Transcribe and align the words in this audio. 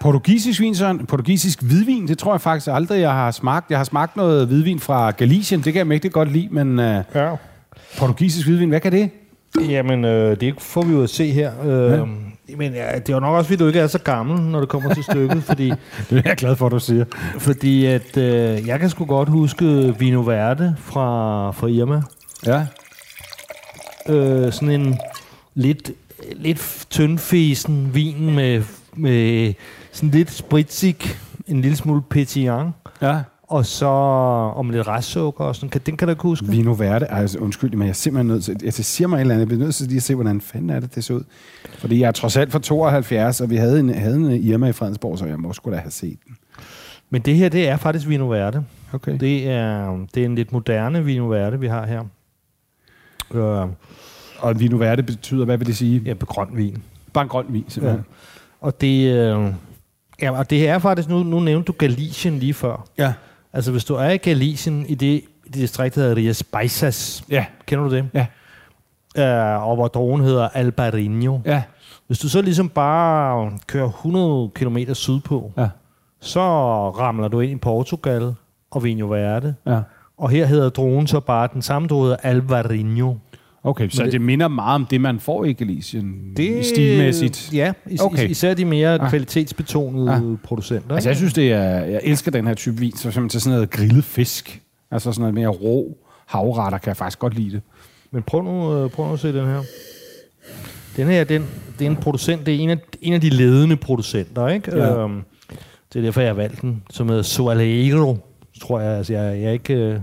Portugisisk 0.00 0.60
vin, 0.60 0.74
Søren. 0.74 1.06
Portugisisk 1.06 1.62
hvidvin, 1.62 2.08
det 2.08 2.18
tror 2.18 2.32
jeg 2.34 2.40
faktisk 2.40 2.68
aldrig, 2.72 3.00
jeg 3.00 3.12
har 3.12 3.30
smagt. 3.30 3.70
Jeg 3.70 3.78
har 3.78 3.84
smagt 3.84 4.16
noget 4.16 4.46
hvidvin 4.46 4.80
fra 4.80 5.10
Galicien, 5.10 5.60
det 5.60 5.72
kan 5.72 5.78
jeg 5.78 5.86
mægtigt 5.86 6.14
godt 6.14 6.32
lide, 6.32 6.48
men 6.50 6.78
uh, 6.78 6.84
Ja. 7.14 7.34
portugisisk 7.98 8.46
hvidvin, 8.46 8.68
hvad 8.68 8.80
kan 8.80 8.92
det? 8.92 9.10
Jamen, 9.68 10.04
øh, 10.04 10.40
det 10.40 10.54
får 10.60 10.82
vi 10.82 10.92
jo 10.92 11.02
at 11.02 11.10
se 11.10 11.30
her. 11.32 11.52
Øh, 11.64 11.98
ja. 11.98 12.04
Men 12.56 12.72
ja, 12.72 12.98
det 12.98 13.08
er 13.08 13.14
jo 13.14 13.20
nok 13.20 13.34
også, 13.34 13.48
fordi 13.48 13.56
du 13.62 13.66
ikke 13.66 13.80
er 13.80 13.86
så 13.86 13.98
gammel, 13.98 14.40
når 14.40 14.60
det 14.60 14.68
kommer 14.68 14.94
til 14.94 15.02
stykket, 15.04 15.42
fordi, 15.44 15.68
Det 16.10 16.18
er 16.18 16.22
jeg 16.24 16.36
glad 16.36 16.56
for, 16.56 16.66
at 16.66 16.72
du 16.72 16.78
siger. 16.78 17.04
fordi 17.38 17.84
at, 17.86 18.16
øh, 18.16 18.66
jeg 18.66 18.80
kan 18.80 18.90
sgu 18.90 19.04
godt 19.04 19.28
huske 19.28 19.94
Vino 19.98 20.20
Verde 20.20 20.76
fra, 20.78 21.50
fra 21.50 21.66
Irma. 21.66 22.02
Ja, 22.46 22.66
Øh, 24.08 24.52
sådan 24.52 24.70
en 24.80 24.98
lidt, 25.54 25.90
lidt 26.36 26.86
tyndfesen 26.90 27.90
vin 27.94 28.34
med, 28.34 28.62
med 28.96 29.52
sådan 29.98 30.10
lidt 30.10 30.30
spritsik, 30.30 31.18
en 31.46 31.60
lille 31.60 31.76
smule 31.76 32.02
pétillant, 32.14 32.92
ja. 33.02 33.20
og 33.42 33.66
så 33.66 33.86
om 34.56 34.70
lidt 34.70 34.88
restsukker 34.88 35.44
og 35.44 35.56
sådan. 35.56 35.68
Kan, 35.68 35.80
den 35.86 35.96
kan 35.96 36.08
du 36.08 36.12
ikke 36.12 36.22
huske? 36.22 36.46
Vino 36.46 36.74
Verde, 36.78 37.06
altså 37.06 37.38
undskyld, 37.38 37.70
men 37.70 37.82
jeg 37.82 37.88
er 37.88 37.92
simpelthen 37.92 38.26
nødt 38.26 38.44
til, 38.44 38.56
jeg 38.64 38.72
siger 38.72 39.08
mig 39.08 39.16
et 39.16 39.20
eller 39.20 39.34
andet, 39.34 39.40
jeg 39.40 39.48
bliver 39.48 39.64
nødt 39.64 39.74
til 39.74 39.86
lige 39.86 39.96
at 39.96 40.02
se, 40.02 40.14
hvordan 40.14 40.40
fanden 40.40 40.70
er 40.70 40.80
det, 40.80 40.94
det 40.94 41.04
ser 41.04 41.14
ud. 41.14 41.24
Fordi 41.78 42.00
jeg 42.00 42.08
er 42.08 42.12
trods 42.12 42.36
alt 42.36 42.52
fra 42.52 42.58
72, 42.58 43.40
og 43.40 43.50
vi 43.50 43.56
havde 43.56 43.80
en, 43.80 43.94
havde 43.94 44.16
en 44.16 44.30
Irma 44.30 44.68
i 44.68 44.72
Fredensborg, 44.72 45.18
så 45.18 45.26
jeg 45.26 45.38
må 45.38 45.52
sgu 45.52 45.70
da 45.70 45.76
have 45.76 45.90
set 45.90 46.18
den. 46.26 46.36
Men 47.10 47.22
det 47.22 47.34
her, 47.36 47.48
det 47.48 47.68
er 47.68 47.76
faktisk 47.76 48.08
Vino 48.08 48.28
Verde. 48.28 48.64
Okay. 48.92 49.18
Det 49.20 49.48
er, 49.50 50.06
det 50.14 50.20
er 50.20 50.26
en 50.26 50.34
lidt 50.34 50.52
moderne 50.52 51.04
Vino 51.04 51.28
Verde, 51.28 51.60
vi 51.60 51.66
har 51.66 51.86
her. 51.86 52.02
Øh, 53.34 53.68
Og 54.38 54.60
Vino 54.60 54.76
Verde 54.76 55.02
betyder, 55.02 55.44
hvad 55.44 55.58
vil 55.58 55.66
det 55.66 55.76
sige? 55.76 56.02
ja, 56.04 56.14
på 56.14 56.26
grøn 56.26 56.48
vin. 56.52 56.82
Bare 57.12 57.22
en 57.22 57.28
grøn 57.28 57.46
vin, 57.48 57.64
simpelthen. 57.68 58.04
Og 58.60 58.80
det, 58.80 59.12
øh, 59.14 59.52
ja, 60.22 60.38
og 60.38 60.50
det 60.50 60.68
er 60.68 60.78
faktisk, 60.78 61.08
nu, 61.08 61.22
nu 61.22 61.40
nævnte 61.40 61.66
du 61.66 61.72
Galicien 61.78 62.38
lige 62.38 62.54
før. 62.54 62.84
Ja. 62.98 63.12
Altså, 63.52 63.70
hvis 63.72 63.84
du 63.84 63.94
er 63.94 64.08
i 64.10 64.16
Galicien, 64.16 64.86
i 64.86 64.94
det, 64.94 65.22
det 65.44 65.54
distrikt, 65.54 65.94
der 65.94 66.00
hedder 66.00 66.16
Rias 66.16 66.42
Baixas, 66.42 67.24
Ja. 67.30 67.44
kender 67.66 67.88
du 67.88 67.94
det? 67.94 68.08
Ja. 68.14 68.26
Øh, 69.56 69.68
og 69.68 69.76
hvor 69.76 69.88
drogen 69.88 70.20
hedder 70.22 70.48
Albarino. 70.48 71.38
Ja. 71.44 71.62
Hvis 72.06 72.18
du 72.18 72.28
så 72.28 72.42
ligesom 72.42 72.68
bare 72.68 73.52
kører 73.66 73.88
100 73.88 74.50
km 74.54 74.78
sydpå, 74.92 75.52
Ja. 75.58 75.68
så 76.20 76.40
ramler 76.90 77.28
du 77.28 77.40
ind 77.40 77.52
i 77.52 77.56
Portugal 77.56 78.34
og 78.70 78.84
Vino 78.84 79.06
Verde. 79.06 79.54
Ja. 79.66 79.80
Og 80.18 80.30
her 80.30 80.46
hedder 80.46 80.68
drogen 80.68 81.06
så 81.06 81.20
bare, 81.20 81.48
den 81.52 81.62
samme 81.62 81.88
drog 81.88 82.02
hedder 82.02 82.16
Albarino. 82.22 83.14
Okay, 83.68 83.88
så 83.88 84.04
det, 84.04 84.12
det- 84.12 84.20
minder 84.20 84.48
meget 84.48 84.74
om 84.74 84.86
det, 84.86 85.00
man 85.00 85.20
får 85.20 85.44
i 85.44 85.52
Galicien, 85.52 86.32
det... 86.36 86.64
stilmæssigt. 86.66 87.50
Ja, 87.52 87.72
is- 87.86 88.00
Okay. 88.00 88.14
okay. 88.14 88.30
især 88.30 88.54
de 88.54 88.64
mere 88.64 88.94
Ah. 89.00 89.10
kvalitetsbetonede 89.10 90.12
Ah. 90.12 90.22
producenter. 90.44 90.94
Altså, 90.94 91.08
jeg 91.08 91.16
synes, 91.16 91.32
det 91.32 91.52
er... 91.52 91.68
Jeg 91.84 92.00
elsker 92.02 92.30
den 92.30 92.46
her 92.46 92.54
type 92.54 92.76
vin, 92.78 92.92
så 92.92 92.98
simpelthen 93.02 93.28
til 93.28 93.40
sådan 93.40 93.54
noget 93.54 93.70
grillet 93.70 94.04
fisk. 94.04 94.62
Altså 94.90 95.12
sådan 95.12 95.20
noget 95.20 95.34
mere 95.34 95.48
rå 95.48 95.96
havretter, 96.26 96.78
kan 96.78 96.88
jeg 96.88 96.96
faktisk 96.96 97.18
godt 97.18 97.34
lide 97.34 97.50
det. 97.50 97.62
Men 98.10 98.22
prøv 98.22 98.42
nu, 98.42 98.74
øh, 98.84 98.90
prøv 98.90 99.06
nu 99.06 99.12
at 99.12 99.20
se 99.20 99.28
den 99.32 99.46
her. 99.46 99.62
Den 100.96 101.06
her, 101.06 101.24
den, 101.24 101.46
det 101.78 101.86
er 101.86 101.90
en 101.90 101.96
producent, 101.96 102.46
det 102.46 102.54
er 102.54 102.58
en 102.58 102.70
af, 102.70 102.78
en 103.02 103.12
af 103.12 103.20
de 103.20 103.28
ledende 103.30 103.76
producenter, 103.76 104.48
ikke? 104.48 104.76
Ja. 104.76 105.02
Øhm, 105.04 105.22
det 105.92 105.98
er 105.98 106.02
derfor, 106.02 106.20
jeg 106.20 106.28
har 106.30 106.34
valgt 106.34 106.60
den, 106.62 106.82
som 106.90 107.08
hedder 107.08 107.22
Soalero, 107.22 108.16
tror 108.60 108.80
jeg. 108.80 108.96
Altså, 108.96 109.12
jeg, 109.12 109.40
jeg 109.40 109.48
er 109.48 109.52
ikke 109.52 109.74
øh, 109.74 110.00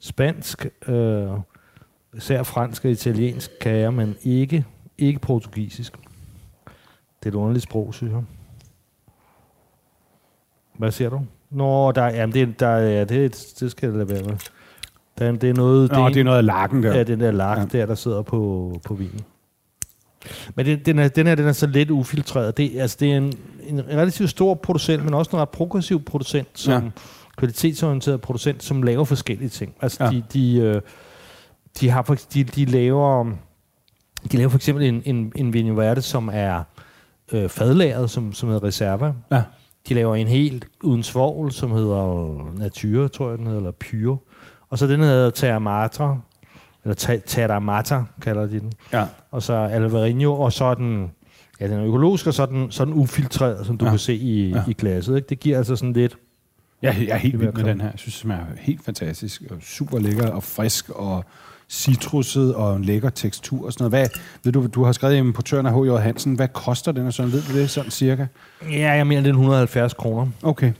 spansk, 0.00 0.66
øh, 0.88 1.22
især 2.16 2.42
fransk 2.42 2.84
og 2.84 2.90
italiensk 2.90 3.50
kan 3.60 3.72
jeg, 3.76 3.94
men 3.94 4.16
ikke, 4.22 4.64
ikke 4.98 5.18
portugisisk. 5.20 5.92
Det 7.20 7.26
er 7.26 7.28
et 7.28 7.34
underligt 7.34 7.62
sprog, 7.62 7.94
synes 7.94 8.12
jeg. 8.12 8.22
Hvad 10.78 10.90
siger 10.90 11.10
du? 11.10 11.20
Nå, 11.50 11.92
der, 11.92 12.04
jamen 12.06 12.34
det, 12.34 12.60
der, 12.60 12.76
ja, 12.76 13.04
det, 13.04 13.46
det 13.60 13.70
skal 13.70 13.86
jeg 13.88 13.96
lade 13.98 14.08
være 14.08 14.22
med. 14.22 14.36
Der, 15.18 15.32
det 15.32 15.50
er 15.50 15.54
noget... 15.54 15.92
Nå, 15.92 16.06
en- 16.06 16.14
det 16.14 16.20
er 16.20 16.24
noget 16.24 16.38
af 16.38 16.44
lakken 16.46 16.82
der. 16.82 16.96
Ja, 16.96 17.02
den 17.02 17.20
der 17.20 17.30
lak 17.30 17.58
Ja. 17.58 17.64
der, 17.78 17.86
der 17.86 17.94
sidder 17.94 18.22
på, 18.22 18.72
på 18.84 18.94
vinen. 18.94 19.20
Men 20.54 20.66
den, 20.66 20.78
den, 20.86 20.98
er, 20.98 21.08
den 21.08 21.26
her, 21.26 21.34
den 21.34 21.46
er 21.46 21.52
så 21.52 21.66
lidt 21.66 21.90
ufiltreret. 21.90 22.56
Det, 22.56 22.72
altså, 22.78 22.96
det 23.00 23.12
er 23.12 23.16
en, 23.16 23.32
en 23.68 23.86
relativt 23.88 24.30
stor 24.30 24.54
producent, 24.54 25.04
men 25.04 25.14
også 25.14 25.30
en 25.36 25.40
ret 25.42 25.48
progressiv 25.48 26.04
producent, 26.04 26.48
som 26.54 26.84
Ja. 26.84 26.90
kvalitetsorienteret 27.36 28.20
producent, 28.20 28.62
som 28.64 28.82
laver 28.82 29.04
forskellige 29.04 29.48
ting. 29.48 29.74
Altså, 29.80 30.04
Ja. 30.04 30.10
ja. 30.10 30.16
de, 30.16 30.24
de, 30.32 30.56
øh, 30.58 30.80
de, 31.80 31.90
har, 31.90 32.02
for- 32.02 32.16
de, 32.34 32.44
de 32.44 32.64
laver... 32.64 33.32
De 34.32 34.36
laver 34.36 34.48
for 34.48 34.58
eksempel 34.58 34.84
en, 34.86 35.02
en, 35.04 35.32
en 35.36 35.52
Vino 35.52 35.74
Verde, 35.74 36.02
som 36.02 36.30
er 36.32 36.62
øh, 37.32 37.48
fadlagret, 37.48 38.10
som, 38.10 38.32
som 38.32 38.48
hedder 38.48 38.64
Reserva. 38.64 39.12
Ja. 39.32 39.42
De 39.88 39.94
laver 39.94 40.14
en 40.16 40.26
helt 40.28 40.66
uden 40.82 41.02
svovl, 41.02 41.52
som 41.52 41.70
hedder 41.72 42.58
Nature, 42.58 43.08
tror 43.08 43.28
jeg 43.28 43.38
den 43.38 43.46
hedder, 43.46 43.60
eller 43.60 43.70
Pyre. 43.70 44.18
Og 44.70 44.78
så 44.78 44.86
den 44.86 45.00
hedder 45.00 45.30
Terramatra, 45.30 46.18
eller 46.84 46.94
Ta- 46.94 47.20
Terramata, 47.26 48.02
kalder 48.22 48.46
de 48.46 48.60
den. 48.60 48.72
Ja. 48.92 49.06
Og 49.30 49.42
så 49.42 49.52
Alvarinho, 49.54 50.40
og 50.40 50.52
så 50.52 50.64
er 50.64 50.74
den, 50.74 51.10
ja, 51.60 51.68
den 51.68 51.78
er 51.80 51.84
økologisk, 51.86 52.26
og 52.26 52.34
så 52.34 52.42
er 52.42 52.46
den, 52.46 52.70
så 52.70 52.84
den 52.84 52.92
ufiltreret, 52.94 53.66
som 53.66 53.78
du 53.78 53.84
Ja. 53.84 53.88
ja. 53.88 53.92
kan 53.92 53.98
se 53.98 54.14
i, 54.14 54.48
Ja. 54.50 54.56
ja. 54.56 54.62
i 54.68 54.72
glasset. 54.72 55.16
Ikke? 55.16 55.28
Det 55.28 55.40
giver 55.40 55.56
altså 55.58 55.76
sådan 55.76 55.92
lidt... 55.92 56.16
Jeg, 56.82 56.96
jeg 57.00 57.08
er 57.08 57.16
helt 57.16 57.40
vild 57.40 57.52
vil 57.52 57.64
med 57.64 57.70
den 57.72 57.80
her. 57.80 57.90
Jeg 57.90 57.98
synes, 57.98 58.20
den 58.20 58.30
er 58.30 58.44
helt 58.58 58.84
fantastisk. 58.84 59.42
Og 59.50 59.56
super 59.60 59.98
lækker 59.98 60.30
og 60.30 60.42
frisk 60.42 60.90
og 60.90 61.24
citruset 61.70 62.54
og 62.54 62.76
en 62.76 62.84
lækker 62.84 63.10
tekstur 63.10 63.66
og 63.66 63.72
sådan 63.72 63.90
noget. 63.90 64.08
Hvad, 64.10 64.20
ved 64.44 64.52
du, 64.52 64.66
du 64.66 64.84
har 64.84 64.92
skrevet 64.92 65.14
i 65.14 65.18
importøren 65.18 65.66
af 65.66 65.72
H.J. 65.82 65.90
Hansen. 66.02 66.34
Hvad 66.34 66.48
koster 66.48 66.92
den? 66.92 67.06
Og 67.06 67.12
sådan, 67.12 67.32
ved 67.32 67.42
du 67.52 67.58
det 67.58 67.70
sådan 67.70 67.90
cirka? 67.90 68.26
Ja, 68.72 68.92
jeg 68.92 69.06
mener, 69.06 69.20
det 69.22 69.28
er 69.28 69.32
170 69.32 69.94
kroner. 69.94 70.26
Okay. 70.42 70.72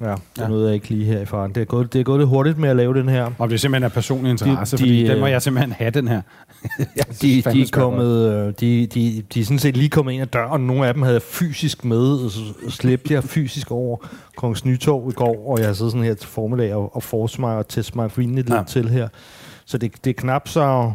Ja, 0.00 0.10
det 0.10 0.18
Ja. 0.38 0.48
nåede 0.48 0.66
jeg 0.66 0.74
ikke 0.74 0.88
lige 0.88 1.04
her 1.04 1.20
i 1.20 1.24
faren. 1.26 1.54
Det 1.54 1.60
er, 1.60 1.64
gået, 1.64 1.92
det 1.92 1.98
er 1.98 2.02
gået 2.04 2.18
lidt 2.20 2.28
hurtigt 2.28 2.58
med 2.58 2.68
at 2.68 2.76
lave 2.76 2.94
den 2.94 3.08
her. 3.08 3.30
Og 3.38 3.48
det 3.48 3.54
er 3.54 3.58
simpelthen 3.58 3.84
af 3.84 3.92
personlig 3.92 4.30
interesse, 4.30 4.76
De- 4.76 4.82
de, 4.82 4.86
fordi 4.88 5.02
de, 5.02 5.08
den 5.08 5.20
må 5.20 5.26
øh, 5.26 5.32
jeg 5.32 5.42
simpelthen 5.42 5.72
have, 5.72 5.90
den 5.90 6.08
her. 6.08 6.22
De, 7.22 7.42
de, 7.42 7.62
er 7.62 7.68
kommet, 7.72 8.32
øh, 8.32 8.54
de, 8.60 8.86
de, 8.86 9.22
de 9.34 9.40
er 9.40 9.44
sådan 9.44 9.58
set 9.58 9.76
lige 9.76 9.88
kommet 9.88 10.12
ind 10.12 10.22
ad 10.22 10.26
døren. 10.26 10.66
Nogle 10.66 10.86
af 10.86 10.94
dem 10.94 11.02
havde 11.02 11.14
jeg 11.14 11.22
fysisk 11.22 11.84
med, 11.84 12.12
og 12.24 12.30
så 12.30 12.40
slæbte 12.68 13.14
jeg 13.14 13.24
fysisk 13.24 13.70
over 13.70 13.96
Kongens 14.36 14.64
Nytorv 14.64 15.08
i 15.10 15.12
går, 15.12 15.48
og 15.52 15.58
jeg 15.58 15.66
har 15.66 15.74
siddet 15.74 15.92
sådan 15.92 16.04
her 16.06 16.14
til 16.14 16.28
formiddag 16.28 16.74
og, 16.74 16.96
og 16.96 17.02
force 17.02 17.40
mig 17.40 17.56
og 17.56 17.68
teste 17.68 17.92
mig 17.96 18.10
vinene 18.16 18.36
lidt 18.36 18.50
ja. 18.50 18.62
til 18.68 18.88
her. 18.88 19.08
Så 19.70 19.78
det, 19.78 20.04
det 20.04 20.10
er 20.10 20.14
knap 20.14 20.48
så, 20.48 20.92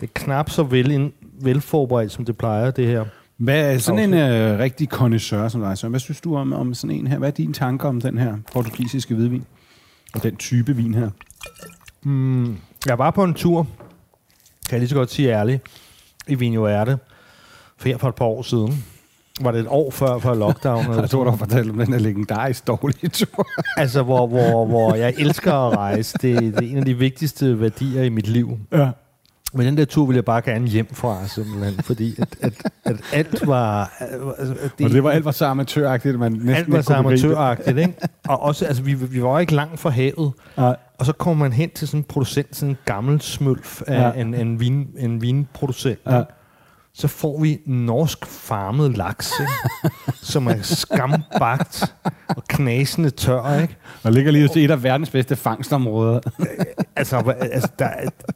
det 0.00 0.06
er 0.06 0.12
knap 0.14 0.50
så 0.50 0.62
vel, 0.62 0.90
ind, 0.90 1.12
velforberedt, 1.40 2.12
som 2.12 2.24
det 2.24 2.36
plejer, 2.36 2.70
det 2.70 2.86
her. 2.86 3.04
Hvad 3.36 3.74
er 3.74 3.78
sådan 3.78 4.14
en 4.14 4.14
øh, 4.14 4.58
rigtig 4.58 4.88
connoisseur 4.88 5.48
som 5.48 5.60
dig, 5.60 5.78
så 5.78 5.88
Hvad 5.88 6.00
synes 6.00 6.20
du 6.20 6.36
om, 6.36 6.52
om 6.52 6.74
sådan 6.74 6.96
en 6.96 7.06
her? 7.06 7.18
Hvad 7.18 7.28
er 7.28 7.32
dine 7.32 7.52
tanker 7.52 7.88
om 7.88 8.00
den 8.00 8.18
her 8.18 8.36
portugisiske 8.52 9.14
hvidvin? 9.14 9.44
Og 10.14 10.22
den 10.22 10.36
type 10.36 10.76
vin 10.76 10.94
her? 10.94 11.10
Mm, 12.02 12.56
jeg 12.86 12.98
var 12.98 13.10
på 13.10 13.24
en 13.24 13.34
tur, 13.34 13.66
kan 14.68 14.72
jeg 14.72 14.80
lige 14.80 14.88
så 14.88 14.94
godt 14.94 15.10
sige 15.10 15.30
ærligt, 15.30 15.62
i 16.28 16.34
Vino 16.34 16.64
Erte, 16.64 16.98
for 17.76 17.88
her 17.88 17.96
for 17.96 18.08
et 18.08 18.14
par 18.14 18.24
år 18.24 18.42
siden. 18.42 18.84
Var 19.44 19.50
det 19.52 19.60
et 19.60 19.66
år 19.68 19.90
før, 19.90 20.18
før 20.18 20.34
lockdown? 20.34 20.84
eller 20.84 21.00
Jeg 21.00 21.10
tror, 21.10 21.24
du 21.24 21.36
fortælle 21.36 21.70
om 21.72 21.78
den 21.78 21.92
her 21.92 22.00
legendarisk 22.00 22.66
dårlige 22.66 23.08
tur. 23.08 23.46
Altså, 23.76 24.02
hvor, 24.02 24.26
hvor, 24.26 24.66
hvor 24.66 24.94
jeg 24.94 25.14
elsker 25.18 25.52
at 25.52 25.76
rejse. 25.76 26.18
Det, 26.22 26.38
det 26.40 26.56
er 26.66 26.70
en 26.70 26.78
af 26.78 26.84
de 26.84 26.94
vigtigste 26.98 27.60
værdier 27.60 28.02
i 28.02 28.08
mit 28.08 28.28
liv. 28.28 28.58
ja. 28.72 28.90
Men 29.54 29.66
den 29.66 29.76
der 29.76 29.84
tur 29.84 30.06
ville 30.06 30.16
jeg 30.16 30.24
bare 30.24 30.42
gerne 30.42 30.66
hjem 30.66 30.94
fra, 30.94 31.26
simpelthen, 31.28 31.74
fordi 31.84 32.14
at, 32.20 32.28
at, 32.40 32.52
at 32.84 32.96
alt 33.12 33.46
var... 33.46 33.92
Altså, 34.38 34.54
Det, 34.78 34.86
og 34.86 34.92
det 34.92 35.04
var 35.04 35.10
alt 35.10 35.24
var 35.24 35.30
så 35.30 35.46
amatøragtigt, 35.46 36.12
at 36.12 36.18
man 36.20 36.32
næsten 36.32 36.54
alt 36.54 36.70
var 36.72 36.76
ikke 36.78 36.86
så 36.86 36.94
amatøragtigt, 36.94 37.78
ikke? 37.78 37.94
Og 38.28 38.42
også, 38.42 38.64
altså, 38.66 38.82
vi, 38.82 38.94
vi 38.94 39.22
var 39.22 39.38
ikke 39.40 39.54
langt 39.54 39.80
fra 39.80 39.90
havet, 39.90 40.32
Nej. 40.56 40.76
og 40.98 41.06
så 41.06 41.12
kommer 41.12 41.44
man 41.44 41.52
hen 41.52 41.70
til 41.70 41.88
sådan 41.88 42.00
en 42.00 42.04
producent, 42.04 42.56
sådan 42.56 42.68
en 42.70 42.76
gammel 42.84 43.20
smølf 43.20 43.82
af 43.86 44.00
Ja. 44.16 44.20
en, 44.20 44.34
en, 44.34 44.60
vin, 44.60 44.86
en 44.98 45.22
vinproducent. 45.22 45.98
Ja. 46.06 46.16
Ja. 46.16 46.22
Så 46.94 47.08
får 47.08 47.40
vi 47.40 47.58
norsk 47.66 48.26
farmet 48.26 48.96
laks, 48.96 49.32
ikke? 49.40 49.96
som 50.32 50.46
er 50.46 50.62
skambagt 50.62 51.94
og 52.28 52.44
knasende 52.48 53.10
tør, 53.10 53.60
ikke? 53.60 53.76
Og 54.02 54.12
ligger 54.12 54.32
lige 54.32 54.48
til 54.48 54.64
et 54.64 54.70
af 54.70 54.82
verdens 54.82 55.10
bedste 55.10 55.36
fangstområder. 55.36 56.20
Altså, 56.96 57.34
altså 57.40 57.68
der, 57.78 57.88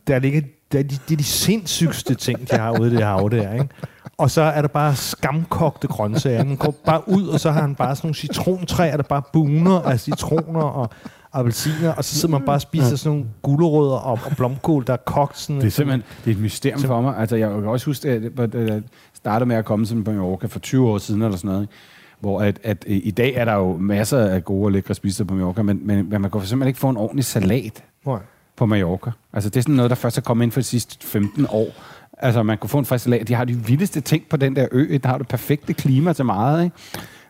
der 0.06 0.18
ligger, 0.18 0.40
der, 0.72 0.78
er 0.78 0.82
de, 0.82 0.98
det 1.08 1.12
er 1.12 1.16
de 1.16 1.24
sindssygste 1.24 2.14
ting, 2.14 2.50
de 2.50 2.56
har 2.56 2.80
ude 2.80 2.92
i 2.92 2.96
det 2.96 3.04
hav 3.04 3.28
der, 3.30 3.52
ikke? 3.52 3.68
Og 4.18 4.30
så 4.30 4.42
er 4.42 4.60
der 4.60 4.68
bare 4.68 4.96
skamkogte 4.96 5.88
grøntsager. 5.88 6.44
Man 6.44 6.56
går 6.56 6.74
bare 6.86 7.08
ud, 7.08 7.26
og 7.28 7.40
så 7.40 7.50
har 7.50 7.60
han 7.60 7.74
bare 7.74 7.96
sådan 7.96 8.06
nogle 8.06 8.14
citrontræer, 8.14 8.96
der 8.96 9.02
bare 9.02 9.22
buner 9.32 9.80
af 9.80 10.00
citroner 10.00 10.62
og 10.62 10.90
appelsiner, 11.38 11.92
og 11.92 12.04
så 12.04 12.14
sidder 12.14 12.38
man 12.38 12.46
bare 12.46 12.56
og 12.56 12.60
spiser 12.60 12.96
sådan 12.96 13.18
nogle 13.18 13.30
gulerødder 13.42 13.96
og, 13.96 14.18
og 14.30 14.36
blomkål, 14.36 14.84
der 14.86 14.92
er 14.92 14.96
kogt 14.96 15.38
sådan. 15.38 15.60
Det 15.60 15.66
er 15.66 15.70
simpelthen 15.70 16.02
det 16.24 16.30
er 16.30 16.34
et 16.34 16.42
mysterium 16.42 16.80
for 16.80 17.00
mig. 17.00 17.16
Altså, 17.18 17.36
jeg 17.36 17.50
kan 17.50 17.64
også 17.64 17.86
huske, 17.86 18.08
at 18.08 18.22
jeg- 18.54 18.82
startede 19.14 19.48
med 19.48 19.56
at 19.56 19.64
komme 19.64 19.86
sådan 19.86 20.04
på 20.04 20.10
Mallorca 20.10 20.46
for 20.46 20.58
20 20.58 20.88
år 20.88 20.98
siden 20.98 21.22
eller 21.22 21.36
sådan 21.36 21.48
noget. 21.48 21.62
ikke? 21.62 21.72
Hvor 22.20 22.40
at, 22.40 22.58
at 22.62 22.84
øh, 22.88 23.00
i 23.04 23.10
dag 23.10 23.34
er 23.34 23.44
der 23.44 23.54
jo 23.54 23.76
masser 23.76 24.18
af 24.18 24.44
gode 24.44 24.64
og 24.66 24.72
lækre 24.72 24.94
spiser 24.94 25.24
på 25.24 25.34
Mallorca, 25.34 25.62
men, 25.62 25.80
men, 25.86 25.96
men 26.10 26.20
man 26.22 26.30
kan 26.30 26.40
simpelthen 26.40 26.68
ikke 26.68 26.80
få 26.80 26.88
en 26.88 26.96
ordentlig 26.96 27.24
salat 27.24 27.84
Nej. 28.06 28.18
på 28.56 28.66
Mallorca. 28.66 29.10
Altså, 29.32 29.50
det 29.50 29.56
er 29.56 29.62
sådan 29.62 29.74
noget, 29.74 29.90
der 29.90 29.96
først 29.96 30.18
er 30.18 30.22
kommet 30.22 30.44
ind 30.44 30.52
for 30.52 30.60
de 30.60 30.64
sidste 30.64 31.06
15 31.06 31.46
år. 31.50 31.68
Altså, 32.18 32.42
man 32.42 32.58
kunne 32.58 32.70
få 32.70 32.78
en 32.78 32.84
frisk 32.84 33.04
salat. 33.04 33.28
De 33.28 33.34
har 33.34 33.44
de 33.44 33.54
vildeste 33.54 34.00
ting 34.00 34.24
på 34.30 34.36
den 34.36 34.56
der 34.56 34.66
ø. 34.72 34.98
Der 35.02 35.08
har 35.08 35.18
det 35.18 35.28
perfekte 35.28 35.72
klima 35.74 36.12
til 36.12 36.24
meget, 36.24 36.64
ikke? 36.64 36.76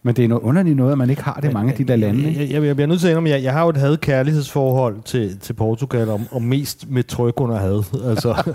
Men 0.07 0.17
det 0.17 0.25
er 0.25 0.29
noget 0.29 0.43
underligt 0.43 0.77
noget, 0.77 0.93
at 0.93 0.99
man 0.99 1.11
ikke 1.11 1.23
har 1.23 1.39
det 1.43 1.51
i 1.51 1.53
mange 1.53 1.73
af 1.73 1.79
de 1.79 1.85
der 1.85 1.97
lande. 1.97 2.29
Ikke? 2.29 2.41
Jeg, 2.41 2.51
jeg, 2.51 2.63
jeg 2.65 2.77
bliver 2.77 2.87
nødt 2.89 3.01
til 3.01 3.07
at 3.07 3.11
indrømme, 3.11 3.31
jeg, 3.31 3.43
jeg 3.43 3.53
har 3.53 3.63
jo 3.63 3.69
et 3.69 3.77
had-kærlighedsforhold 3.77 4.97
til, 5.05 5.39
til 5.39 5.53
Portugal, 5.53 6.09
og, 6.09 6.21
og 6.31 6.43
mest 6.43 6.91
med 6.91 7.03
tryk 7.05 7.41
under 7.41 7.57
had. 7.57 7.85
Altså, 8.11 8.55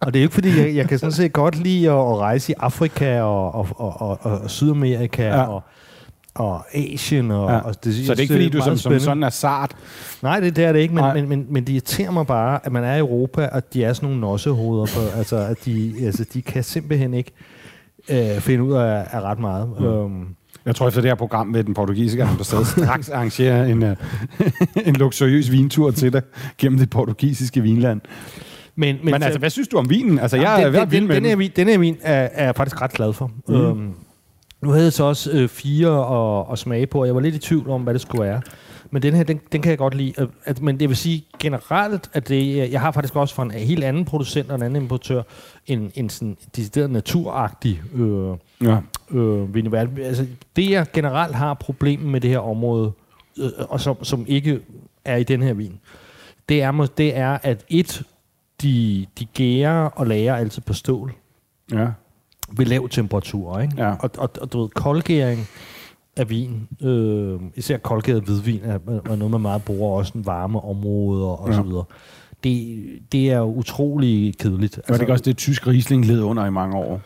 og 0.00 0.14
det 0.14 0.18
er 0.18 0.22
jo 0.22 0.26
ikke, 0.26 0.34
fordi 0.34 0.58
jeg, 0.60 0.74
jeg 0.76 0.88
kan 0.88 0.98
sådan 0.98 1.12
set 1.12 1.32
godt 1.32 1.56
lide 1.62 1.90
at, 1.90 1.96
at 1.98 2.16
rejse 2.18 2.52
i 2.52 2.54
Afrika 2.58 3.20
og, 3.20 3.54
og, 3.54 3.66
og, 3.76 4.00
og, 4.00 4.18
og 4.22 4.50
Sydamerika 4.50 5.22
Ja. 5.26 5.42
og, 5.42 5.62
og 6.34 6.62
Asien. 6.76 7.30
Og, 7.30 7.50
Ja. 7.50 7.58
og 7.58 7.84
det, 7.84 7.94
Så 7.94 8.12
det 8.12 8.18
er 8.18 8.22
ikke, 8.22 8.34
fordi 8.34 8.48
du 8.48 8.60
som, 8.60 8.76
som 8.76 9.00
sådan 9.00 9.22
er 9.22 9.30
sart. 9.30 9.76
Nej, 10.22 10.40
det, 10.40 10.56
det 10.56 10.64
er 10.64 10.72
det 10.72 10.80
ikke, 10.80 10.94
men, 10.94 11.04
Nej. 11.04 11.14
men, 11.14 11.28
men, 11.28 11.46
men 11.50 11.64
det 11.64 11.72
irriterer 11.72 12.10
mig 12.10 12.26
bare, 12.26 12.60
at 12.64 12.72
man 12.72 12.84
er 12.84 12.94
i 12.94 12.98
Europa, 12.98 13.48
og 13.52 13.62
de 13.74 13.84
er 13.84 13.92
sådan 13.92 14.06
nogle 14.06 14.20
nossehoveder 14.20 14.86
på, 14.86 15.18
altså, 15.18 15.36
at 15.36 15.56
de, 15.64 15.94
altså, 16.02 16.24
de 16.34 16.42
kan 16.42 16.64
simpelthen 16.64 17.14
ikke 17.14 17.30
øh, 18.10 18.40
finde 18.40 18.64
ud 18.64 18.72
af, 18.72 19.06
af 19.10 19.20
ret 19.20 19.38
meget. 19.38 19.68
Mm. 19.80 19.86
Um, 19.86 20.28
Jeg 20.66 20.74
tror, 20.74 20.88
efter 20.88 21.00
det 21.00 21.10
her 21.10 21.14
program 21.14 21.46
med 21.46 21.64
den 21.64 21.74
portugisiske 21.74 22.24
ambassade 22.24 22.64
straks 22.64 23.08
arrangerer 23.08 23.64
en, 23.64 23.82
uh, 23.82 23.90
en 24.88 24.96
luksuriøs 24.96 25.50
vintur 25.50 25.90
til 25.90 26.12
dig 26.12 26.22
gennem 26.58 26.78
det 26.78 26.90
portugisiske 26.90 27.60
vinland. 27.60 28.00
men, 28.76 28.96
Men, 28.96 29.04
men 29.04 29.22
altså, 29.22 29.38
hvad 29.38 29.50
synes 29.50 29.68
du 29.68 29.76
om 29.78 29.90
vinen? 29.90 30.18
Altså, 30.18 30.36
jeg 30.36 30.44
Jamen, 30.44 30.66
er 30.66 30.70
ved 30.70 30.80
den, 30.80 30.90
vild 30.90 31.06
med 31.06 31.16
den, 31.16 31.24
her 31.24 31.36
vin, 31.36 31.50
den 31.56 31.68
her 31.68 31.78
vin 31.78 31.96
er, 32.02 32.28
er 32.32 32.44
jeg 32.44 32.54
faktisk 32.56 32.82
ret 32.82 32.92
glad 32.92 33.12
for. 33.12 33.30
Mm. 33.48 33.54
Øhm, 33.54 33.92
nu 34.62 34.70
havde 34.70 34.84
jeg 34.84 34.92
så 34.92 35.04
også 35.04 35.30
øh, 35.30 35.48
fire 35.48 35.90
at, 36.16 36.52
at 36.52 36.58
smage 36.58 36.86
på, 36.86 37.00
og 37.00 37.06
jeg 37.06 37.14
var 37.14 37.20
lidt 37.20 37.34
i 37.34 37.38
tvivl 37.38 37.70
om, 37.70 37.82
hvad 37.82 37.94
det 37.94 38.00
skulle 38.00 38.24
være. 38.24 38.40
Men 38.94 39.02
den 39.02 39.14
her, 39.14 39.22
den, 39.22 39.40
den 39.52 39.62
kan 39.62 39.70
jeg 39.70 39.78
godt 39.78 39.94
lide. 39.94 40.14
Øh, 40.18 40.28
At, 40.44 40.62
men 40.62 40.80
det 40.80 40.88
vil 40.88 40.96
sige 40.96 41.24
generelt, 41.38 42.10
at 42.12 42.28
det, 42.28 42.72
jeg 42.72 42.80
har 42.80 42.92
faktisk 42.92 43.16
også 43.16 43.34
fra 43.34 43.42
en 43.42 43.50
helt 43.50 43.84
anden 43.84 44.04
producent 44.04 44.50
og 44.50 44.56
en 44.56 44.62
anden 44.62 44.82
importør, 44.82 45.22
en, 45.66 45.92
en 45.94 46.08
sådan 46.10 46.36
decideret 46.56 46.90
naturagtig 46.90 47.82
øh, 47.94 48.36
Ja. 48.62 48.78
øh, 49.10 49.54
vin. 49.54 49.74
Altså, 49.74 50.26
det 50.56 50.70
jeg 50.70 50.86
generelt 50.92 51.34
har 51.34 51.54
problemer 51.54 52.10
med 52.10 52.20
det 52.20 52.30
her 52.30 52.38
område, 52.38 52.92
øh, 53.38 53.50
og 53.58 53.80
som, 53.80 54.04
som 54.04 54.24
ikke 54.28 54.60
er 55.04 55.16
i 55.16 55.22
den 55.22 55.42
her 55.42 55.54
vin, 55.54 55.80
det 56.48 56.62
er, 56.62 56.86
det 56.96 57.16
er 57.16 57.38
at 57.42 57.64
et, 57.68 58.02
de, 58.62 59.06
de 59.18 59.24
gærer 59.24 59.84
og 59.84 60.06
lager 60.06 60.36
altid 60.36 60.62
på 60.62 60.72
stål 60.72 61.12
ja. 61.72 61.86
ved 62.56 62.66
lav 62.66 62.88
temperatur. 62.88 63.58
Ikke? 63.60 63.74
Ja. 63.76 63.90
Og, 63.90 64.10
og, 64.18 64.30
og 64.40 64.52
du 64.52 64.60
ved, 64.60 64.68
koldgæring 64.68 65.48
af 66.16 66.30
vin, 66.30 66.68
øh, 66.82 67.40
især 67.56 67.76
koldgæret 67.76 68.22
hvidvin, 68.22 68.60
er, 68.64 68.78
er 69.10 69.16
noget, 69.16 69.30
man 69.30 69.40
meget 69.40 69.62
bruger 69.62 69.98
også 69.98 70.12
en 70.14 70.26
varme 70.26 70.60
områder 70.64 71.26
og 71.26 71.48
Ja. 71.48 71.54
så 71.54 71.62
videre. 71.62 71.84
Det, 72.44 72.84
det 73.12 73.30
er 73.30 73.38
jo 73.38 73.44
utrolig 73.54 74.38
kedeligt. 74.38 74.80
Var 74.88 74.94
det 74.94 75.00
ikke 75.02 75.12
også 75.12 75.24
det, 75.24 75.36
tysk 75.36 75.66
Riesling 75.66 76.04
led 76.06 76.22
under 76.22 76.46
i 76.46 76.50
mange 76.50 76.76
år? 76.76 77.00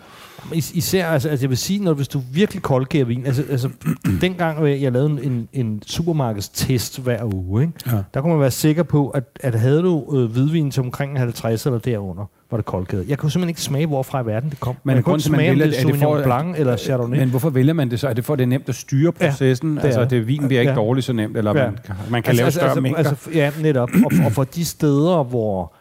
Is, 0.53 0.73
især, 0.73 1.07
altså, 1.07 1.29
altså 1.29 1.45
jeg 1.45 1.51
vil 1.51 1.59
sige, 1.59 1.85
når 1.85 1.95
hvis 1.95 2.09
du 2.09 2.23
virkelig 2.33 2.63
koldgærer 2.63 3.05
vin, 3.05 3.27
altså, 3.27 3.45
altså 3.51 3.69
dengang 4.21 4.67
jeg 4.83 4.93
lavede 4.93 5.25
en, 5.25 5.49
en 5.53 5.83
supermarkedstest 5.87 6.99
hver 7.01 7.35
uge, 7.35 7.63
ikke? 7.63 7.73
Ja. 7.87 7.93
der 8.15 8.21
kunne 8.21 8.33
man 8.33 8.41
være 8.41 8.51
sikker 8.51 8.83
på, 8.83 9.09
at, 9.09 9.25
at 9.41 9.55
havde 9.55 9.83
du 9.83 10.05
øh, 10.17 10.31
hvidvin 10.31 10.71
til 10.71 10.83
omkring 10.83 11.19
50 11.19 11.67
eller 11.67 11.79
derunder, 11.79 12.25
var 12.51 12.57
det 12.59 12.67
koldgæret. 12.67 13.09
Jeg 13.09 13.19
kunne 13.19 13.31
simpelthen 13.31 13.49
ikke 13.49 13.61
smage, 13.63 13.87
hvorfra 13.87 14.23
i 14.23 14.27
verden 14.27 14.51
det 14.51 14.61
kom. 14.61 14.77
Men 14.85 14.97
jeg 14.97 15.05
kunne 15.05 15.19
til, 15.19 15.31
man 15.31 15.39
smage, 15.39 15.51
om 15.51 15.53
vælger 15.59 15.65
det 15.67 15.73
det, 15.75 15.79
er 15.85 15.89
er 15.89 15.93
det 15.93 16.01
Sauvignon 16.01 16.23
for- 16.23 16.43
Blanc 16.43 16.59
eller 16.59 16.77
Chardonnay. 16.77 17.19
Men 17.19 17.31
hvorfor 17.31 17.51
vælger 17.51 17.73
man 17.75 17.91
det 17.91 18.01
så? 18.01 18.09
Er 18.09 18.13
det 18.13 18.25
for, 18.25 18.33
at 18.33 18.39
det 18.39 18.43
er 18.43 18.49
nemt 18.49 18.69
at 18.69 18.75
styre 18.75 19.13
processen? 19.13 19.71
det 19.77 19.81
Ja, 19.83 19.87
altså, 19.87 20.01
er. 20.01 20.05
det 20.05 20.27
vin 20.27 20.47
bliver 20.47 20.61
ikke 20.61 20.71
Ja. 20.73 20.77
dårligt 20.79 21.07
så 21.07 21.13
nemt, 21.13 21.37
eller 21.37 21.59
Ja. 21.59 21.65
man, 21.65 21.79
kan- 21.87 21.95
man 22.11 22.23
kan 22.23 22.35
lave 22.35 22.51
større 22.51 22.81
mængder? 22.81 22.99
Altså, 22.99 23.31
ja, 23.35 23.51
netop. 23.63 23.89
Og, 24.05 24.13
og 24.27 24.33
for 24.33 24.45
de 24.45 24.65
steder, 24.65 25.23
hvor... 25.25 25.75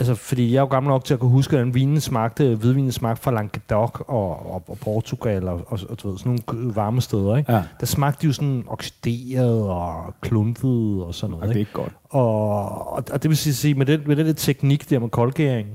Altså, 0.00 0.14
fordi 0.14 0.52
jeg 0.52 0.56
er 0.56 0.60
jo 0.60 0.66
gammel 0.66 0.90
nok 0.90 1.04
til 1.04 1.14
at 1.14 1.20
kunne 1.20 1.30
huske, 1.30 1.58
at 1.58 1.74
vinen 1.74 2.00
smagte, 2.00 2.54
hvidvinen 2.54 2.92
smagte 2.92 3.22
fra 3.22 3.30
Languedoc 3.30 4.00
og, 4.08 4.52
og, 4.52 4.62
og 4.68 4.78
Portugal 4.78 5.48
og, 5.48 5.60
og, 5.66 5.78
og 5.88 6.02
du 6.02 6.10
ved, 6.10 6.18
sådan 6.18 6.38
nogle 6.52 6.74
varme 6.76 7.00
steder, 7.00 7.36
ikke? 7.36 7.52
Ja. 7.52 7.62
Der 7.80 7.86
smagte 7.86 8.22
de 8.22 8.26
jo 8.26 8.32
sådan 8.32 8.64
oxideret 8.66 9.62
og 9.62 10.14
kluntet 10.20 11.02
og 11.02 11.14
sådan 11.14 11.30
noget, 11.30 11.42
Og 11.42 11.48
det 11.48 11.56
er 11.56 11.60
ikke? 11.60 11.72
godt. 11.72 11.92
Og, 12.10 12.92
og, 12.92 13.04
og 13.12 13.22
det 13.22 13.28
vil 13.28 13.36
sige, 13.36 13.74
med, 13.74 13.86
den, 13.86 14.00
med 14.06 14.16
den 14.16 14.26
der 14.26 14.32
teknik 14.32 14.90
der 14.90 14.98
med 14.98 15.08
koldgæring, 15.08 15.68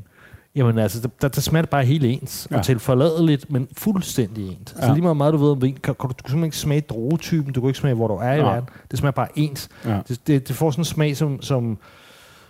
jamen 0.55 0.77
altså, 0.77 1.01
der, 1.01 1.09
der, 1.21 1.27
der 1.27 1.41
smager 1.41 1.61
det 1.61 1.69
bare 1.69 1.85
helt 1.85 2.05
ens. 2.05 2.47
Ja. 2.51 2.55
Ja. 2.55 2.59
Og 2.59 2.65
tilforladeligt, 2.65 3.51
men 3.51 3.67
fuldstændig 3.77 4.47
ens. 4.47 4.75
Ja. 4.75 4.81
Ja. 4.81 4.87
Så 4.87 4.93
lige 4.93 5.03
meget 5.03 5.17
meget 5.17 5.33
du 5.33 5.37
ved 5.37 5.51
om 5.51 5.61
vin, 5.61 5.73
kan, 5.73 5.81
kan 5.83 5.95
du, 5.95 6.07
du 6.07 6.07
kan 6.07 6.15
simpelthen 6.17 6.43
ikke 6.43 6.57
smage 6.57 6.81
druetypen, 6.81 7.53
du 7.53 7.61
kan 7.61 7.67
ikke 7.67 7.79
smage, 7.79 7.95
hvor 7.95 8.07
du 8.07 8.13
er 8.13 8.33
i 8.33 8.41
Nej. 8.41 8.53
verden. 8.53 8.69
Det 8.91 8.99
smager 8.99 9.11
bare 9.11 9.27
ens. 9.35 9.69
Ja. 9.85 9.99
Det, 10.07 10.27
det, 10.27 10.47
det 10.47 10.55
får 10.55 10.71
sådan 10.71 10.81
en 10.81 10.85
smag, 10.85 11.17
som, 11.17 11.41
som, 11.41 11.77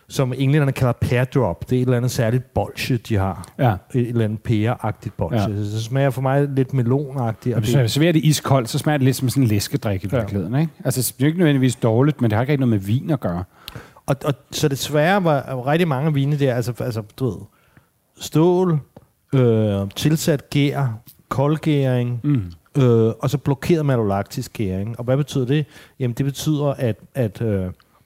som 0.08 0.34
englænderne 0.38 0.72
kalder 0.72 0.94
pear 1.02 1.24
drop. 1.24 1.70
Det 1.70 1.76
er 1.76 1.80
et 1.82 1.86
eller 1.86 1.98
andet 1.98 2.12
særligt 2.12 2.54
bolsje, 2.54 2.98
de 2.98 3.16
har. 3.16 3.48
Ja. 3.60 3.72
Et 3.94 4.08
eller 4.10 4.26
andet 4.26 4.42
pæreagtigt 4.42 5.18
bolsje. 5.18 5.40
Ja. 5.42 5.50
Ja. 5.50 5.64
Så 5.64 5.76
det 5.76 5.84
smager 5.84 6.10
for 6.10 6.22
mig 6.22 6.48
lidt 6.56 6.74
melonagtigt. 6.74 7.56
Og 7.56 7.62
hvis 7.62 7.74
jeg 7.76 7.90
serverer 7.90 8.12
det 8.12 8.24
iskoldt, 8.24 8.70
så 8.70 8.78
smager 8.78 8.98
det 8.98 9.06
lidt 9.06 9.16
som 9.16 9.30
sådan 9.30 9.44
en 9.44 9.50
læskedrik 9.50 10.04
i 10.04 10.08
Ja. 10.12 10.18
virkeligheden. 10.18 10.56
Ikke? 10.60 10.72
Altså, 10.86 11.14
det 11.18 11.24
er 11.24 11.28
ikke 11.28 11.38
nødvendigvis 11.40 11.76
dårligt, 11.76 12.22
men 12.22 12.30
det 12.32 12.36
har 12.36 12.44
ikke 12.44 12.58
noget 12.58 12.70
med 12.70 12.80
vin 12.80 13.10
at 13.10 13.20
gøre. 13.20 13.44
Og, 14.06 14.16
og 14.26 14.34
så 14.52 14.68
desværre 14.68 15.24
var 15.24 15.68
rigtig 15.68 15.88
mange 15.88 16.14
vine 16.14 16.40
der, 16.40 16.56
altså, 16.56 16.74
altså 16.80 17.04
du 17.20 17.26
ved, 17.26 17.38
stål, 18.20 18.80
øh, 19.36 19.82
tilsat 19.96 20.50
gær, 20.50 21.00
koldgæring, 21.30 22.20
Mm. 22.24 22.42
øh, 22.84 23.14
og 23.20 23.30
så 23.30 23.38
blokeret 23.38 23.86
malolaktisk 23.86 24.54
gæring. 24.54 25.00
Og 25.00 25.04
hvad 25.06 25.18
betyder 25.18 25.46
det? 25.46 25.66
Jamen 26.00 26.14
det 26.18 26.26
betyder, 26.26 26.66
at, 26.66 26.96
at 27.16 27.42
øh, 27.42 27.66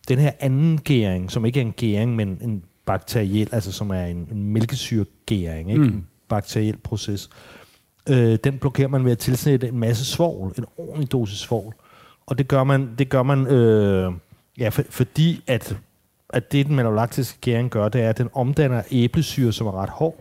den 0.10 0.20
her 0.20 0.32
anden 0.40 0.78
gæring, 0.78 1.32
som 1.32 1.46
ikke 1.46 1.60
er 1.60 1.66
en 1.66 1.72
gæring, 1.72 2.16
men 2.16 2.40
en 2.42 2.64
bakteriel, 2.86 3.50
altså 3.52 3.72
som 3.72 3.90
er 3.90 4.06
en, 4.06 4.28
en 4.32 4.44
mælkesyregæring, 4.44 5.72
ikke? 5.72 5.84
Mm. 5.84 5.88
en 5.88 6.08
bakteriel 6.28 6.78
proces, 6.78 7.30
øh, 8.10 8.38
den 8.44 8.58
blokerer 8.58 8.88
man 8.88 9.06
ved 9.06 9.12
at 9.12 9.18
tilsætte 9.18 9.68
en 9.68 9.80
masse 9.80 10.06
svovl, 10.06 10.54
en 10.58 10.66
ordentlig 10.78 11.12
dosis 11.12 11.40
svovl. 11.40 11.74
Og 12.26 12.38
det 12.38 12.48
gør 12.48 12.64
man, 12.64 12.90
det 12.98 13.10
gør 13.10 13.24
man 13.24 13.48
øh, 13.48 14.14
ja, 14.60 14.70
for, 14.70 14.84
fordi 14.90 15.44
at, 15.48 15.78
at 16.30 16.52
det, 16.52 16.66
den 16.66 16.76
malolaktiske 16.76 17.38
gæring 17.42 17.70
gør, 17.70 17.90
det 17.90 18.02
er, 18.02 18.10
at 18.10 18.18
den 18.18 18.30
omdanner 18.34 18.82
æblesyre, 18.92 19.52
som 19.52 19.68
er 19.68 19.82
ret 19.82 19.90
hård, 19.90 20.16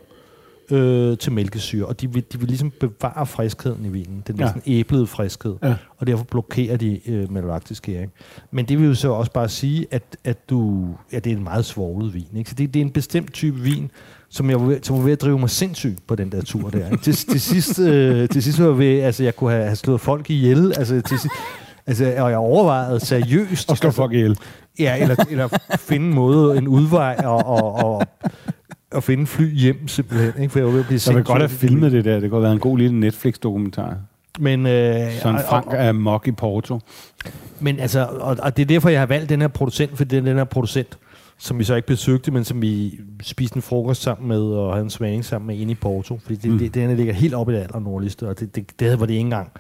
øh, 0.71 1.19
til 1.19 1.33
mælkesyre. 1.33 1.87
Og 1.87 2.01
de 2.01 2.13
vil, 2.13 2.25
de 2.33 2.39
vil 2.39 2.49
ligesom 2.49 2.73
bevare 2.81 3.27
friskheden 3.27 3.85
i 3.85 3.89
vinen. 3.89 4.23
Den 4.27 4.41
er 4.41 4.43
Ja. 4.45 4.49
sådan 4.49 4.63
æblede 4.67 5.07
friskhed. 5.07 5.55
Ja. 5.63 5.75
Og 5.99 6.07
derfor 6.07 6.25
blokerer 6.25 6.77
de 6.77 7.01
øh, 7.11 7.33
malolaktisk 7.33 7.83
gæring. 7.83 8.13
Men 8.51 8.65
det 8.65 8.79
vil 8.79 8.87
jo 8.89 8.95
så 8.95 9.09
også 9.13 9.33
bare 9.33 9.49
sige, 9.49 9.87
at, 9.91 10.03
at 10.25 10.51
du, 10.51 10.87
ja, 11.13 11.19
det 11.19 11.33
er 11.33 11.37
en 11.37 11.45
meget 11.45 11.65
svoglet 11.65 12.15
vin. 12.15 12.27
Ikke? 12.37 12.51
Så 12.51 12.57
det, 12.59 12.75
det 12.75 12.81
er 12.81 12.85
en 12.85 12.91
bestemt 12.93 13.33
type 13.33 13.61
vin, 13.61 13.91
som 14.31 14.51
jeg 14.51 14.61
var 14.61 14.67
ved, 14.67 14.79
som 14.83 14.97
var 14.97 15.03
ved 15.03 15.13
at 15.13 15.21
drive 15.23 15.39
mig 15.39 15.51
sindssygt 15.51 16.07
på 16.07 16.15
den 16.15 16.33
der 16.33 16.43
tur 16.43 16.71
der. 16.71 16.91
Ikke? 16.91 17.03
Til, 17.03 17.15
til, 17.15 17.41
sidst, 17.41 17.79
øh, 17.79 18.29
til 18.29 18.43
sidst 18.43 18.61
var 18.61 18.67
jeg 18.67 18.79
ved, 18.79 19.01
altså 19.01 19.25
jeg 19.25 19.37
kunne 19.37 19.51
have, 19.51 19.65
have 19.65 19.77
slået 19.77 20.01
folk 20.01 20.31
ihjel. 20.31 20.73
Altså, 20.79 21.01
til, 21.01 21.19
sidst- 21.19 21.35
altså, 21.87 22.15
og 22.19 22.31
jeg 22.31 22.39
overvejede 22.39 23.01
seriøst. 23.01 23.71
Og 23.71 23.77
slå 23.77 23.87
altså, 23.89 23.97
folk 23.97 24.13
ihjel. 24.13 24.39
Ja, 24.79 24.97
eller, 25.03 25.25
eller 25.31 25.49
finde 25.79 26.07
en 26.07 26.15
måde, 26.15 26.59
en 26.59 26.69
udvej, 26.69 27.17
og, 27.25 27.47
og, 27.47 27.75
og, 27.75 28.07
og 28.99 29.05
finde 29.05 29.27
fly 29.27 29.55
hjem 29.55 29.89
simpelthen. 29.89 30.43
Ikke? 30.43 30.53
For 30.53 30.59
jeg 30.59 30.67
var 30.67 30.73
ved 30.73 30.81
at 30.81 30.87
blive 30.87 30.99
Så 30.99 31.13
vil 31.13 31.17
sindssyg. 31.17 31.33
godt 31.33 31.43
have 31.43 31.49
filmet 31.49 31.93
det 31.93 32.05
der. 32.05 32.21
Det 32.21 32.31
kunne 32.31 32.37
have 32.39 32.43
været 32.43 32.53
en 32.53 32.61
god 32.61 32.79
lille 32.79 33.01
Netflix-dokumentar. 33.01 33.97
Men, 34.39 34.67
øh, 34.67 35.13
Sådan 35.23 35.41
Frank 35.49 35.67
og, 35.67 35.75
er 35.77 35.93
mok 35.93 36.29
i 36.29 36.33
Porto. 36.33 36.81
men 37.61 37.81
altså, 37.81 38.09
og, 38.21 38.37
og 38.43 38.57
det 38.57 38.63
er 38.63 38.67
derfor, 38.67 38.89
jeg 38.89 39.01
har 39.01 39.07
valgt 39.07 39.29
den 39.29 39.41
her 39.41 39.49
producent, 39.49 39.97
fordi 39.97 40.11
det 40.11 40.19
er 40.19 40.23
den 40.23 40.37
her 40.37 40.45
producent, 40.45 40.99
som 41.39 41.59
vi 41.59 41.65
så 41.65 41.75
ikke 41.75 41.89
besøgte, 41.89 42.31
men 42.31 42.45
som 42.45 42.63
vi 42.63 42.99
spiste 43.23 43.57
en 43.57 43.63
frokost 43.63 44.03
sammen 44.03 44.29
med, 44.29 44.41
og 44.41 44.73
havde 44.73 44.85
en 44.85 44.91
smagning 44.91 45.25
sammen 45.25 45.47
med 45.47 45.57
inde 45.57 45.73
i 45.73 45.75
Porto. 45.75 46.19
Fordi 46.23 46.37
det, 46.37 46.51
mm. 46.51 46.59
det, 46.59 46.75
den 46.75 46.97
ligger 46.97 47.13
helt 47.13 47.35
oppe 47.35 47.53
i 47.53 47.57
det 47.57 47.63
aller 47.63 47.81
nordligste, 47.81 48.29
og 48.29 48.41
det, 48.41 48.57
det, 48.57 48.81
det 48.81 49.01
var 49.01 49.07
det 49.07 49.13
ikke 49.15 49.21
engang 49.21 49.53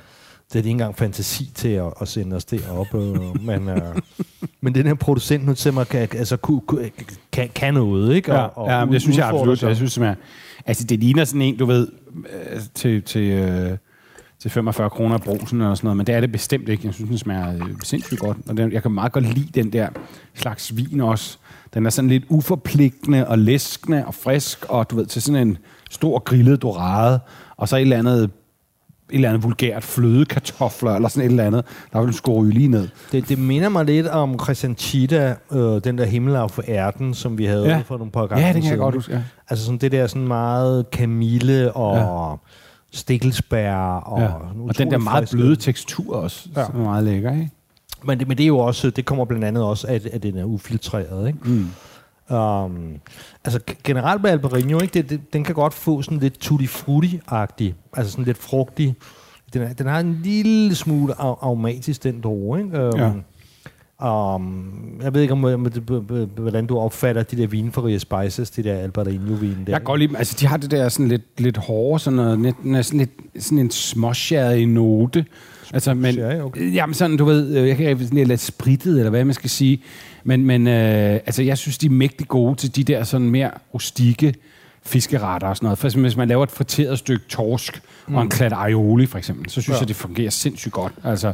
det 0.48 0.54
havde 0.54 0.64
de 0.64 0.68
ikke 0.68 0.74
engang 0.74 0.96
fantasi 0.96 1.50
til 1.54 1.68
at, 1.68 1.92
at 2.00 2.08
sende 2.08 2.36
os 2.36 2.44
derop. 2.44 2.94
Øh, 2.94 3.44
men, 3.46 3.68
øh, 3.68 3.96
men 4.60 4.74
den 4.74 4.86
her 4.86 4.94
producent 4.94 5.46
nu 5.46 5.54
til 5.54 5.72
mig 5.72 5.88
kan, 5.88 6.08
altså, 6.12 6.36
ku, 6.36 6.60
ku, 6.66 6.78
kan, 7.32 7.50
kan 7.54 7.74
noget, 7.74 8.14
ikke? 8.14 8.32
Og, 8.32 8.38
ja, 8.68 8.76
og 8.76 8.88
ja, 8.88 8.92
det 8.92 9.02
synes 9.02 9.18
jeg 9.18 9.28
absolut. 9.28 9.62
Jeg 9.62 9.76
synes, 9.76 9.98
jeg, 9.98 10.14
altså, 10.66 10.84
det 10.84 11.00
ligner 11.00 11.24
sådan 11.24 11.42
en, 11.42 11.56
du 11.56 11.64
ved, 11.66 11.88
øh, 12.16 12.60
til, 12.74 13.02
til, 13.02 13.22
øh, 13.22 13.78
til 14.38 14.50
45 14.50 14.90
kroner 14.90 15.18
brusen 15.18 15.60
eller 15.60 15.74
sådan 15.74 15.86
noget, 15.86 15.96
men 15.96 16.06
det 16.06 16.14
er 16.14 16.20
det 16.20 16.32
bestemt 16.32 16.68
ikke. 16.68 16.86
Jeg 16.86 16.94
synes, 16.94 17.08
den 17.08 17.18
smager 17.18 17.54
øh, 17.54 17.74
sindssygt 17.82 18.20
godt. 18.20 18.36
Og 18.48 18.56
den, 18.56 18.72
jeg 18.72 18.82
kan 18.82 18.90
meget 18.90 19.12
godt 19.12 19.34
lide 19.34 19.62
den 19.62 19.72
der 19.72 19.88
slags 20.34 20.76
vin 20.76 21.00
også. 21.00 21.38
Den 21.74 21.86
er 21.86 21.90
sådan 21.90 22.08
lidt 22.08 22.24
uforpligtende 22.28 23.28
og 23.28 23.38
læskende 23.38 24.06
og 24.06 24.14
frisk, 24.14 24.64
og 24.68 24.90
du 24.90 24.96
ved, 24.96 25.06
til 25.06 25.22
sådan 25.22 25.48
en 25.48 25.58
stor 25.90 26.18
grillet 26.18 26.62
dorade, 26.62 27.20
og 27.56 27.68
så 27.68 27.76
et 27.76 27.80
eller 27.80 27.98
andet 27.98 28.30
et 29.10 29.14
eller 29.14 29.28
andet 29.28 29.42
vulgært 29.42 29.84
flødekartofler, 29.84 30.94
eller 30.94 31.08
sådan 31.08 31.26
et 31.26 31.30
eller 31.30 31.44
andet. 31.44 31.64
Der 31.92 32.02
vil 32.02 32.18
du 32.26 32.42
lige 32.42 32.68
ned. 32.68 32.88
Det, 33.12 33.28
det 33.28 33.38
minder 33.38 33.68
mig 33.68 33.84
lidt 33.84 34.06
om 34.06 34.38
Christian 34.42 34.76
Chita, 34.78 35.34
øh, 35.52 35.84
den 35.84 35.98
der 35.98 36.04
himmelav 36.04 36.48
for 36.48 36.62
ærten, 36.68 37.14
som 37.14 37.38
vi 37.38 37.44
havde 37.44 37.68
ja. 37.68 37.82
for 37.86 37.96
nogle 37.98 38.12
par 38.12 38.26
gange. 38.26 38.46
Ja, 38.46 38.52
det 38.52 38.62
kan 38.62 38.70
jeg 38.70 38.78
godt 38.78 38.94
huske. 38.94 39.12
Ja. 39.12 39.22
Altså 39.50 39.64
sådan 39.64 39.78
det 39.78 39.92
der 39.92 40.06
sådan 40.06 40.28
meget 40.28 40.90
kamille 40.90 41.72
og 41.72 41.96
ja. 41.96 42.36
stikkelsbær. 42.92 43.74
Og, 43.76 44.20
ja. 44.20 44.28
og 44.68 44.78
den 44.78 44.90
der 44.90 44.98
meget 44.98 45.28
bløde 45.32 45.56
tekstur 45.56 46.16
også, 46.16 46.48
ja. 46.56 46.66
som 46.66 46.80
er 46.80 46.84
meget 46.84 47.04
lækker, 47.04 47.32
ikke? 47.32 47.50
Men 48.04 48.18
det, 48.18 48.28
men 48.28 48.36
det 48.36 48.42
er 48.42 48.48
jo 48.48 48.58
også, 48.58 48.90
det 48.90 49.04
kommer 49.04 49.24
blandt 49.24 49.44
andet 49.44 49.64
også, 49.64 49.86
at, 49.86 50.06
at 50.06 50.22
den 50.22 50.38
er 50.38 50.44
ufiltreret, 50.44 51.26
ikke? 51.26 51.38
Mm. 51.44 51.66
Um, 52.30 53.00
altså 53.44 53.60
generelt 53.84 54.22
med 54.22 54.30
Albarino, 54.30 54.80
ikke, 54.80 54.94
det, 54.94 55.10
det, 55.10 55.32
den 55.32 55.44
kan 55.44 55.54
godt 55.54 55.74
få 55.74 56.02
sådan 56.02 56.18
lidt 56.18 56.38
tutti 56.38 56.66
frutti-agtig, 56.66 57.74
altså 57.92 58.12
sådan 58.12 58.24
lidt 58.24 58.38
frugtig. 58.38 58.96
Den, 59.52 59.62
er, 59.62 59.72
den 59.72 59.86
har 59.86 60.00
en 60.00 60.20
lille 60.22 60.74
smule 60.74 61.14
aromatisk, 61.20 62.02
den 62.02 62.20
droge, 62.20 62.58
ikke? 62.58 62.88
Um, 62.88 63.00
ja. 63.00 63.12
Um, 64.04 65.00
jeg 65.02 65.14
ved 65.14 65.22
ikke, 65.22 65.32
om, 65.32 65.40
hvordan 66.36 66.66
du 66.66 66.78
opfatter 66.78 67.22
de 67.22 67.36
der 67.36 67.46
Ria 67.84 67.98
Spices, 67.98 68.50
de 68.50 68.62
der 68.62 68.74
Albarino-vine 68.74 69.64
der. 69.66 69.72
Jeg 69.72 69.82
går 69.82 69.96
lige, 69.96 70.18
altså 70.18 70.36
de 70.40 70.46
har 70.46 70.56
det 70.56 70.70
der 70.70 70.88
sådan 70.88 71.08
lidt, 71.08 71.40
lidt 71.40 71.56
hårde, 71.56 71.98
sådan, 71.98 72.16
noget, 72.16 72.86
sådan, 72.86 72.98
lidt, 72.98 73.10
sådan 73.38 73.58
en 73.58 73.70
småsjæret 73.70 74.68
note. 74.68 75.24
Altså, 75.72 75.94
men, 75.94 76.42
okay. 76.42 76.74
jamen 76.74 76.94
sådan, 76.94 77.16
du 77.16 77.24
ved, 77.24 77.56
jeg 77.56 77.76
kan 77.76 77.88
ikke 77.88 78.24
lidt 78.24 78.40
spritet, 78.40 78.98
eller 78.98 79.10
hvad 79.10 79.24
man 79.24 79.34
skal 79.34 79.50
sige. 79.50 79.82
Men, 80.24 80.44
men 80.44 80.66
øh, 80.66 81.12
altså, 81.12 81.42
jeg 81.42 81.58
synes, 81.58 81.78
de 81.78 81.86
er 81.86 81.90
mægtig 81.90 82.28
gode 82.28 82.54
til 82.54 82.76
de 82.76 82.84
der 82.84 83.04
sådan 83.04 83.30
mere 83.30 83.50
rustikke 83.74 84.34
fiskeretter 84.82 85.48
og 85.48 85.56
sådan 85.56 85.66
noget. 85.66 85.78
For 85.78 86.00
hvis 86.00 86.16
man 86.16 86.28
laver 86.28 86.42
et 86.42 86.50
friteret 86.50 86.98
stykke 86.98 87.24
torsk 87.28 87.82
mm. 88.08 88.14
og 88.14 88.22
en 88.22 88.26
mm. 88.26 88.30
klat 88.30 88.52
aioli, 88.56 89.06
for 89.06 89.18
eksempel, 89.18 89.50
så 89.50 89.60
synes 89.60 89.76
ja. 89.76 89.80
jeg, 89.80 89.88
det 89.88 89.96
fungerer 89.96 90.30
sindssygt 90.30 90.72
godt. 90.72 90.92
Altså, 91.04 91.32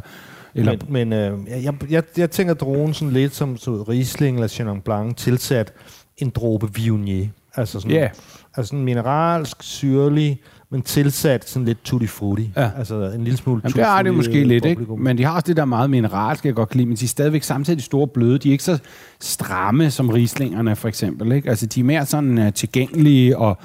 eller 0.55 0.77
men 0.89 1.09
men 1.09 1.13
øh, 1.13 1.63
jeg, 1.63 1.73
jeg, 1.89 2.03
jeg 2.17 2.31
tænker 2.31 2.53
dronen 2.53 2.93
sådan 2.93 3.13
lidt 3.13 3.35
som 3.35 3.57
så 3.57 3.71
Riesling 3.71 4.37
eller 4.37 4.47
Chenin 4.47 4.81
Blanc 4.81 5.15
tilsat 5.17 5.73
en 6.17 6.29
dråbe 6.29 6.73
Viognier. 6.73 7.27
Altså 7.55 7.79
sådan, 7.79 7.97
yeah. 7.97 8.09
altså 8.57 8.69
sådan 8.69 8.85
mineralsk, 8.85 9.63
syrlig, 9.63 10.39
men 10.69 10.81
tilsat 10.81 11.49
sådan 11.49 11.65
lidt 11.65 11.83
tutti 11.83 12.07
frutti. 12.07 12.51
Ja. 12.57 12.69
Altså 12.77 13.11
en 13.11 13.23
lille 13.23 13.37
smule 13.37 13.61
Jamen, 13.63 13.75
det 13.75 13.85
har 13.85 14.01
det 14.01 14.13
måske 14.13 14.43
lidt, 14.43 14.65
ikke? 14.65 14.85
Men 14.97 15.17
de 15.17 15.23
har 15.23 15.35
også 15.35 15.47
det 15.47 15.57
der 15.57 15.65
meget 15.65 15.89
mineralske, 15.89 16.47
jeg 16.47 16.55
godt 16.55 16.69
kan 16.69 16.77
lide, 16.77 16.87
men 16.87 16.97
de 16.97 17.05
er 17.05 17.07
stadigvæk 17.07 17.43
samtidig 17.43 17.83
store 17.83 18.07
bløde. 18.07 18.37
De 18.37 18.47
er 18.47 18.51
ikke 18.51 18.63
så 18.63 18.79
stramme 19.19 19.91
som 19.91 20.09
rislingerne, 20.09 20.75
for 20.75 20.87
eksempel, 20.87 21.31
ikke? 21.31 21.49
Altså, 21.49 21.65
de 21.65 21.79
er 21.79 21.83
mere 21.83 22.05
sådan 22.05 22.37
uh, 22.37 22.53
tilgængelige, 22.53 23.37
og 23.37 23.57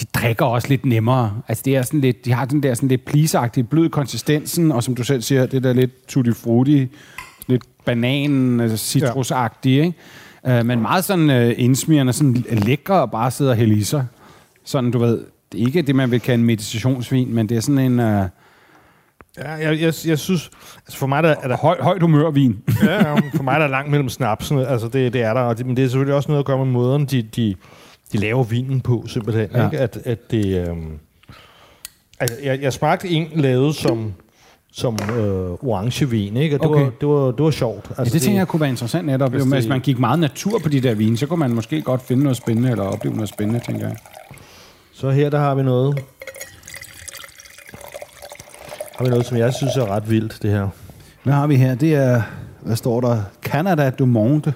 de 0.00 0.04
drikker 0.14 0.44
også 0.44 0.68
lidt 0.68 0.86
nemmere. 0.86 1.32
Altså, 1.48 1.62
det 1.64 1.76
er 1.76 1.82
sådan 1.82 2.00
lidt, 2.00 2.24
de 2.24 2.32
har 2.32 2.44
den 2.44 2.62
der 2.62 2.74
sådan 2.74 2.88
lidt 2.88 3.04
plisagtige, 3.04 3.64
blød 3.64 3.88
konsistensen, 3.88 4.72
og 4.72 4.82
som 4.82 4.94
du 4.94 5.04
selv 5.04 5.22
siger, 5.22 5.46
det 5.46 5.62
der 5.62 5.72
lidt 5.72 6.06
tutti 6.08 6.32
frutti, 6.32 6.88
lidt 7.46 7.62
banan, 7.84 8.60
altså 8.60 8.76
citrusagtige, 8.76 9.84
ikke? 9.84 10.60
Uh, 10.60 10.66
men 10.66 10.82
meget 10.82 11.04
sådan 11.04 11.30
uh, 11.30 11.52
indsmirrende, 11.56 12.12
sådan 12.12 12.44
lækre 12.50 13.00
og 13.00 13.10
bare 13.10 13.30
sidde 13.30 13.50
og 13.50 13.56
hælde 13.56 13.74
i 13.74 13.82
sig. 13.82 14.06
Sådan, 14.64 14.90
du 14.90 14.98
ved, 14.98 15.24
det 15.52 15.62
er 15.62 15.66
ikke 15.66 15.82
det, 15.82 15.94
man 15.94 16.10
vil 16.10 16.20
kalde 16.20 16.40
en 16.40 16.46
meditationsvin, 16.46 17.34
men 17.34 17.48
det 17.48 17.56
er 17.56 17.60
sådan 17.60 17.92
en... 17.92 18.00
Uh, 18.00 18.28
Ja, 19.38 19.50
jeg, 19.50 19.80
jeg, 19.80 19.94
jeg 20.06 20.18
synes, 20.18 20.50
altså 20.86 20.98
for 20.98 21.06
mig 21.06 21.22
der 21.22 21.34
er 21.42 21.48
der... 21.48 21.56
Høj, 21.56 21.76
højt 21.80 22.02
humørvin. 22.02 22.58
ja, 22.82 23.14
for 23.14 23.42
mig 23.42 23.60
der 23.60 23.66
er 23.66 23.70
langt 23.70 23.90
mellem 23.90 24.08
snapsen, 24.08 24.58
altså 24.58 24.88
det, 24.88 25.12
det 25.12 25.22
er 25.22 25.34
der, 25.34 25.40
og 25.40 25.58
det, 25.58 25.66
men 25.66 25.76
det 25.76 25.84
er 25.84 25.88
selvfølgelig 25.88 26.14
også 26.14 26.28
noget 26.28 26.38
at 26.38 26.46
gøre 26.46 26.58
med 26.58 26.66
måden, 26.66 27.06
de, 27.06 27.22
de, 27.22 27.54
de 28.12 28.18
laver 28.18 28.44
vinen 28.44 28.80
på, 28.80 29.04
simpelthen. 29.06 29.48
Ja. 29.54 29.64
Ikke? 29.64 29.78
At, 29.78 29.98
at 30.04 30.30
det, 30.30 30.68
øhm, 30.68 30.98
altså, 32.20 32.36
jeg, 32.42 32.62
jeg 32.62 32.72
smagte 32.72 33.08
en 33.08 33.28
lavet 33.34 33.74
som, 33.74 34.14
som 34.72 34.98
øh, 35.16 35.50
orangevin, 35.50 36.36
ikke? 36.36 36.56
Og 36.56 36.60
det, 36.60 36.70
okay. 36.70 36.82
var, 36.82 36.90
det, 37.00 37.08
var, 37.08 37.30
det 37.30 37.44
var 37.44 37.50
sjovt. 37.50 37.84
Altså, 37.88 37.94
ja, 37.98 38.04
det, 38.04 38.12
det 38.12 38.22
tænker 38.22 38.40
jeg 38.40 38.48
kunne 38.48 38.60
være 38.60 38.70
interessant 38.70 39.06
netop. 39.06 39.30
Hvis, 39.30 39.44
hvis 39.44 39.68
man 39.68 39.80
gik 39.80 39.98
meget 39.98 40.18
natur 40.18 40.58
på 40.58 40.68
de 40.68 40.80
der 40.80 40.94
vine, 40.94 41.16
så 41.16 41.26
kunne 41.26 41.38
man 41.38 41.54
måske 41.54 41.82
godt 41.82 42.02
finde 42.02 42.22
noget 42.22 42.36
spændende, 42.36 42.70
eller 42.70 42.84
opleve 42.84 43.14
noget 43.14 43.28
spændende, 43.28 43.60
tænker 43.60 43.88
jeg. 43.88 43.96
Så 44.92 45.10
her 45.10 45.30
der 45.30 45.38
har 45.38 45.54
vi 45.54 45.62
noget. 45.62 45.98
Har 48.96 49.04
vi 49.04 49.10
noget, 49.10 49.26
som 49.26 49.36
jeg 49.36 49.54
synes 49.54 49.76
er 49.76 49.90
ret 49.90 50.10
vildt, 50.10 50.38
det 50.42 50.50
her. 50.50 50.68
Hvad 51.22 51.34
har 51.34 51.46
vi 51.46 51.56
her? 51.56 51.74
Det 51.74 51.94
er, 51.94 52.22
hvad 52.60 52.76
står 52.76 53.00
der? 53.00 53.22
Canada 53.42 53.90
du 53.90 54.06
Monde. 54.06 54.52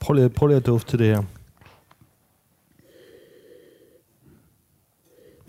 Prøv 0.00 0.14
lige, 0.14 0.28
prøv 0.28 0.46
lige 0.46 0.56
at 0.56 0.66
dufte 0.66 0.90
til 0.90 0.98
det 0.98 1.06
her. 1.06 1.22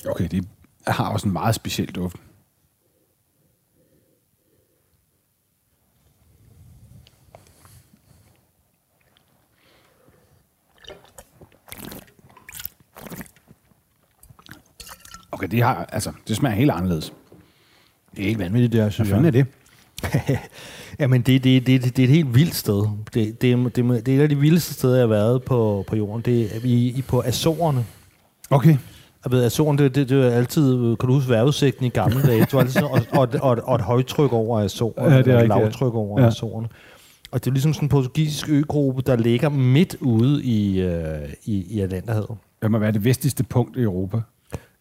Okay, 0.07 0.27
det 0.31 0.47
har 0.87 1.09
også 1.09 1.27
en 1.27 1.33
meget 1.33 1.55
speciel 1.55 1.91
duft. 1.91 2.17
Okay, 15.31 15.47
det, 15.47 15.63
har, 15.63 15.85
altså, 15.85 16.11
det 16.27 16.35
smager 16.35 16.55
helt 16.55 16.71
anderledes. 16.71 17.13
Det 18.15 18.19
er 18.19 18.27
helt 18.27 18.39
vanvittigt, 18.39 18.73
det 18.73 18.81
her, 18.81 18.89
synes 18.89 19.09
Hvad 19.09 19.17
fanden 19.17 19.35
er 19.35 19.43
det? 19.43 20.39
Jamen, 20.99 21.21
det, 21.21 21.43
det, 21.43 21.67
det, 21.67 21.83
det, 21.83 21.97
det 21.97 22.03
er 22.03 22.07
et 22.07 22.13
helt 22.13 22.35
vildt 22.35 22.55
sted. 22.55 22.87
Det, 23.13 23.41
det, 23.41 23.75
det, 23.75 24.05
det 24.05 24.13
er 24.13 24.17
et 24.17 24.21
af 24.21 24.29
de 24.29 24.37
vildeste 24.37 24.73
steder, 24.73 24.95
jeg 24.95 25.03
har 25.03 25.07
været 25.07 25.43
på, 25.43 25.83
på 25.87 25.95
jorden. 25.95 26.21
Det 26.21 26.55
er 26.55 26.59
i, 26.63 26.87
i 26.97 27.01
på 27.01 27.21
Azorerne. 27.25 27.85
Okay. 28.49 28.77
Jeg 29.23 29.31
ved, 29.31 29.43
Azoren, 29.43 29.77
det, 29.77 29.95
det, 29.95 30.09
det 30.09 30.25
er 30.25 30.31
altid, 30.31 30.95
kan 30.95 31.07
du 31.07 31.13
huske 31.13 31.29
vejrudsigten 31.29 31.85
i 31.85 31.89
gamle 31.89 32.21
dage? 32.21 32.41
Det 32.41 32.53
var 32.53 32.59
altid 32.59 32.73
sådan, 32.73 32.89
og, 32.89 33.01
og, 33.11 33.29
og, 33.41 33.57
og, 33.63 33.75
et 33.75 33.81
højtryk 33.81 34.33
over 34.33 34.59
Azorerne, 34.59 35.15
ja, 35.15 35.21
det 35.21 35.33
er 35.33 35.35
og 35.35 35.41
et 35.41 35.47
lavtryk 35.47 35.93
over 35.93 36.21
ja. 36.21 36.27
Azorerne. 36.27 36.67
Og 37.31 37.43
det 37.43 37.49
er 37.49 37.53
ligesom 37.53 37.73
sådan 37.73 37.85
en 37.85 37.89
portugisisk 37.89 38.49
øgruppe, 38.49 39.01
der 39.01 39.15
ligger 39.15 39.49
midt 39.49 39.95
ude 40.01 40.43
i, 40.43 40.81
øh, 40.81 41.29
i, 41.45 41.65
i 41.69 41.79
Atlanterhavet. 41.79 42.37
Det 42.61 42.71
må 42.71 42.77
være 42.77 42.91
det 42.91 43.05
vestligste 43.05 43.43
punkt 43.43 43.77
i 43.77 43.81
Europa. 43.81 44.21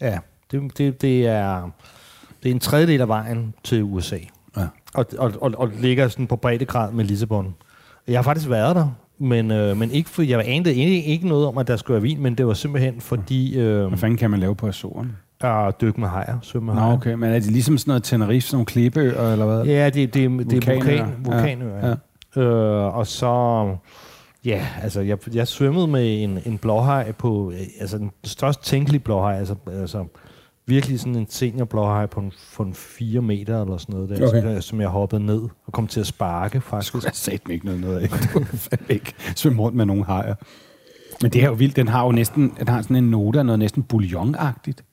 Ja, 0.00 0.18
det, 0.50 0.78
det, 0.78 1.02
det, 1.02 1.26
er, 1.26 1.70
det 2.42 2.48
er 2.48 2.54
en 2.54 2.60
tredjedel 2.60 3.00
af 3.00 3.08
vejen 3.08 3.54
til 3.64 3.82
USA. 3.82 4.18
Ja. 4.56 4.66
Og, 4.94 5.06
og, 5.18 5.32
og, 5.40 5.52
og 5.56 5.68
ligger 5.68 6.08
sådan 6.08 6.26
på 6.26 6.36
breddegrad 6.36 6.92
med 6.92 7.04
Lissabon. 7.04 7.54
Jeg 8.08 8.18
har 8.18 8.22
faktisk 8.22 8.48
været 8.48 8.76
der, 8.76 8.90
men, 9.18 9.50
øh, 9.50 9.76
men 9.76 9.90
ikke 9.90 10.10
for, 10.10 10.22
jeg 10.22 10.42
anede 10.46 10.74
ikke, 10.74 11.04
ikke 11.04 11.28
noget 11.28 11.46
om, 11.46 11.58
at 11.58 11.68
der 11.68 11.76
skulle 11.76 11.94
være 11.94 12.02
vin, 12.02 12.22
men 12.22 12.34
det 12.34 12.46
var 12.46 12.54
simpelthen 12.54 13.00
fordi... 13.00 13.58
Øh, 13.58 13.86
Hvad 13.86 13.98
fanden 13.98 14.16
kan 14.18 14.30
man 14.30 14.40
lave 14.40 14.54
på 14.54 14.66
Azoren? 14.68 15.16
At 15.40 15.80
dykke 15.80 16.00
med 16.00 16.08
hajer, 16.08 16.38
svømme 16.42 16.66
med 16.66 16.74
Nå, 16.74 16.80
hajer. 16.80 16.94
okay, 16.96 17.12
men 17.12 17.30
er 17.30 17.34
det 17.34 17.50
ligesom 17.50 17.78
sådan 17.78 17.90
noget 17.90 18.02
Tenerife, 18.02 18.46
sådan 18.46 18.56
nogle 18.56 18.66
klippeøer, 18.66 19.32
eller 19.32 19.46
hvad? 19.46 19.64
Ja, 19.64 19.90
det, 19.90 20.14
det, 20.14 20.50
det 20.50 20.68
er 20.68 20.74
vulkan, 20.74 21.06
vulkanøer. 21.24 21.86
Ja. 21.86 21.94
Ja. 22.36 22.42
Øh, 22.42 22.96
og 22.96 23.06
så... 23.06 23.66
Ja, 24.44 24.66
altså 24.82 25.00
jeg, 25.00 25.18
jeg 25.34 25.48
svømmede 25.48 25.86
med 25.86 26.22
en, 26.22 26.38
en 26.46 26.58
blåhaj 26.58 27.12
på, 27.12 27.52
altså 27.80 27.98
den 27.98 28.10
største 28.24 28.64
tænkelige 28.64 29.00
blåhaj, 29.00 29.38
altså, 29.38 29.54
altså 29.80 30.04
virkelig 30.68 31.00
sådan 31.00 31.16
en 31.16 31.26
senior 31.30 31.64
blåhaj 31.64 32.06
på 32.06 32.20
en, 32.20 32.32
på 32.56 32.62
en 32.62 32.74
4 32.74 33.22
meter 33.22 33.62
eller 33.62 33.76
sådan 33.76 33.94
noget 33.94 34.08
der, 34.08 34.28
okay. 34.28 34.40
som, 34.40 34.50
jeg, 34.50 34.62
som 34.62 34.80
jeg 34.80 34.88
hoppede 34.88 35.26
ned 35.26 35.42
og 35.66 35.72
kom 35.72 35.86
til 35.86 36.00
at 36.00 36.06
sparke 36.06 36.60
faktisk. 36.60 36.94
Jeg 36.94 37.10
sagde 37.14 37.52
ikke 37.52 37.66
noget, 37.66 37.80
noget 37.80 37.98
af. 37.98 38.08
Du 38.34 38.44
ikke 38.88 39.14
svømme 39.36 39.62
rundt 39.62 39.76
med 39.76 39.86
nogle 39.86 40.04
hajer. 40.04 40.34
Men 41.22 41.32
det 41.32 41.42
er 41.42 41.46
jo 41.46 41.52
vildt, 41.52 41.76
den 41.76 41.88
har 41.88 42.04
jo 42.04 42.12
næsten, 42.12 42.52
den 42.58 42.68
har 42.68 42.82
sådan 42.82 42.96
en 42.96 43.10
note 43.10 43.38
af 43.38 43.46
noget 43.46 43.58
næsten 43.58 43.82
bouillonagtigt. 43.82 44.84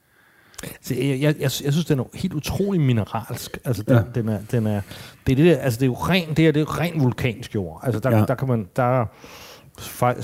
Så 0.82 0.94
jeg, 0.96 1.06
jeg, 1.06 1.20
jeg, 1.22 1.36
jeg 1.40 1.52
synes, 1.52 1.86
den 1.86 2.00
er 2.00 2.04
helt 2.14 2.34
utrolig 2.34 2.82
mineralsk. 2.82 3.58
Altså, 3.66 3.84
den, 3.84 3.96
ja. 3.96 4.02
den 4.16 4.30
er, 4.30 4.40
den 4.52 4.68
er, 4.68 4.82
det, 5.28 5.32
er 5.32 5.36
det, 5.36 5.46
der, 5.46 5.58
altså, 5.58 5.80
det 5.80 5.86
er 5.86 5.90
jo 5.90 5.94
ren, 5.94 6.30
det 6.30 6.48
er, 6.48 6.52
det 6.52 6.58
er 6.58 6.60
jo 6.60 6.66
ren 6.66 7.02
vulkansk 7.04 7.56
jord. 7.56 7.82
Altså, 7.84 8.00
der, 8.00 8.18
ja. 8.18 8.26
der 8.26 8.36
kan 8.36 8.48
man, 8.48 8.68
der, 8.76 9.06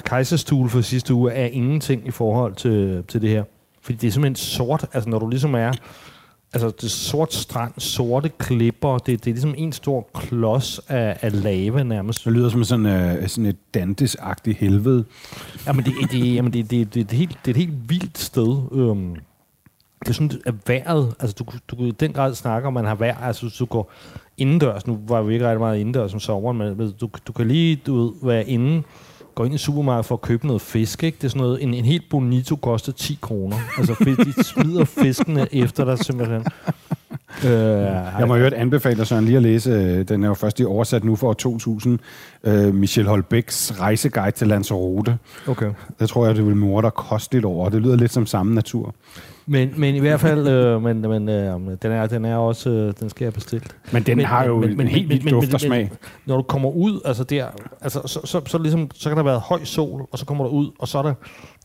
kejserstule 0.06 0.70
for 0.70 0.82
sidste 0.82 1.14
uge 1.14 1.32
er 1.32 1.46
ingenting 1.46 2.08
i 2.08 2.12
forhold 2.12 2.56
til, 2.56 3.04
til 3.08 3.22
det 3.22 3.30
her. 3.30 3.44
Fordi 3.82 3.98
det 3.98 4.08
er 4.08 4.12
simpelthen 4.12 4.36
sort. 4.36 4.86
Altså, 4.94 5.10
når 5.10 5.20
du 5.20 5.28
ligesom 5.28 5.56
er 5.56 5.72
Altså, 6.54 6.68
det 6.68 6.84
er 6.84 6.88
sort 6.88 7.34
strand, 7.34 7.74
sorte 7.78 8.30
klipper, 8.30 8.98
det, 8.98 9.26
det 9.26 9.32
er 9.32 9.34
ligesom 9.34 9.54
en 9.58 9.72
stor 9.72 10.08
klods 10.14 10.80
af, 10.88 11.18
af 11.22 11.44
lava 11.44 11.84
nærmest. 11.84 12.26
Det 12.26 12.34
lyder 12.34 12.50
som 12.50 12.64
sådan, 12.64 12.86
uh, 12.86 13.28
sådan 13.28 13.46
et 13.46 13.58
Dantes-agtigt 13.78 14.58
helvede. 14.58 15.06
Jamen, 15.68 15.86
det, 15.86 15.94
det, 16.12 16.36
jamen 16.36 16.54
det, 16.54 16.72
det, 16.72 16.94
det, 16.94 17.10
det, 17.10 17.14
er 17.14 17.18
helt, 17.18 17.38
det 17.46 17.52
er 17.52 17.56
et 17.56 17.68
helt 17.68 17.90
vildt 17.90 18.18
sted. 18.18 18.58
Øhm, 18.72 19.16
det 20.00 20.10
er 20.10 20.14
sådan, 20.14 20.32
at 20.46 20.54
vejret, 20.68 21.16
altså 21.20 21.36
du, 21.40 21.46
du 21.68 21.86
i 21.86 21.92
den 21.92 22.14
grad 22.14 22.36
snakke 22.36 22.68
om, 22.68 22.74
man 22.74 22.86
har 22.86 22.96
vejr, 22.96 23.18
altså 23.18 23.56
du 23.60 23.66
går 23.66 23.92
indendørs, 24.38 24.88
nu 24.88 25.00
var 25.08 25.22
vi 25.22 25.34
ikke 25.34 25.46
rigtig 25.46 25.60
meget 25.60 25.80
indendørs 25.80 26.14
om 26.14 26.20
sommeren, 26.20 26.58
men 26.58 26.94
du, 27.02 27.10
du 27.28 27.34
kan 27.34 27.48
lige 27.48 27.76
du 27.76 27.96
ved, 27.96 28.14
være 28.24 28.48
inde, 28.48 28.84
gå 29.36 29.44
ind 29.44 29.54
i 29.54 29.58
supermarkedet 29.58 30.06
for 30.06 30.16
at 30.16 30.22
købe 30.22 30.48
noget 30.48 30.62
fisk, 30.62 31.04
ikke? 31.04 31.18
Det 31.18 31.24
er 31.24 31.30
sådan 31.30 31.42
noget, 31.42 31.64
en, 31.64 31.74
en 31.74 31.86
helt 31.86 32.04
bonito 32.10 32.56
koster 32.56 32.92
10 32.92 33.18
kroner. 33.22 33.58
Altså, 33.78 33.96
de 34.36 34.44
smider 34.44 34.86
fiskene 34.86 35.48
efter 35.64 35.86
dig 35.86 36.00
simpelthen. 36.00 36.46
Øh, 37.46 37.52
jeg 38.20 38.28
må 38.28 38.38
høre 38.38 38.56
anbefale 38.56 39.06
Søren 39.06 39.26
lige 39.26 39.38
at 39.38 39.44
læse, 39.44 39.70
øh, 39.70 40.08
den 40.08 40.24
er 40.24 40.28
jo 40.28 40.34
først 40.34 40.60
i 40.60 40.66
oversat 40.66 41.04
nu 41.04 41.16
for 41.16 41.28
år 41.28 41.34
2000, 41.34 42.00
uh, 42.44 42.74
Michel 42.74 43.08
Holbæks 43.08 43.74
rejseguide 43.80 44.32
til 44.32 44.48
Lanzarote. 44.48 45.18
Okay. 45.48 45.72
Det 46.00 46.10
tror 46.10 46.26
jeg, 46.26 46.36
det 46.36 46.46
vil 46.46 46.56
morde 46.56 46.86
dig 46.86 46.94
kosteligt 46.94 47.46
over. 47.46 47.70
Det 47.70 47.82
lyder 47.82 47.96
lidt 47.96 48.14
som 48.14 48.26
samme 48.26 48.56
natur. 48.56 48.96
Men, 49.46 49.74
men 49.78 49.96
i 49.96 50.00
hvert 50.00 50.20
fald, 50.20 50.48
øh, 50.48 50.82
men, 50.82 51.02
men 51.02 51.30
øh, 51.30 51.54
den, 51.82 51.92
er, 51.92 52.08
den 52.08 52.26
er 52.26 52.36
også, 52.36 52.70
øh, 52.70 52.94
den 53.00 53.10
skal 53.10 53.26
jeg 53.26 53.34
bestille. 53.34 53.66
Men 53.92 54.04
den 54.04 54.18
men, 54.18 54.26
har 54.26 54.46
jo 54.46 54.60
men, 54.60 54.82
en 54.82 54.88
helt 54.88 55.10
vildt 55.10 55.30
duft 55.30 55.54
og 55.54 55.62
smag. 55.62 55.84
Men, 55.84 55.98
når 56.26 56.36
du 56.38 56.44
kommer 56.44 56.70
ud, 56.70 57.02
altså 57.06 57.24
der, 57.24 57.48
altså, 57.82 58.02
så, 58.06 58.22
så, 58.26 58.42
så, 58.46 58.58
ligesom, 58.58 58.92
så 58.94 59.10
kan 59.10 59.18
der 59.18 59.24
være 59.24 59.40
høj 59.40 59.64
sol, 59.64 60.08
og 60.12 60.20
så 60.20 60.26
kommer 60.26 60.44
du 60.44 60.50
ud, 60.50 60.72
og 60.80 60.88
så 60.88 60.98
er 60.98 61.02
der 61.02 61.14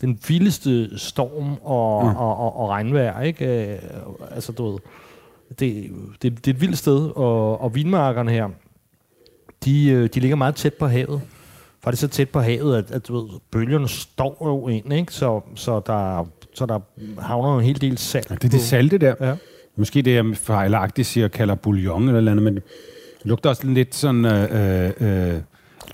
den 0.00 0.18
vildeste 0.28 0.98
storm 0.98 1.56
og, 1.62 2.04
mm. 2.04 2.16
og, 2.16 2.36
og, 2.38 2.56
og 2.56 2.68
regnvejr, 2.68 3.20
ikke? 3.20 3.72
Øh, 3.72 3.78
altså, 4.30 4.52
du 4.52 4.70
ved, 4.70 4.78
det, 5.58 5.90
det, 6.22 6.44
det 6.44 6.50
er 6.50 6.54
et 6.54 6.60
vildt 6.60 6.78
sted, 6.78 7.10
og, 7.16 7.60
og 7.60 7.74
vinmarkerne 7.74 8.30
her, 8.30 8.48
de, 9.64 9.88
øh, 9.88 10.08
de 10.14 10.20
ligger 10.20 10.36
meget 10.36 10.54
tæt 10.54 10.74
på 10.74 10.86
havet. 10.86 11.20
Faktisk 11.84 12.00
så 12.00 12.08
tæt 12.08 12.28
på 12.28 12.40
havet, 12.40 12.76
at, 12.76 12.90
at 12.90 13.08
du 13.08 13.20
ved, 13.20 13.28
bølgerne 13.50 13.88
står 13.88 14.38
jo 14.44 14.68
ind, 14.68 14.92
ikke? 14.92 15.12
Så, 15.12 15.40
så 15.54 15.80
der 15.86 16.26
så 16.56 16.66
der 16.66 16.80
havner 17.20 17.58
en 17.58 17.64
hel 17.64 17.80
del 17.80 17.98
salt. 17.98 18.30
Ja, 18.30 18.34
det 18.34 18.44
er 18.44 18.48
det 18.48 18.60
salte 18.60 18.98
der. 18.98 19.14
Ja. 19.20 19.34
Måske 19.76 20.02
det, 20.02 20.14
jeg 20.14 20.36
fejlagtigt 20.36 21.08
siger, 21.08 21.28
kalder 21.28 21.54
bouillon 21.54 22.08
eller 22.08 22.20
noget, 22.20 22.42
men 22.42 22.54
det 22.54 22.62
lugter 23.24 23.50
også 23.50 23.66
lidt 23.66 23.94
sådan... 23.94 24.24
Øh, 24.24 24.90
øh, 25.00 25.34
øh, 25.34 25.40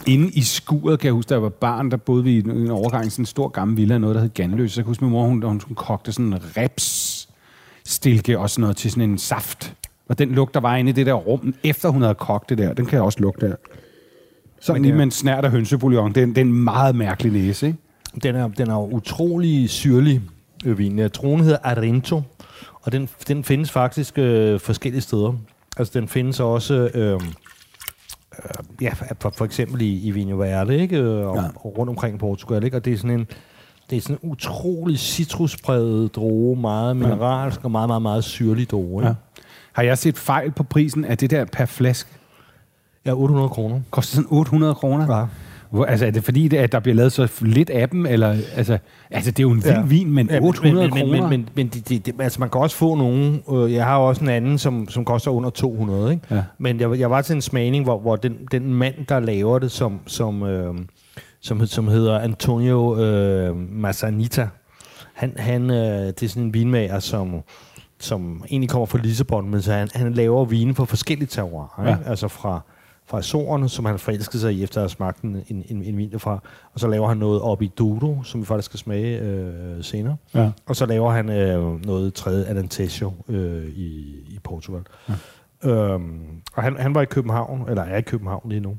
inde 0.06 0.30
i 0.30 0.40
skuret, 0.42 0.98
kan 0.98 1.06
jeg 1.06 1.12
huske, 1.12 1.34
jeg 1.34 1.42
var 1.42 1.48
barn, 1.48 1.90
der 1.90 1.96
boede 1.96 2.24
vi 2.24 2.32
i 2.32 2.38
en 2.38 2.70
overgang 2.70 3.06
i 3.06 3.10
sådan 3.10 3.22
en 3.22 3.26
stor 3.26 3.48
gammel 3.48 3.76
villa, 3.76 3.98
noget, 3.98 4.14
der 4.14 4.22
hed 4.22 4.30
Ganløs. 4.34 4.72
Så 4.72 4.80
jeg 4.80 4.84
kan 4.84 4.90
huske, 4.90 5.04
min 5.04 5.12
mor, 5.12 5.26
hun, 5.26 5.42
hun, 5.42 5.60
hun 5.66 5.74
kogte 5.74 6.12
sådan 6.12 6.26
en 6.26 6.38
reps 6.56 7.28
stilke 7.84 8.38
og 8.38 8.50
sådan 8.50 8.60
noget 8.60 8.76
til 8.76 8.90
sådan 8.90 9.10
en 9.10 9.18
saft. 9.18 9.74
Og 10.08 10.18
den 10.18 10.30
lugt, 10.34 10.54
der 10.54 10.60
var 10.60 10.76
inde 10.76 10.90
i 10.90 10.92
det 10.92 11.06
der 11.06 11.12
rum, 11.12 11.54
efter 11.64 11.88
hun 11.88 12.02
havde 12.02 12.14
kogt 12.14 12.48
det 12.48 12.58
der, 12.58 12.72
den 12.72 12.86
kan 12.86 12.96
jeg 12.96 13.02
også 13.02 13.20
lugte 13.20 13.48
der. 13.48 13.54
Sådan 14.60 14.82
lige 14.82 14.94
med 14.94 15.02
en 15.02 15.10
snært 15.10 15.44
af 15.44 15.50
hønsebouillon. 15.50 16.12
Det 16.12 16.22
er, 16.22 16.26
det 16.26 16.38
er 16.38 16.42
en 16.42 16.64
meget 16.64 16.96
mærkelig 16.96 17.32
næse, 17.32 17.66
ikke? 17.66 17.78
Den 18.22 18.34
er, 18.34 18.48
den 18.48 18.70
er 18.70 18.92
utrolig 18.92 19.70
syrlig 19.70 20.20
vin. 20.64 21.10
Tronen 21.10 21.44
hedder 21.44 21.58
Arento, 21.62 22.22
og 22.82 22.92
den, 22.92 23.08
den 23.28 23.44
findes 23.44 23.70
faktisk 23.70 24.18
øh, 24.18 24.60
forskellige 24.60 25.00
steder. 25.02 25.32
Altså, 25.76 26.00
den 26.00 26.08
findes 26.08 26.40
også... 26.40 26.90
Øh, 26.94 27.12
øh, 27.14 27.20
ja, 28.80 28.92
for, 29.20 29.32
for 29.36 29.44
eksempel 29.44 29.80
i, 29.80 30.00
i 30.06 30.10
Vinho 30.10 30.36
Verde, 30.36 30.78
ikke? 30.78 30.98
Øh, 30.98 31.26
og, 31.26 31.36
ja. 31.36 31.42
og 31.54 31.78
rundt 31.78 31.90
omkring 31.90 32.18
Portugal, 32.18 32.64
ikke? 32.64 32.76
Og 32.76 32.84
det 32.84 32.92
er 32.92 32.96
sådan 32.96 33.20
en, 33.20 33.26
det 33.90 33.96
er 33.96 34.00
sådan 34.00 34.18
en 34.22 34.30
utrolig 34.30 34.98
citruspræget 34.98 36.14
droge, 36.14 36.60
meget 36.60 36.96
mineralsk 36.96 37.60
ja. 37.60 37.64
og 37.64 37.70
meget, 37.70 37.88
meget, 37.88 38.02
meget 38.02 38.24
syrlig 38.24 38.70
droge. 38.70 39.06
Ja. 39.06 39.14
Har 39.72 39.82
jeg 39.82 39.98
set 39.98 40.18
fejl 40.18 40.50
på 40.50 40.62
prisen 40.62 41.04
af 41.04 41.18
det 41.18 41.30
der 41.30 41.44
per 41.44 41.66
flaske? 41.66 42.10
Ja, 43.06 43.12
800 43.12 43.48
kroner. 43.48 43.80
Koster 43.90 44.16
sådan 44.16 44.28
800 44.30 44.74
kroner? 44.74 45.18
Ja. 45.18 45.26
Hvor, 45.72 45.84
altså, 45.84 46.06
er 46.06 46.10
det 46.10 46.24
fordi, 46.24 46.48
det, 46.48 46.56
at 46.56 46.72
der 46.72 46.80
bliver 46.80 46.94
lavet 46.94 47.12
så 47.12 47.32
lidt 47.40 47.70
af 47.70 47.88
dem? 47.88 48.06
Eller, 48.06 48.28
altså, 48.56 48.78
altså, 49.10 49.30
det 49.30 49.38
er 49.38 49.42
jo 49.42 49.50
en 49.50 49.64
vild 49.64 49.74
ja. 49.74 49.82
vin, 49.82 50.10
men 50.10 50.30
800 50.42 50.88
men, 50.88 50.94
men, 50.94 51.02
kroner? 51.02 51.20
Men, 51.20 51.30
men, 51.30 51.48
men 51.54 51.68
de, 51.68 51.80
de, 51.80 51.98
de, 51.98 52.22
altså, 52.22 52.40
man 52.40 52.50
kan 52.50 52.60
også 52.60 52.76
få 52.76 52.94
nogen. 52.94 53.42
Øh, 53.52 53.72
jeg 53.72 53.84
har 53.84 53.96
også 53.96 54.22
en 54.24 54.28
anden, 54.28 54.58
som, 54.58 54.88
som 54.88 55.04
koster 55.04 55.30
under 55.30 55.50
200. 55.50 56.12
Ikke? 56.12 56.34
Ja. 56.34 56.42
Men 56.58 56.80
jeg, 56.80 56.98
jeg 56.98 57.10
var 57.10 57.22
til 57.22 57.34
en 57.34 57.42
smagning, 57.42 57.84
hvor, 57.84 57.98
hvor 57.98 58.16
den, 58.16 58.36
den 58.52 58.74
mand, 58.74 58.94
der 59.08 59.20
laver 59.20 59.58
det, 59.58 59.70
som, 59.70 60.00
som, 60.06 60.42
øh, 60.42 60.74
som, 61.40 61.66
som 61.66 61.88
hedder 61.88 62.18
Antonio 62.18 63.02
øh, 63.04 63.56
Massanita, 63.56 64.48
han, 65.14 65.32
han, 65.36 65.70
øh, 65.70 66.06
det 66.06 66.22
er 66.22 66.28
sådan 66.28 66.42
en 66.42 66.54
vinmager, 66.54 66.98
som 66.98 67.42
som 68.02 68.44
egentlig 68.50 68.70
kommer 68.70 68.86
fra 68.86 68.98
Lissabon, 68.98 69.50
men 69.50 69.62
så 69.62 69.72
han, 69.72 69.88
han 69.94 70.12
laver 70.12 70.44
vine 70.44 70.74
på 70.74 70.84
forskellige 70.84 71.28
terroirer. 71.28 71.84
Ja. 71.86 71.96
Altså 72.06 72.28
fra 72.28 72.60
fra 73.06 73.18
Azorerne, 73.18 73.68
som 73.68 73.84
han 73.84 73.98
forelskede 73.98 74.40
sig 74.40 74.54
i 74.54 74.62
efter 74.62 74.76
at 74.76 74.82
have 74.82 74.88
smagt 74.88 75.22
en, 75.22 75.44
en, 75.48 75.82
en, 75.82 75.96
vin 75.96 76.12
derfra. 76.12 76.40
Og 76.72 76.80
så 76.80 76.88
laver 76.88 77.08
han 77.08 77.16
noget 77.16 77.40
op 77.40 77.62
i 77.62 77.66
Dodo, 77.66 78.22
som 78.22 78.40
vi 78.40 78.46
faktisk 78.46 78.66
skal 78.66 78.78
smage 78.78 79.20
øh, 79.20 79.84
senere. 79.84 80.16
Ja. 80.34 80.50
Og 80.66 80.76
så 80.76 80.86
laver 80.86 81.10
han 81.10 81.30
øh, 81.30 81.86
noget 81.86 82.14
tredje 82.14 82.44
Alentejo 82.44 83.12
øh, 83.28 83.68
i, 83.68 84.16
i 84.28 84.38
Portugal. 84.44 84.82
Ja. 85.08 85.14
Øhm, 85.70 86.42
og 86.54 86.62
han, 86.62 86.76
han 86.76 86.94
var 86.94 87.02
i 87.02 87.04
København, 87.04 87.68
eller 87.68 87.82
er 87.82 87.96
i 87.96 88.02
København 88.02 88.48
lige 88.48 88.60
nu. 88.60 88.76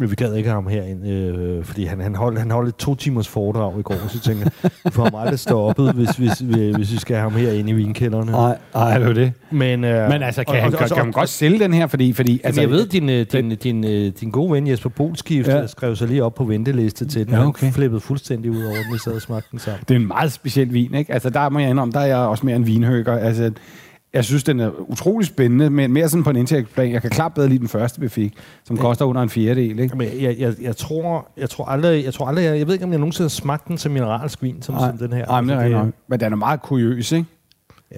Men 0.00 0.10
vi 0.10 0.14
gad 0.14 0.34
ikke 0.34 0.50
ham 0.50 0.66
herind, 0.66 1.06
øh, 1.06 1.64
fordi 1.64 1.84
han, 1.84 2.00
han, 2.00 2.14
holdt, 2.14 2.38
han 2.38 2.50
holdt 2.50 2.68
et 2.68 2.76
to 2.76 2.94
timers 2.94 3.28
foredrag 3.28 3.78
i 3.78 3.82
går, 3.82 3.94
så 3.94 4.10
jeg 4.14 4.22
tænkte, 4.22 4.50
vi 4.84 4.90
får 4.90 5.04
ham 5.04 5.14
aldrig 5.14 5.38
stoppet, 5.38 5.92
hvis, 5.92 6.10
hvis, 6.10 6.38
hvis, 6.38 6.76
hvis 6.76 6.92
vi 6.92 6.98
skal 6.98 7.16
have 7.16 7.30
ham 7.30 7.40
herinde 7.40 7.70
i 7.70 7.72
vinkælderne. 7.72 8.32
Nej, 8.32 8.58
nej, 8.74 8.98
det 8.98 9.08
er 9.08 9.12
det. 9.12 9.32
Men, 9.50 9.84
øh, 9.84 10.08
Men 10.08 10.22
altså, 10.22 10.44
kan, 10.44 10.54
og, 10.54 10.62
han, 10.62 10.72
og, 10.72 10.78
kan, 10.78 10.88
kan 10.88 11.04
man 11.04 11.12
godt 11.12 11.28
sælge 11.28 11.58
den 11.58 11.74
her? 11.74 11.86
Fordi, 11.86 12.12
fordi, 12.12 12.40
altså, 12.44 12.60
jeg 12.60 12.70
ved, 12.70 12.86
din, 12.86 13.08
øh, 13.08 13.26
din, 13.32 13.48
din, 13.48 13.82
din, 13.82 14.12
din 14.12 14.30
gode 14.30 14.52
ven 14.52 14.66
Jesper 14.66 14.90
Bolskift 14.90 15.48
ja. 15.48 15.66
skrev 15.66 15.96
sig 15.96 16.08
lige 16.08 16.24
op 16.24 16.34
på 16.34 16.44
venteliste 16.44 17.06
til 17.06 17.26
den. 17.26 17.34
Ja, 17.34 17.46
okay. 17.46 17.64
Han 17.64 17.72
flippede 17.72 18.00
fuldstændig 18.00 18.50
ud 18.50 18.62
over 18.62 18.74
den, 18.74 18.92
vi 18.92 18.98
sad 18.98 19.12
og 19.12 19.22
smagte 19.22 19.48
den 19.50 19.58
sammen. 19.58 19.80
Det 19.88 19.94
er 19.94 20.00
en 20.00 20.08
meget 20.08 20.32
speciel 20.32 20.72
vin, 20.72 20.94
ikke? 20.94 21.12
Altså, 21.12 21.30
der 21.30 21.48
må 21.48 21.58
jeg 21.58 21.70
indrømme, 21.70 21.92
der 21.92 22.00
er 22.00 22.06
jeg 22.06 22.16
også 22.16 22.46
mere 22.46 22.56
en 22.56 22.66
vinhøger. 22.66 23.18
Altså, 23.18 23.50
jeg 24.12 24.24
synes, 24.24 24.44
den 24.44 24.60
er 24.60 24.70
utrolig 24.90 25.26
spændende, 25.26 25.70
men 25.70 25.92
mere 25.92 26.08
sådan 26.08 26.24
på 26.24 26.30
en 26.30 26.36
indtægtsplan. 26.36 26.92
Jeg 26.92 27.02
kan 27.02 27.10
klart 27.10 27.34
bedre 27.34 27.48
lide 27.48 27.58
den 27.58 27.68
første, 27.68 28.00
vi 28.00 28.08
fik, 28.08 28.34
som 28.64 28.76
ja. 28.76 28.82
koster 28.82 29.04
under 29.04 29.22
en 29.22 29.30
fjerdedel. 29.30 29.78
Ikke? 29.78 29.96
Men 29.96 30.08
jeg, 30.20 30.36
jeg, 30.38 30.54
jeg, 30.60 30.76
tror, 30.76 31.28
jeg 31.36 31.50
tror 31.50 31.64
aldrig, 31.64 32.04
jeg 32.04 32.14
tror 32.14 32.26
aldrig, 32.26 32.44
jeg, 32.44 32.58
jeg 32.58 32.66
ved 32.66 32.74
ikke, 32.74 32.84
om 32.84 32.90
jeg 32.90 32.98
nogensinde 32.98 33.24
har 33.24 33.28
smagt 33.28 33.68
den 33.68 33.78
som 33.78 33.92
mineralsk 33.92 34.42
vin, 34.42 34.62
som, 34.62 34.78
som 34.78 34.98
den 34.98 35.12
her. 35.12 35.26
Nej, 35.26 35.40
men, 35.40 35.50
altså, 35.50 35.84
det, 35.84 35.92
men 36.08 36.20
den 36.20 36.32
er 36.32 36.36
meget 36.36 36.62
kuriøs, 36.62 37.12
ikke? 37.12 37.26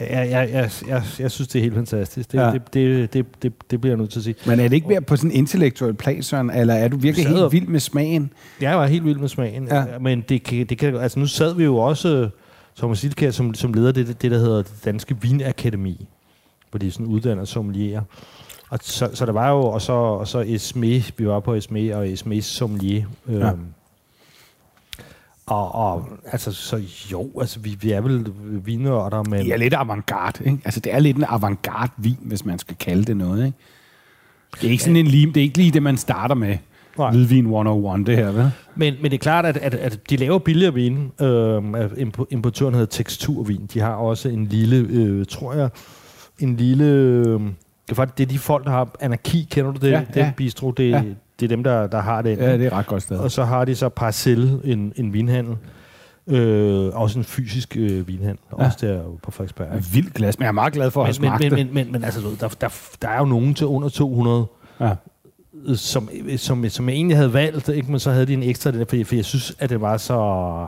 Ja, 0.00 0.18
jeg, 0.18 0.50
jeg, 0.52 0.70
jeg, 0.88 1.02
jeg 1.18 1.30
synes, 1.30 1.48
det 1.48 1.58
er 1.58 1.62
helt 1.62 1.74
fantastisk. 1.74 2.32
Det, 2.32 2.38
ja. 2.38 2.50
det, 2.52 2.74
det, 2.74 3.12
det, 3.12 3.42
det, 3.42 3.52
det 3.70 3.80
bliver 3.80 3.92
jeg 3.92 3.98
nødt 3.98 4.10
til 4.10 4.18
at 4.18 4.24
sige. 4.24 4.34
Men 4.46 4.60
er 4.60 4.68
det 4.68 4.72
ikke 4.72 4.88
mere 4.88 5.00
på 5.00 5.16
sådan 5.16 5.30
en 5.30 5.36
intellektuel 5.36 5.94
plan, 5.94 6.22
Søren, 6.22 6.50
eller 6.50 6.74
er 6.74 6.88
du 6.88 6.96
virkelig 6.96 7.28
helt 7.28 7.52
vild 7.52 7.66
med 7.66 7.80
smagen? 7.80 8.32
Jeg 8.60 8.78
var 8.78 8.86
helt 8.86 9.04
vild 9.04 9.18
med 9.18 9.28
smagen, 9.28 9.68
ja. 9.68 9.84
men 10.00 10.24
det 10.28 10.50
det 10.50 10.78
kan, 10.78 10.96
altså 10.96 11.18
nu 11.18 11.26
sad 11.26 11.54
vi 11.54 11.64
jo 11.64 11.76
også 11.76 12.28
Thomas 12.76 12.98
Silkær 12.98 13.30
som, 13.30 13.54
som 13.54 13.72
leder 13.72 13.92
det, 13.92 14.22
det, 14.22 14.30
der 14.30 14.38
hedder 14.38 14.56
det 14.56 14.72
Danske 14.84 15.22
Vinakademi, 15.22 16.08
hvor 16.70 16.78
de 16.78 16.90
sådan 16.90 17.06
uddanner 17.06 17.44
sommelier. 17.44 18.02
Og 18.70 18.78
så, 18.82 19.10
så 19.14 19.26
der 19.26 19.32
var 19.32 19.50
jo, 19.50 19.60
og 19.60 19.82
så, 19.82 19.92
og 19.92 20.28
så 20.28 20.44
Esme, 20.46 21.04
vi 21.16 21.26
var 21.26 21.40
på 21.40 21.54
Esme, 21.54 21.96
og 21.96 22.10
Esmes 22.12 22.44
sommelier. 22.44 23.06
Øhm, 23.26 23.40
ja. 23.40 23.52
Og, 25.46 25.74
og 25.74 26.08
altså, 26.24 26.52
så 26.52 26.82
jo, 27.12 27.30
altså, 27.40 27.60
vi, 27.60 27.78
vi 27.80 27.90
er 27.90 28.00
vel 28.00 28.32
vinørder, 28.64 29.22
men... 29.22 29.44
Det 29.44 29.52
er 29.52 29.56
lidt 29.56 29.74
avantgarde, 29.74 30.44
ikke? 30.44 30.58
Altså, 30.64 30.80
det 30.80 30.94
er 30.94 30.98
lidt 30.98 31.16
en 31.16 31.24
avantgarde 31.24 31.92
vin, 31.96 32.18
hvis 32.20 32.44
man 32.44 32.58
skal 32.58 32.76
kalde 32.76 33.04
det 33.04 33.16
noget, 33.16 33.46
ikke? 33.46 33.58
Det 34.60 34.66
er 34.66 34.70
ikke 34.70 34.82
sådan 34.82 34.96
en 34.96 35.06
lim, 35.06 35.32
det 35.32 35.40
er 35.40 35.44
ikke 35.44 35.58
lige 35.58 35.70
det, 35.70 35.82
man 35.82 35.96
starter 35.96 36.34
med. 36.34 36.58
Nej. 36.98 37.10
Hvidvin 37.10 37.44
101, 37.44 38.06
det 38.06 38.16
her, 38.16 38.30
vel? 38.30 38.50
Men, 38.74 38.94
men 39.02 39.10
det 39.10 39.14
er 39.14 39.22
klart, 39.22 39.46
at, 39.46 39.56
at, 39.56 39.74
at 39.74 40.10
de 40.10 40.16
laver 40.16 40.38
billigere 40.38 40.74
vin. 40.74 41.12
Øhm, 41.20 41.74
importøren 42.30 42.74
hedder 42.74 42.86
Teksturvin. 42.86 43.68
De 43.74 43.80
har 43.80 43.94
også 43.94 44.28
en 44.28 44.46
lille, 44.46 44.86
øh, 44.90 45.26
tror 45.26 45.54
jeg, 45.54 45.68
en 46.40 46.56
lille... 46.56 46.84
Øh, 46.84 47.40
det 47.86 47.90
er 47.90 47.94
faktisk 47.94 48.18
det 48.18 48.24
er 48.24 48.28
de 48.28 48.38
folk, 48.38 48.64
der 48.64 48.70
har 48.70 48.96
anarki, 49.00 49.48
kender 49.50 49.72
du 49.72 49.86
det? 49.86 49.90
Ja, 49.90 49.98
den 50.14 50.22
ja. 50.22 50.32
bistro, 50.36 50.70
det, 50.70 50.90
ja. 50.90 51.02
det 51.40 51.46
er 51.46 51.48
dem, 51.48 51.64
der, 51.64 51.86
der 51.86 52.00
har 52.00 52.22
det. 52.22 52.38
Ja, 52.38 52.58
det 52.58 52.66
er 52.66 52.72
ret 52.72 52.86
godt 52.86 53.02
sted. 53.02 53.16
Og 53.16 53.30
så 53.30 53.44
har 53.44 53.64
de 53.64 53.74
så 53.74 53.88
Parcel, 53.88 54.60
en, 54.64 54.92
en 54.96 55.12
vinhandel. 55.12 55.56
Øh, 56.26 56.90
også 56.94 57.18
en 57.18 57.24
fysisk 57.24 57.76
øh, 57.76 58.08
vinhandel, 58.08 58.38
ja. 58.58 58.64
også 58.64 58.78
der 58.80 59.02
på 59.22 59.30
Frederiksberg. 59.30 59.68
Vildt 59.92 60.14
glas, 60.14 60.38
men 60.38 60.42
jeg 60.42 60.48
er 60.48 60.52
meget 60.52 60.72
glad 60.72 60.90
for 60.90 61.04
at 61.04 61.20
men, 61.20 61.30
have 61.30 61.38
smagt 61.38 61.52
men, 61.52 61.66
men, 61.66 61.74
men, 61.74 61.84
men, 61.84 61.92
men 61.92 62.04
altså, 62.04 62.20
der, 62.40 62.48
der, 62.48 62.68
der 63.02 63.08
er 63.08 63.18
jo 63.18 63.24
nogen 63.24 63.54
til 63.54 63.66
under 63.66 63.88
200. 63.88 64.46
Ja 64.80 64.94
som, 65.74 66.08
som, 66.36 66.68
som 66.68 66.88
jeg 66.88 66.94
egentlig 66.94 67.16
havde 67.16 67.32
valgt, 67.32 67.68
ikke? 67.68 67.90
men 67.90 68.00
så 68.00 68.10
havde 68.10 68.26
de 68.26 68.32
en 68.32 68.42
ekstra, 68.42 68.70
den, 68.70 68.86
fordi, 68.88 69.04
for 69.04 69.14
jeg 69.14 69.24
synes, 69.24 69.54
at 69.58 69.70
det 69.70 69.80
var 69.80 69.96
så... 69.96 70.16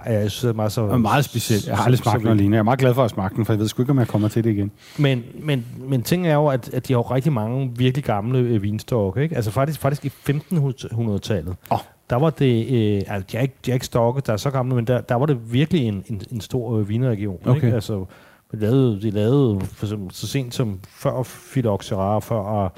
Jeg 0.07 0.31
synes, 0.31 0.41
det 0.49 0.57
var 0.57 0.69
så... 0.69 0.89
Det 0.89 1.01
meget 1.01 1.25
specielt. 1.25 1.67
Jeg 1.67 1.77
har 1.77 1.85
aldrig 1.85 1.99
smagt 1.99 2.23
noget 2.23 2.37
lignende. 2.37 2.55
Jeg 2.55 2.61
er 2.61 2.65
meget 2.65 2.79
glad 2.79 2.95
for 2.95 3.05
at 3.05 3.11
smage 3.11 3.31
den, 3.37 3.45
for 3.45 3.53
jeg 3.53 3.61
ved 3.61 3.69
sgu 3.69 3.83
ikke, 3.83 3.91
om 3.91 3.99
jeg 3.99 4.09
kommer 4.09 4.29
til 4.29 4.45
det 4.45 4.51
igen. 4.51 4.71
Men, 4.99 5.25
men, 5.41 5.67
men 5.79 6.03
ting 6.03 6.27
er 6.27 6.35
jo, 6.35 6.47
at, 6.47 6.71
at 6.75 6.89
de 6.89 6.93
har 6.93 6.99
jo 6.99 7.03
rigtig 7.03 7.33
mange 7.33 7.73
virkelig 7.77 8.05
gamle 8.05 8.39
øh, 8.39 8.63
vinstokke. 8.63 9.23
Ikke? 9.23 9.37
Altså 9.37 9.51
faktisk, 9.51 9.81
faktisk 9.81 10.05
i 10.05 10.31
1500-tallet. 10.31 11.57
Oh. 11.71 11.79
Der 12.11 12.17
var 12.17 12.31
det... 12.31 12.67
Øh, 12.73 13.03
altså, 13.09 13.29
de 13.33 13.37
er 13.37 13.43
ikke, 13.43 13.55
de 13.67 13.71
er 13.71 13.75
ikke 13.75 13.87
stokke, 13.87 14.23
der 14.27 14.33
er 14.33 14.37
så 14.37 14.51
gamle, 14.51 14.75
men 14.75 14.87
der, 14.87 15.01
der 15.01 15.15
var 15.15 15.27
det 15.27 15.53
virkelig 15.53 15.87
en, 15.87 16.05
en, 16.07 16.23
en 16.33 16.41
stor 16.41 16.79
øh, 16.79 16.89
vinregion. 16.89 17.39
Okay. 17.45 17.55
Ikke? 17.55 17.75
Altså, 17.75 18.05
De 18.53 18.61
lavede, 18.61 19.03
de 19.03 19.11
lavede 19.11 19.61
for 19.61 19.87
eksempel, 19.87 20.15
så 20.15 20.27
sent 20.27 20.55
som 20.55 20.81
før 20.91 21.23
Phylloxera, 21.53 22.19
før 22.19 22.73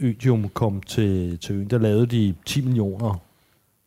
Ødium 0.00 0.48
kom 0.48 0.82
til, 0.82 1.38
til 1.38 1.54
øen, 1.54 1.70
der 1.70 1.78
lavede 1.78 2.06
de 2.06 2.34
10 2.46 2.60
millioner 2.60 3.20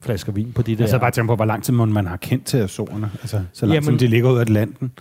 flasker 0.02 0.32
vin 0.32 0.52
på 0.54 0.62
de 0.62 0.76
der... 0.76 0.84
Altså 0.84 1.00
bare 1.00 1.12
tænke 1.12 1.28
på, 1.28 1.36
hvor 1.36 1.46
lang 1.46 1.64
tid 1.64 1.74
man 1.74 2.08
har 2.08 2.18
kendt 2.18 2.46
til 2.46 2.58
Azorerne. 2.58 3.12
Altså, 3.22 3.42
så 3.54 3.66
langt 3.66 3.76
Jamen- 3.76 3.86
som 3.86 3.98
de 3.98 4.08
ligger 4.08 4.32
ud 4.32 4.38
af 4.38 4.42
Atlanten. 4.42 4.92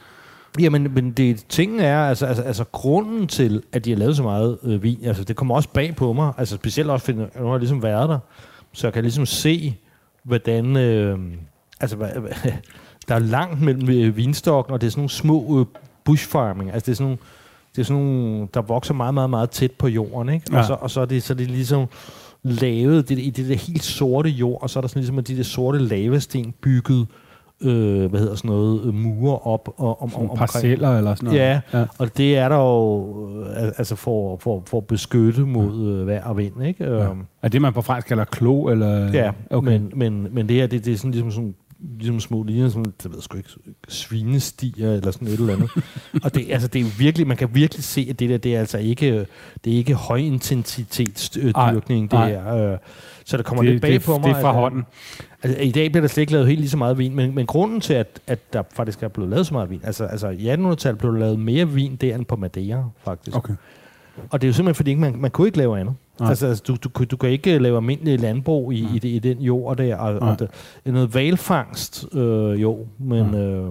Jamen, 0.60 0.94
men 0.94 1.12
det, 1.12 1.44
tingen 1.48 1.80
er, 1.80 1.98
altså, 1.98 2.26
altså, 2.26 2.42
altså 2.42 2.64
grunden 2.64 3.26
til, 3.26 3.62
at 3.72 3.84
de 3.84 3.90
har 3.90 3.96
lavet 3.96 4.16
så 4.16 4.22
meget 4.22 4.58
øh, 4.62 4.82
vin, 4.82 4.98
altså 5.04 5.24
det 5.24 5.36
kommer 5.36 5.54
også 5.54 5.68
bag 5.68 5.96
på 5.96 6.12
mig, 6.12 6.32
altså 6.38 6.54
specielt 6.54 6.90
også, 6.90 7.04
fordi 7.04 7.18
nu 7.18 7.26
har 7.34 7.50
jeg 7.50 7.58
ligesom 7.58 7.82
været 7.82 8.08
der, 8.08 8.18
så 8.72 8.86
jeg 8.86 8.94
kan 8.94 9.02
ligesom 9.02 9.26
se, 9.26 9.76
hvordan, 10.24 10.76
øh, 10.76 11.18
altså 11.80 11.96
hvad, 11.96 12.08
hvad, 12.08 12.30
der 13.08 13.14
er 13.14 13.18
langt 13.18 13.60
mellem 13.60 13.90
øh, 13.90 14.16
vinstokken, 14.16 14.74
og 14.74 14.80
det 14.80 14.86
er 14.86 14.90
sådan 14.90 15.00
nogle 15.00 15.10
små 15.10 15.60
øh, 15.60 15.66
bushfarming, 16.04 16.72
altså 16.72 16.86
det 16.86 16.92
er 16.92 16.96
sådan 16.96 17.04
nogle, 17.04 17.18
det 17.76 17.80
er 17.80 17.84
sådan 17.84 18.02
nogle, 18.02 18.48
der 18.54 18.62
vokser 18.62 18.94
meget, 18.94 19.14
meget, 19.14 19.30
meget 19.30 19.50
tæt 19.50 19.70
på 19.72 19.88
jorden, 19.88 20.28
ikke? 20.34 20.46
Ja. 20.52 20.58
Og, 20.58 20.64
så, 20.64 20.72
og 20.80 20.90
så, 20.90 21.00
er 21.00 21.04
det, 21.04 21.22
så 21.22 21.32
er 21.32 21.36
det 21.36 21.50
ligesom 21.50 21.86
lavet 22.42 23.08
det, 23.08 23.18
i 23.18 23.30
det 23.30 23.48
der 23.48 23.56
helt 23.56 23.84
sorte 23.84 24.28
jord, 24.28 24.62
og 24.62 24.70
så 24.70 24.78
er 24.78 24.80
der 24.80 24.88
sådan 24.88 25.00
ligesom 25.00 25.24
de 25.24 25.36
der 25.36 25.42
sorte 25.42 25.78
lavasten 25.78 26.54
bygget, 26.62 27.06
øh, 27.62 28.10
hvad 28.10 28.20
hedder 28.20 28.34
sådan 28.34 28.48
noget, 28.50 28.84
øh, 28.84 28.94
mure 28.94 29.38
op 29.38 29.68
og, 29.76 30.02
om, 30.02 30.14
om, 30.14 30.36
parceller 30.36 30.98
eller 30.98 31.14
sådan 31.14 31.26
noget. 31.26 31.40
Ja, 31.40 31.60
ja. 31.74 31.84
og 31.98 32.16
det 32.16 32.36
er 32.38 32.48
der 32.48 32.56
jo 32.56 33.40
øh, 33.40 33.62
al- 33.62 33.72
altså 33.78 33.96
for, 33.96 34.36
for, 34.36 34.62
for 34.66 34.78
at 34.78 34.86
beskytte 34.86 35.40
mod 35.40 35.88
øh, 35.88 36.06
vejr 36.06 36.24
og 36.24 36.36
vind, 36.36 36.64
ikke? 36.64 36.84
Ja. 36.84 37.10
Øhm, 37.10 37.26
Er 37.42 37.48
det, 37.48 37.62
man 37.62 37.72
på 37.72 37.82
fransk 37.82 38.08
kalder 38.08 38.24
klo? 38.24 38.64
Eller? 38.66 39.12
ja, 39.12 39.30
okay. 39.50 39.70
men, 39.70 39.92
men, 39.94 40.26
men 40.34 40.48
det 40.48 40.56
her, 40.56 40.66
det, 40.66 40.84
det 40.84 40.92
er 40.92 40.96
sådan 40.96 41.10
ligesom 41.10 41.30
sådan 41.30 41.54
ligesom 41.98 42.20
små 42.20 42.42
linjer, 42.42 42.68
som, 42.68 42.84
det 42.84 43.04
ved 43.04 43.12
jeg 43.16 43.22
sgu 43.22 43.36
ikke, 43.36 43.48
svinestiger 43.88 44.92
eller 44.92 45.10
sådan 45.10 45.28
et 45.28 45.34
eller 45.40 45.52
andet. 45.54 45.70
og 46.24 46.34
det, 46.34 46.46
altså, 46.50 46.68
det 46.68 46.80
er 46.80 46.84
virkelig, 46.98 47.26
man 47.26 47.36
kan 47.36 47.54
virkelig 47.54 47.84
se, 47.84 48.06
at 48.10 48.18
det 48.18 48.30
der, 48.30 48.38
det 48.38 48.54
er 48.56 48.60
altså 48.60 48.78
ikke, 48.78 49.26
det 49.64 49.72
er 49.72 49.76
ikke 49.76 49.94
højintensitetsdyrkning, 49.94 52.10
det 52.10 52.18
Nej, 52.18 52.28
her. 52.30 52.72
Øh, 52.72 52.78
så 53.24 53.36
der 53.36 53.42
kommer 53.42 53.62
det, 53.62 53.72
lidt 53.72 53.82
bag 53.82 53.92
det, 53.92 54.02
på 54.02 54.18
mig. 54.18 54.28
det 54.28 54.36
er 54.36 54.40
fra 54.40 54.48
at- 54.48 54.54
hånden. 54.54 54.82
Altså, 55.42 55.60
I 55.60 55.70
dag 55.70 55.90
bliver 55.92 56.00
der 56.00 56.08
slet 56.08 56.20
ikke 56.20 56.32
lavet 56.32 56.48
helt 56.48 56.60
lige 56.60 56.70
så 56.70 56.76
meget 56.76 56.98
vin, 56.98 57.14
men, 57.14 57.34
men 57.34 57.46
grunden 57.46 57.80
til, 57.80 57.94
at, 57.94 58.20
at 58.26 58.52
der 58.52 58.62
faktisk 58.74 59.02
er 59.02 59.08
blevet 59.08 59.30
lavet 59.30 59.46
så 59.46 59.54
meget 59.54 59.70
vin, 59.70 59.80
altså, 59.84 60.04
altså 60.04 60.28
i 60.28 60.54
1800-tallet 60.54 60.98
blev 60.98 61.12
der 61.12 61.18
lavet 61.18 61.38
mere 61.38 61.68
vin 61.68 61.96
der 61.96 62.14
end 62.14 62.24
på 62.24 62.36
Madeira, 62.36 62.84
faktisk. 63.04 63.36
Okay. 63.36 63.54
Og 64.30 64.40
det 64.40 64.46
er 64.46 64.48
jo 64.48 64.52
simpelthen, 64.54 64.74
fordi 64.74 64.94
man, 64.94 65.16
man 65.16 65.30
kunne 65.30 65.48
ikke 65.48 65.58
lave 65.58 65.80
andet. 65.80 65.94
Nej. 66.20 66.28
Altså, 66.28 66.46
altså 66.46 66.64
du, 66.66 66.76
du, 66.84 67.04
du 67.04 67.16
kan 67.16 67.30
ikke 67.30 67.58
lave 67.58 67.76
almindelig 67.76 68.20
landbrug 68.20 68.72
i, 68.72 68.88
i, 68.94 68.98
det, 68.98 69.08
i 69.08 69.18
den 69.18 69.38
jord 69.40 69.76
der, 69.76 69.96
og, 69.96 70.20
Nej. 70.20 70.30
og 70.30 70.38
det, 70.38 70.48
noget 70.92 71.14
valfangst, 71.14 72.06
øh, 72.14 72.62
jo, 72.62 72.86
men... 72.98 73.34
Øh, 73.34 73.68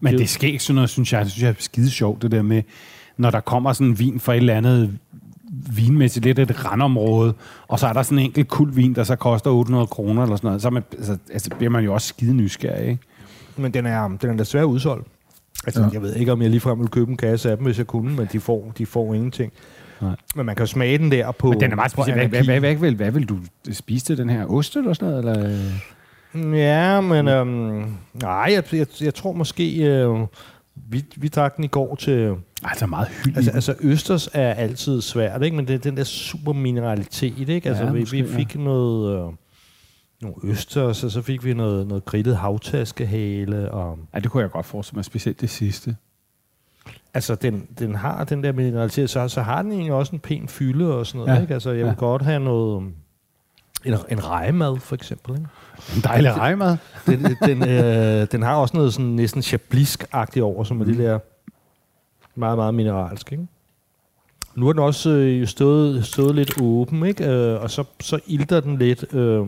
Men 0.00 0.12
det 0.12 0.20
er 0.20 0.26
skægt 0.26 0.62
sådan 0.62 0.74
noget, 0.74 0.90
synes 0.90 1.12
jeg. 1.12 1.24
Det 1.24 1.32
synes 1.32 1.42
jeg 1.42 1.50
er 1.50 1.54
skide 1.58 1.90
sjovt, 1.90 2.22
det 2.22 2.30
der 2.30 2.42
med, 2.42 2.62
når 3.16 3.30
der 3.30 3.40
kommer 3.40 3.72
sådan 3.72 3.86
en 3.86 3.98
vin 3.98 4.20
fra 4.20 4.32
et 4.32 4.36
eller 4.36 4.54
andet 4.54 4.98
vinmæssigt 5.76 6.24
lidt 6.24 6.38
et 6.38 6.64
randområde, 6.64 7.34
og 7.68 7.78
så 7.78 7.86
er 7.86 7.92
der 7.92 8.02
sådan 8.02 8.18
en 8.18 8.24
enkelt 8.24 8.48
kul 8.48 8.76
vin, 8.76 8.94
der 8.94 9.04
så 9.04 9.16
koster 9.16 9.50
800 9.50 9.86
kroner 9.86 10.22
eller 10.22 10.36
sådan 10.36 10.48
noget, 10.48 10.62
så 10.62 10.70
man, 10.70 10.82
altså, 10.92 11.16
altså, 11.32 11.50
bliver 11.58 11.70
man 11.70 11.84
jo 11.84 11.94
også 11.94 12.08
skide 12.08 12.34
nysgerrig, 12.34 12.88
ikke? 12.88 13.02
Men 13.56 13.74
den 13.74 13.86
er, 13.86 14.08
den 14.22 14.30
er 14.30 14.36
desværre 14.36 14.66
udsolgt. 14.66 15.06
Altså, 15.66 15.80
Ja. 15.80 15.86
ja. 15.86 15.92
jeg 15.92 16.02
ved 16.02 16.14
ikke, 16.16 16.32
om 16.32 16.42
jeg 16.42 16.50
ligefrem 16.50 16.78
ville 16.78 16.88
købe 16.90 17.10
en 17.10 17.16
kasse 17.16 17.50
af 17.50 17.56
dem, 17.56 17.66
hvis 17.66 17.78
jeg 17.78 17.86
kunne, 17.86 18.16
men 18.16 18.28
de 18.32 18.40
får, 18.40 18.72
de 18.78 18.86
får 18.86 19.14
ingenting. 19.14 19.52
Nej. 20.00 20.16
Men 20.34 20.46
man 20.46 20.56
kan 20.56 20.62
jo 20.62 20.66
smage 20.66 20.98
den 20.98 21.12
der 21.12 21.32
på... 21.32 21.50
Men 21.50 21.60
den 21.60 21.70
er 21.72 21.76
meget 21.76 21.90
speciel. 21.90 22.16
Hvad, 22.16 22.28
hvad, 22.28 22.44
hvad, 22.44 22.60
hvad, 22.60 22.74
vil, 22.74 22.94
hvad 22.94 23.10
vil 23.10 23.28
du 23.28 23.38
spise 23.72 24.04
til 24.04 24.18
den 24.18 24.30
her? 24.30 24.46
Ost 24.46 24.76
eller 24.76 24.92
sådan 24.92 25.22
noget? 25.22 25.38
Eller? 25.38 26.56
Ja, 26.56 27.00
men 27.00 27.28
øhm, 27.28 27.96
nej, 28.14 28.50
jeg, 28.52 28.64
jeg, 28.72 28.86
jeg 29.00 29.14
tror 29.14 29.32
måske, 29.32 29.84
øh, 29.84 30.26
vi, 30.74 31.04
vi 31.16 31.28
drak 31.28 31.56
den 31.56 31.64
i 31.64 31.68
går 31.68 31.94
til... 31.94 32.34
Altså 32.64 32.86
meget 32.86 33.08
hyldig. 33.08 33.36
Altså, 33.36 33.50
altså 33.50 33.74
østers 33.80 34.28
er 34.32 34.54
altid 34.54 35.00
svært, 35.00 35.42
ikke? 35.42 35.56
men 35.56 35.68
det 35.68 35.74
er 35.74 35.78
den 35.78 35.96
der 35.96 36.04
super 36.04 36.52
mineralitet. 36.52 37.48
Ikke? 37.48 37.68
Altså, 37.68 37.84
ja, 37.84 37.92
vi, 37.92 38.00
måske, 38.00 38.22
vi 38.22 38.28
fik 38.28 38.54
ja. 38.54 38.60
noget, 38.60 39.18
øh, 39.18 39.32
nogle 40.22 40.36
østers, 40.44 41.04
og 41.04 41.10
så 41.10 41.22
fik 41.22 41.44
vi 41.44 41.54
noget, 41.54 41.86
noget 41.86 42.04
grillet 42.04 42.36
havtaskehale. 42.36 43.70
Og, 43.70 43.98
ja, 44.14 44.20
det 44.20 44.30
kunne 44.30 44.42
jeg 44.42 44.50
godt 44.50 44.66
forestille 44.66 44.96
mig, 44.96 45.04
specielt 45.04 45.40
det 45.40 45.50
sidste. 45.50 45.96
Altså, 47.14 47.34
den, 47.34 47.66
den 47.78 47.94
har 47.94 48.24
den 48.24 48.44
der 48.44 48.52
mineralitet, 48.52 49.10
så, 49.10 49.28
så 49.28 49.42
har 49.42 49.62
den 49.62 49.72
egentlig 49.72 49.92
også 49.92 50.12
en 50.12 50.18
pæn 50.18 50.48
fylde 50.48 50.94
og 50.94 51.06
sådan 51.06 51.18
noget. 51.18 51.36
Ja. 51.36 51.40
Ikke? 51.40 51.54
Altså, 51.54 51.70
jeg 51.70 51.78
vil 51.84 51.86
Ja. 51.90 51.94
godt 51.98 52.22
have 52.22 52.40
noget... 52.40 52.82
En, 53.84 53.94
en 54.10 54.24
rejemad, 54.26 54.76
for 54.80 54.94
eksempel. 54.94 55.32
Ikke? 55.34 55.46
En 55.96 56.02
dejlig 56.04 56.36
rejmad. 56.36 56.76
Den, 57.06 57.24
den, 57.44 57.68
øh, 57.68 58.26
den 58.32 58.42
har 58.42 58.54
også 58.54 58.76
noget 58.76 58.92
sådan 58.94 59.06
næsten 59.06 59.42
chablisk-agtigt 59.42 60.42
over, 60.42 60.64
som 60.64 60.80
er 60.80 60.84
Mm. 60.84 60.90
det 60.90 60.98
der 60.98 61.18
meget, 62.34 62.58
meget 62.58 62.74
mineralsk, 62.74 63.32
ikke? 63.32 63.46
Nu 64.54 64.66
har 64.66 64.72
den 64.72 64.82
også 64.82 65.10
øh, 65.10 65.46
stået, 65.46 66.06
stået 66.06 66.34
lidt 66.34 66.60
åben, 66.62 67.06
ikke? 67.06 67.26
Øh, 67.30 67.62
og 67.62 67.70
så, 67.70 67.84
så 68.00 68.20
ilter 68.26 68.60
den 68.60 68.78
lidt. 68.78 69.14
Øh, 69.14 69.46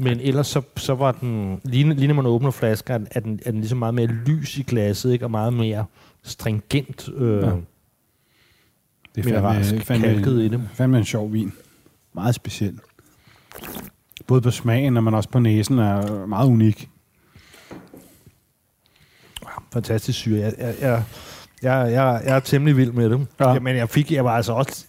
men 0.00 0.20
ellers 0.20 0.46
så, 0.46 0.62
så 0.76 0.94
var 0.94 1.12
den, 1.12 1.60
lige, 1.64 1.94
lige 1.94 2.06
når 2.06 2.14
man 2.14 2.26
åbner 2.26 2.50
flasker, 2.50 2.98
er 3.10 3.20
den, 3.20 3.40
er 3.46 3.50
den 3.50 3.60
ligesom 3.60 3.78
meget 3.78 3.94
mere 3.94 4.06
lys 4.06 4.58
i 4.58 4.62
glasset, 4.62 5.12
ikke? 5.12 5.24
Og 5.24 5.30
meget 5.30 5.52
mere 5.52 5.84
stringent 6.22 7.08
øh, 7.16 7.42
Ja. 7.42 7.50
Det 9.14 9.20
er 9.20 9.24
mineralsk 9.24 9.84
fandme, 9.84 10.06
kalket 10.06 10.40
i 10.42 10.48
det. 10.48 10.68
fandme 10.74 10.98
en 10.98 11.04
sjov 11.04 11.32
vin. 11.32 11.52
Meget 12.14 12.34
speciel. 12.34 12.78
Både 14.26 14.40
på 14.40 14.50
smagen, 14.50 14.94
men 14.94 15.14
også 15.14 15.28
på 15.28 15.38
næsen 15.38 15.78
er 15.78 16.26
meget 16.26 16.48
unik. 16.48 16.88
fantastisk 19.72 20.18
syre. 20.18 20.38
Jeg, 20.40 20.54
jeg, 20.58 20.74
jeg, 20.80 21.04
jeg, 21.62 21.92
jeg, 21.92 22.22
jeg 22.24 22.36
er 22.36 22.40
temmelig 22.40 22.76
vild 22.76 22.92
med. 22.92 23.26
Ja. 23.40 23.52
Ja. 23.52 23.60
Men 23.60 23.76
jeg 23.76 23.88
fik, 23.88 24.12
jeg 24.12 24.24
var 24.24 24.36
altså 24.36 24.52
også, 24.52 24.86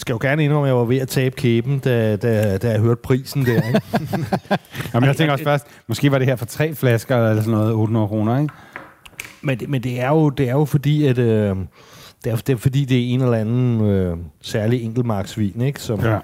skal 0.00 0.12
jo 0.12 0.18
gerne 0.22 0.44
indrømme, 0.44 0.66
at 0.66 0.68
jeg 0.68 0.76
var 0.76 0.84
ved 0.84 0.98
at 0.98 1.08
tabe 1.08 1.36
kæben, 1.36 1.78
da, 1.78 2.16
da, 2.16 2.56
da 2.58 2.70
jeg 2.70 2.80
hørte 2.80 3.00
prisen 3.02 3.46
der. 3.46 3.54
Ikke? 3.66 3.80
Jamen, 4.94 5.06
jeg 5.06 5.16
tænker 5.16 5.32
også 5.32 5.44
først, 5.44 5.66
måske 5.86 6.12
var 6.12 6.18
det 6.18 6.26
her 6.26 6.36
for 6.36 6.46
tre 6.46 6.74
flasker 6.74 7.16
eller 7.28 7.42
sådan 7.42 7.58
noget, 7.58 7.72
800 7.72 8.08
kroner, 8.08 8.38
ikke? 8.40 8.54
men, 9.42 9.58
det- 9.60 9.68
men 9.68 9.82
det 9.82 10.00
er 10.00 10.08
jo, 10.08 10.28
det 10.30 10.48
er 10.48 10.52
jo 10.52 10.64
fordi, 10.64 11.06
at 11.06 11.18
øh, 11.18 11.56
det, 12.24 12.32
er, 12.32 12.36
det 12.36 12.48
er 12.52 12.56
fordi, 12.56 12.84
det 12.84 12.98
er 12.98 13.14
en 13.14 13.22
eller 13.22 13.36
anden 13.38 13.84
øh, 13.86 14.16
særlig 14.42 14.82
enkeltmarksvin, 14.84 15.60
ikke? 15.60 15.80
Som, 15.80 16.00
Ja. 16.00 16.18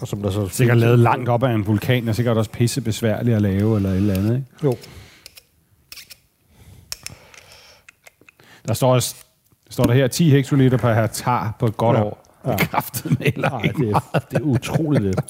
og 0.00 0.08
som 0.08 0.22
der 0.22 0.30
så 0.30 0.48
Sikkert 0.48 0.76
lavet 0.78 0.98
langt 0.98 1.28
op 1.28 1.42
af 1.42 1.52
en 1.54 1.66
vulkan, 1.66 2.08
og 2.08 2.14
sikkert 2.14 2.36
også 2.36 2.50
pisse 2.50 2.80
besværligt 2.80 3.36
at 3.36 3.42
lave, 3.42 3.76
eller 3.76 3.90
et 3.90 3.96
eller 3.96 4.14
andet, 4.14 4.34
ikke? 4.34 4.46
Jo. 4.64 4.76
Der 8.68 8.74
står, 8.74 9.00
står 9.70 9.84
der 9.84 9.92
her 9.94 10.06
10 10.08 10.30
hektoliter 10.30 10.76
per 10.78 11.02
hektar 11.02 11.56
på 11.58 11.66
et 11.66 11.76
godt 11.76 11.96
Ja. 11.96 12.02
år. 12.04 12.21
Ja. 12.46 12.56
Kraftet 12.56 13.18
med 13.20 13.32
Nej, 13.36 13.62
det 13.62 13.90
er, 13.90 14.18
det 14.30 14.38
er 14.38 14.42
utroligt 14.42 15.02
det. 15.04 15.24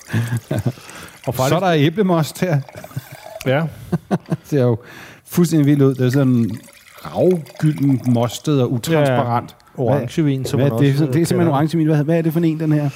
Og 1.27 1.35
Så 1.35 1.55
er 1.55 1.61
der 1.61 1.73
æblemost 1.73 2.41
her. 2.41 2.61
ja, 3.47 3.63
Det 4.31 4.39
ser 4.45 4.63
jo 4.63 4.79
fuldstændig 5.27 5.67
vildt 5.67 5.83
ud. 5.83 5.95
Det 5.95 6.07
er 6.07 6.11
sådan 6.11 6.51
ravgylden, 7.05 8.01
mostet 8.09 8.63
og 8.63 8.73
utransparent. 8.73 9.57
orangevin, 9.77 10.45
som 10.45 10.61
Hvad, 10.61 10.71
man 10.71 10.79
det, 10.79 10.87
er, 10.87 10.91
også 10.91 10.99
sådan- 10.99 11.07
det 11.07 11.09
er 11.09 11.13
kalder 11.13 11.27
simpelthen 11.27 11.53
orangevin. 11.55 11.87
Hvad, 11.87 12.05
hvad 12.05 12.19
er 12.19 12.23
det 12.23 12.33
for 12.33 12.41
en, 12.41 12.61
den 12.61 12.73
her? 12.73 12.91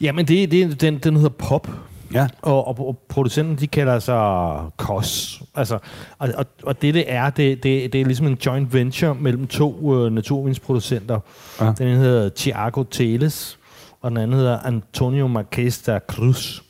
Jamen, 0.00 0.26
det, 0.28 0.50
det, 0.50 0.80
den, 0.80 0.98
den 0.98 1.14
hedder 1.16 1.28
Pop. 1.38 1.68
Ja. 2.14 2.28
Og, 2.42 2.66
og, 2.68 2.86
og 2.88 2.98
producenten, 3.08 3.56
de 3.56 3.66
kalder 3.66 3.98
sig 3.98 4.56
KOS. 4.76 5.42
Altså, 5.54 5.78
og, 6.18 6.28
og, 6.36 6.46
og 6.62 6.82
det, 6.82 6.94
det 6.94 7.04
er, 7.06 7.30
det, 7.30 7.62
det, 7.62 7.92
det 7.92 8.00
er 8.00 8.04
ligesom 8.04 8.26
en 8.26 8.38
joint 8.46 8.72
venture 8.74 9.14
mellem 9.14 9.46
to 9.46 9.94
øh, 10.06 10.12
naturvinsproducenter. 10.12 11.20
Ja. 11.60 11.72
Den 11.78 11.88
ene 11.88 11.96
hedder 11.98 12.30
Thiago 12.36 12.82
Teles, 12.82 13.58
og 14.00 14.10
den 14.10 14.18
anden 14.18 14.36
hedder 14.36 14.58
Antonio 14.58 15.26
Marquez 15.26 15.82
da 15.84 15.98
Cruz, 16.08 16.60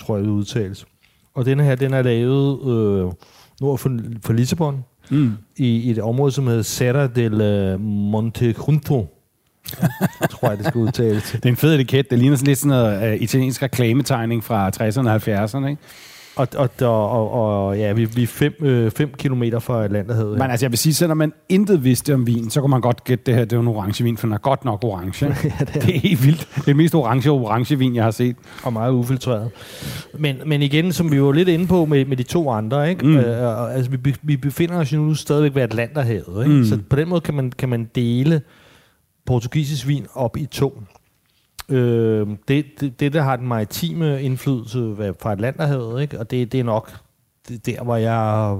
tror 0.00 0.16
jeg, 0.16 0.24
det 0.24 0.30
udtales. 0.30 0.86
Og 1.34 1.44
den 1.44 1.60
her, 1.60 1.74
den 1.74 1.94
er 1.94 2.02
lavet 2.02 2.58
øh, 2.62 3.12
nord 3.60 3.78
for, 3.78 3.98
for 4.24 4.32
Lissabon, 4.32 4.84
Mm. 5.10 5.32
i, 5.56 5.66
i 5.66 5.90
et 5.90 5.98
område, 5.98 6.32
som 6.32 6.46
hedder 6.46 6.62
Serra 6.62 7.06
del 7.06 7.40
øh, 7.40 7.80
Monte 7.80 8.54
Junto. 8.68 9.21
Tror 10.30 10.48
jeg, 10.48 10.58
det 10.58 10.66
skal 10.66 10.78
udtales. 10.78 11.30
Det 11.32 11.44
er 11.44 11.48
en 11.48 11.56
fed 11.56 11.74
etiket. 11.74 12.10
Det 12.10 12.18
ligner 12.18 12.36
sådan 12.36 12.46
lidt 12.46 12.58
sådan 12.58 12.68
noget 12.68 13.14
uh, 13.14 13.22
italiensk 13.22 13.62
reklametegning 13.62 14.44
fra 14.44 14.68
60'erne 14.68 15.08
og 15.08 15.16
70'erne, 15.16 15.66
ikke? 15.66 15.82
Og, 16.36 16.48
og, 16.56 16.70
og, 16.80 17.10
og, 17.10 17.66
og 17.66 17.78
ja, 17.78 17.92
vi, 17.92 18.04
vi 18.04 18.22
er 18.22 18.26
fem, 18.26 18.54
øh, 18.60 18.90
fem 18.90 19.14
kilometer 19.18 19.58
fra 19.58 19.84
Atlanterhavet. 19.84 20.38
Men 20.38 20.50
altså, 20.50 20.66
jeg 20.66 20.70
vil 20.70 20.78
sige, 20.78 20.94
selvom 20.94 21.16
man 21.16 21.32
intet 21.48 21.84
vidste 21.84 22.14
om 22.14 22.26
vin, 22.26 22.50
så 22.50 22.60
kunne 22.60 22.70
man 22.70 22.80
godt 22.80 23.04
gætte 23.04 23.24
det 23.26 23.34
her, 23.34 23.44
det 23.44 23.56
er 23.56 23.60
en 23.60 23.68
orangevin, 23.68 24.16
for 24.16 24.26
den 24.26 24.34
er 24.34 24.38
godt 24.38 24.64
nok 24.64 24.84
orange. 24.84 25.26
ja, 25.26 25.32
det, 25.32 25.52
er, 25.58 25.64
Det 25.64 25.96
er 25.96 26.00
helt 26.00 26.26
vildt. 26.26 26.48
Det 26.56 26.68
er 26.68 26.74
mest 26.74 26.94
orange 26.94 27.30
orangevin, 27.30 27.94
jeg 27.94 28.04
har 28.04 28.10
set. 28.10 28.36
og 28.62 28.72
meget 28.72 28.92
ufiltreret. 28.92 29.50
Men, 30.18 30.36
men 30.46 30.62
igen, 30.62 30.92
som 30.92 31.12
vi 31.12 31.22
var 31.22 31.32
lidt 31.32 31.48
inde 31.48 31.66
på 31.66 31.84
med, 31.84 32.04
med 32.04 32.16
de 32.16 32.22
to 32.22 32.50
andre, 32.50 32.90
ikke? 32.90 33.06
Mm. 33.06 33.16
Øh, 33.16 33.74
altså, 33.74 33.90
vi, 33.90 34.16
vi 34.22 34.36
befinder 34.36 34.76
os 34.78 34.92
jo 34.92 34.98
nu 34.98 35.14
stadigvæk 35.14 35.54
ved 35.54 35.62
Atlanterhavet. 35.62 36.44
Ikke? 36.44 36.56
Mm. 36.56 36.64
Så 36.64 36.78
på 36.90 36.96
den 36.96 37.08
måde 37.08 37.20
kan 37.20 37.34
man, 37.34 37.52
kan 37.58 37.68
man 37.68 37.90
dele 37.94 38.40
portugisisk 39.26 39.88
vin 39.88 40.06
op 40.14 40.36
i 40.36 40.46
to. 40.46 40.82
Øh, 41.68 42.26
det, 42.48 42.64
det, 42.80 43.00
det, 43.00 43.12
der 43.12 43.22
har 43.22 43.36
den 43.36 43.48
maritime 43.48 44.22
indflydelse 44.22 44.94
fra 45.20 45.32
Atlanterhavet, 45.32 46.02
ikke? 46.02 46.18
og 46.18 46.30
det, 46.30 46.52
det 46.52 46.60
er 46.60 46.64
nok 46.64 46.92
det, 47.48 47.66
der, 47.66 47.82
hvor 47.82 47.96
jeg 47.96 48.56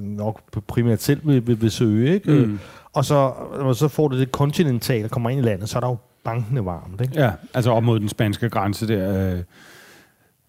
nok 0.00 0.60
primært 0.66 1.02
selv 1.02 1.20
vil, 1.26 1.46
vil, 1.46 1.62
vil 1.62 1.70
søge. 1.70 2.14
Ikke? 2.14 2.30
Mm. 2.30 2.58
Og 2.92 3.04
så, 3.04 3.32
når 3.58 3.72
så 3.72 3.88
får 3.88 4.08
det 4.08 4.18
det 4.18 4.32
kontinentale 4.32 5.04
og 5.04 5.10
kommer 5.10 5.30
ind 5.30 5.40
i 5.40 5.42
landet, 5.42 5.68
så 5.68 5.78
er 5.78 5.80
der 5.80 5.88
jo 5.88 5.96
bankende 6.24 6.64
varmt. 6.64 7.00
Ikke? 7.00 7.14
Ja, 7.14 7.30
altså 7.54 7.70
op 7.70 7.82
mod 7.82 8.00
den 8.00 8.08
spanske 8.08 8.50
grænse 8.50 8.88
der. 8.88 9.32
Øh, 9.34 9.42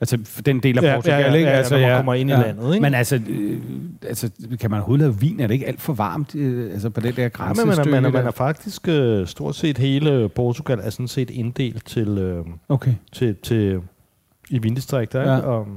altså 0.02 0.18
den 0.46 0.60
del 0.64 0.78
af 0.78 0.82
Ja, 0.84 0.96
Portugal, 0.96 1.20
ja, 1.20 1.28
ja, 1.28 1.34
ikke? 1.34 1.50
ja, 1.50 1.56
altså, 1.56 1.76
når 1.80 1.88
man 1.88 1.98
kommer 1.98 2.14
ind 2.14 2.30
i 2.30 2.34
landet, 2.34 2.74
ikke? 2.74 2.82
Men 2.82 2.94
altså, 2.94 3.20
øh, 3.30 3.62
altså, 4.08 4.30
kan 4.60 4.72
man 4.72 4.80
overhovedet 4.80 5.04
lave 5.06 5.20
vin? 5.20 5.40
Er 5.40 5.48
det 5.48 5.54
ikke 5.54 5.68
alt 5.68 5.82
for 5.82 5.94
varmt 5.94 6.36
øh, 6.36 6.72
altså 6.74 6.90
på 6.90 7.02
det 7.02 7.16
der 7.16 7.24
Ja, 7.24 7.54
men 7.54 7.68
man, 7.68 7.80
er, 7.80 7.86
man, 7.86 8.06
er, 8.06 8.10
man 8.10 8.26
er 8.28 8.32
faktisk 8.32 8.88
øh, 8.88 9.28
stort 9.28 9.56
set 9.56 9.78
hele 9.78 10.30
Portugal 10.30 10.80
er 10.84 10.90
sådan 10.90 11.08
set 11.08 11.30
inddelt 11.30 11.86
til, 11.86 12.08
øh, 12.08 12.46
Okay. 12.70 12.94
til, 13.12 13.36
til 13.36 13.80
i 14.50 14.58
vindistrikter. 14.60 15.22
Ja. 15.22 15.34
Ja. 15.34 15.40
Og, 15.40 15.68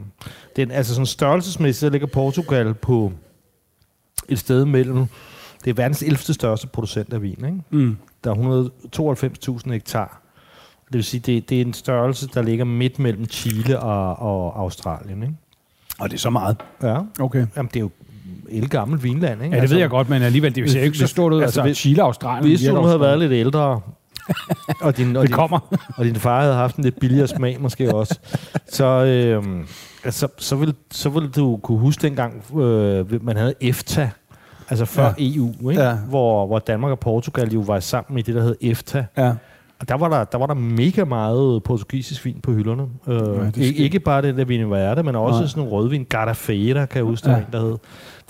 den, 0.57 0.71
altså 0.71 0.95
sådan 0.95 1.07
størrelsesmæssigt, 1.07 1.81
så 1.81 1.91
ligger 1.91 2.07
Portugal 2.07 2.75
på 2.75 3.13
et 4.29 4.39
sted 4.39 4.65
mellem, 4.65 5.07
det 5.65 5.71
er 5.71 5.75
verdens 5.75 6.03
11. 6.03 6.17
største 6.19 6.67
producent 6.67 7.13
af 7.13 7.23
vin. 7.23 7.31
Ikke? 7.45 7.59
Mm. 7.71 7.97
Der 8.25 8.31
er 8.31 9.59
192.000 9.65 9.73
hektar. 9.73 10.23
Det 10.89 10.95
vil 10.95 11.05
sige, 11.05 11.21
det, 11.21 11.49
det 11.51 11.57
er 11.57 11.65
en 11.65 11.75
størrelse, 11.75 12.29
der 12.35 12.43
ligger 12.43 12.65
midt 12.65 12.99
mellem 12.99 13.25
Chile 13.31 13.81
og, 13.81 14.19
og 14.19 14.61
Australien. 14.61 15.23
Ikke? 15.23 15.35
Og 16.01 16.11
det 16.11 16.17
er 16.17 16.21
så 16.21 16.31
meget. 16.31 16.57
Ja. 16.83 16.99
Okay. 17.21 17.47
Jamen, 17.57 17.69
det 17.75 17.77
er 17.77 17.81
jo 17.81 17.91
et 18.49 18.71
gammelt 18.71 19.03
vinland. 19.05 19.43
Ikke? 19.45 19.57
Ja, 19.57 19.63
det 19.63 19.71
ved 19.71 19.79
jeg 19.79 19.91
godt, 19.91 20.09
men 20.09 20.23
alligevel, 20.23 20.55
det 20.55 20.71
ser 20.71 20.79
jo 20.79 20.85
ikke 20.85 20.99
så 20.99 21.07
stort 21.07 21.33
ud. 21.33 21.43
Altså, 21.43 21.61
Altså, 21.63 21.81
Chile 21.81 22.03
og 22.03 22.07
Australien. 22.07 22.51
Hvis 22.51 22.69
også- 22.69 22.83
havde 22.87 23.01
været 23.01 23.19
lidt 23.19 23.33
ældre, 23.33 23.81
og 24.83 24.97
din, 24.97 25.17
og 25.17 25.23
Det 25.23 25.29
din, 25.29 25.35
kommer. 25.35 25.77
og 25.97 26.05
din 26.05 26.15
far 26.17 26.41
havde 26.41 26.55
haft 26.55 26.77
en 26.77 26.85
lidt 26.85 27.01
billigere 27.01 27.29
smag 27.29 27.61
måske 27.61 27.95
også, 27.95 28.19
så, 28.73 28.85
øh, 28.85 29.45
altså, 30.05 30.29
så, 30.39 30.57
vil, 30.57 30.75
så 30.91 31.09
vil 31.09 31.29
du 31.29 31.57
kunne 31.63 31.79
huske 31.79 32.03
dengang, 32.03 32.59
øh, 32.61 33.25
man 33.25 33.37
havde 33.37 33.55
EFTA, 33.61 34.11
altså 34.69 34.85
før 34.85 35.15
ja. 35.19 35.37
EU, 35.37 35.71
ikke? 35.71 35.83
Ja. 35.83 35.95
Hvor, 35.95 36.47
hvor 36.47 36.59
Danmark 36.59 36.91
og 36.93 36.99
Portugal 36.99 37.53
jo 37.53 37.61
var 37.61 37.81
sammen 37.81 38.19
i 38.19 38.23
det, 38.23 38.35
der 38.35 38.43
hed 38.43 38.57
EFTA. 38.61 39.05
Ja. 39.17 39.33
Og 39.81 39.89
der 39.89 39.97
var 39.97 40.09
der, 40.09 40.25
der 40.25 40.39
var 40.39 40.47
der 40.47 40.55
mega 40.55 41.05
meget 41.05 41.63
portugisisk 41.63 42.25
vin 42.25 42.41
på 42.43 42.53
hylderne. 42.53 42.83
Øh, 43.09 43.55
det 43.55 43.69
er 43.69 43.73
ikke, 43.85 44.01
bare 44.01 44.23
den 44.23 44.39
der 44.39 44.45
Vino 44.45 44.69
Verde, 44.69 45.03
men 45.03 45.15
også 45.17 45.39
Nej. 45.39 45.49
sådan 45.49 45.61
nogle 45.61 45.77
rødvin. 45.77 46.05
Garrafera, 46.05 46.87
kan 46.87 46.97
jeg 46.97 47.05
huske, 47.05 47.25
der, 47.25 47.33
Ja. 47.33 47.39
en, 47.39 47.45
der 47.53 47.61
hed. 47.61 47.77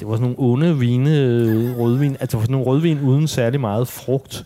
Det 0.01 0.09
var 0.09 0.15
sådan 0.17 0.23
nogle 0.23 0.37
onde 0.39 0.79
vine, 0.79 1.19
øh, 1.19 1.79
rødvin. 1.79 2.11
Altså, 2.11 2.27
det 2.27 2.35
var 2.35 2.41
sådan 2.41 2.53
nogle 2.53 2.67
rødvin 2.67 3.01
uden 3.01 3.27
særlig 3.27 3.61
meget 3.61 3.89
frugt. 3.89 4.45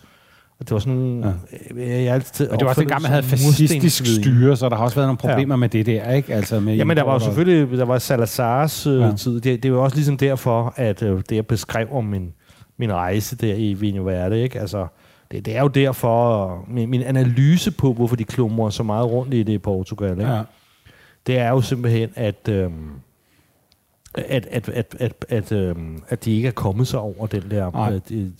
Og 0.59 0.65
det 0.65 0.71
var 0.71 0.79
sådan 0.79 0.93
nogle... 0.93 1.27
Ja. 1.27 1.81
Jeg, 1.81 2.03
jeg 2.03 2.13
altid 2.13 2.49
Og 2.49 2.59
det 2.59 2.65
var 2.65 2.69
også 2.69 2.81
opfattet 2.81 2.89
dengang, 2.89 3.01
man 3.01 3.11
havde 3.11 3.23
fascistisk 3.23 4.05
styre, 4.21 4.55
så 4.57 4.69
der 4.69 4.75
har 4.75 4.83
også 4.83 4.95
været 4.95 5.07
nogle 5.07 5.17
problemer 5.17 5.55
ja. 5.55 5.57
med 5.59 5.69
det 5.69 5.85
der, 5.85 6.11
ikke? 6.11 6.33
Altså 6.33 6.59
med 6.59 6.75
Jamen, 6.75 6.97
der 6.97 7.03
var 7.03 7.13
jo 7.13 7.19
selvfølgelig 7.19 7.77
der 7.77 7.85
var 7.85 7.97
Salazars 7.97 8.87
øh, 8.87 8.99
Ja. 8.99 9.05
ja. 9.05 9.13
tid. 9.15 9.41
Det, 9.41 9.63
det 9.63 9.73
var 9.73 9.79
også 9.79 9.95
ligesom 9.95 10.17
derfor, 10.17 10.73
at 10.75 11.03
øh, 11.03 11.21
det 11.29 11.35
jeg 11.35 11.47
beskrev 11.47 11.87
om 11.91 12.05
min, 12.05 12.29
min 12.79 12.93
rejse 12.93 13.35
der 13.35 13.53
i 13.53 13.73
Vino 13.73 14.03
Verde, 14.03 14.43
ikke? 14.43 14.59
Altså, 14.59 14.87
det, 15.33 15.45
det 15.45 15.55
er 15.57 15.61
jo 15.61 15.67
derfor, 15.67 16.45
øh, 16.53 16.73
min, 16.75 16.89
min 16.89 17.01
analyse 17.01 17.71
på, 17.71 17.93
hvorfor 17.93 18.15
de 18.15 18.23
klumrer 18.23 18.69
så 18.69 18.83
meget 18.83 19.05
rundt 19.11 19.33
i 19.33 19.43
det 19.43 19.53
i 19.53 19.57
Portugal, 19.57 20.11
ikke? 20.11 20.31
Ja. 20.31 20.41
det 21.27 21.37
er 21.39 21.49
jo 21.49 21.61
simpelthen, 21.61 22.09
at, 22.15 22.49
øhm, 22.49 22.89
at, 24.15 24.47
at, 24.51 24.69
at, 24.69 24.95
at, 24.99 25.25
at, 25.29 25.51
øhm, 25.51 26.03
at 26.09 26.25
de 26.25 26.31
ikke 26.35 26.47
er 26.47 26.51
kommet 26.51 26.87
sig 26.87 26.99
over 26.99 27.27
den 27.27 27.43
der... 27.51 27.71
Nej. 27.71 27.93
Øh, 27.93 28.01
det, 28.09 28.33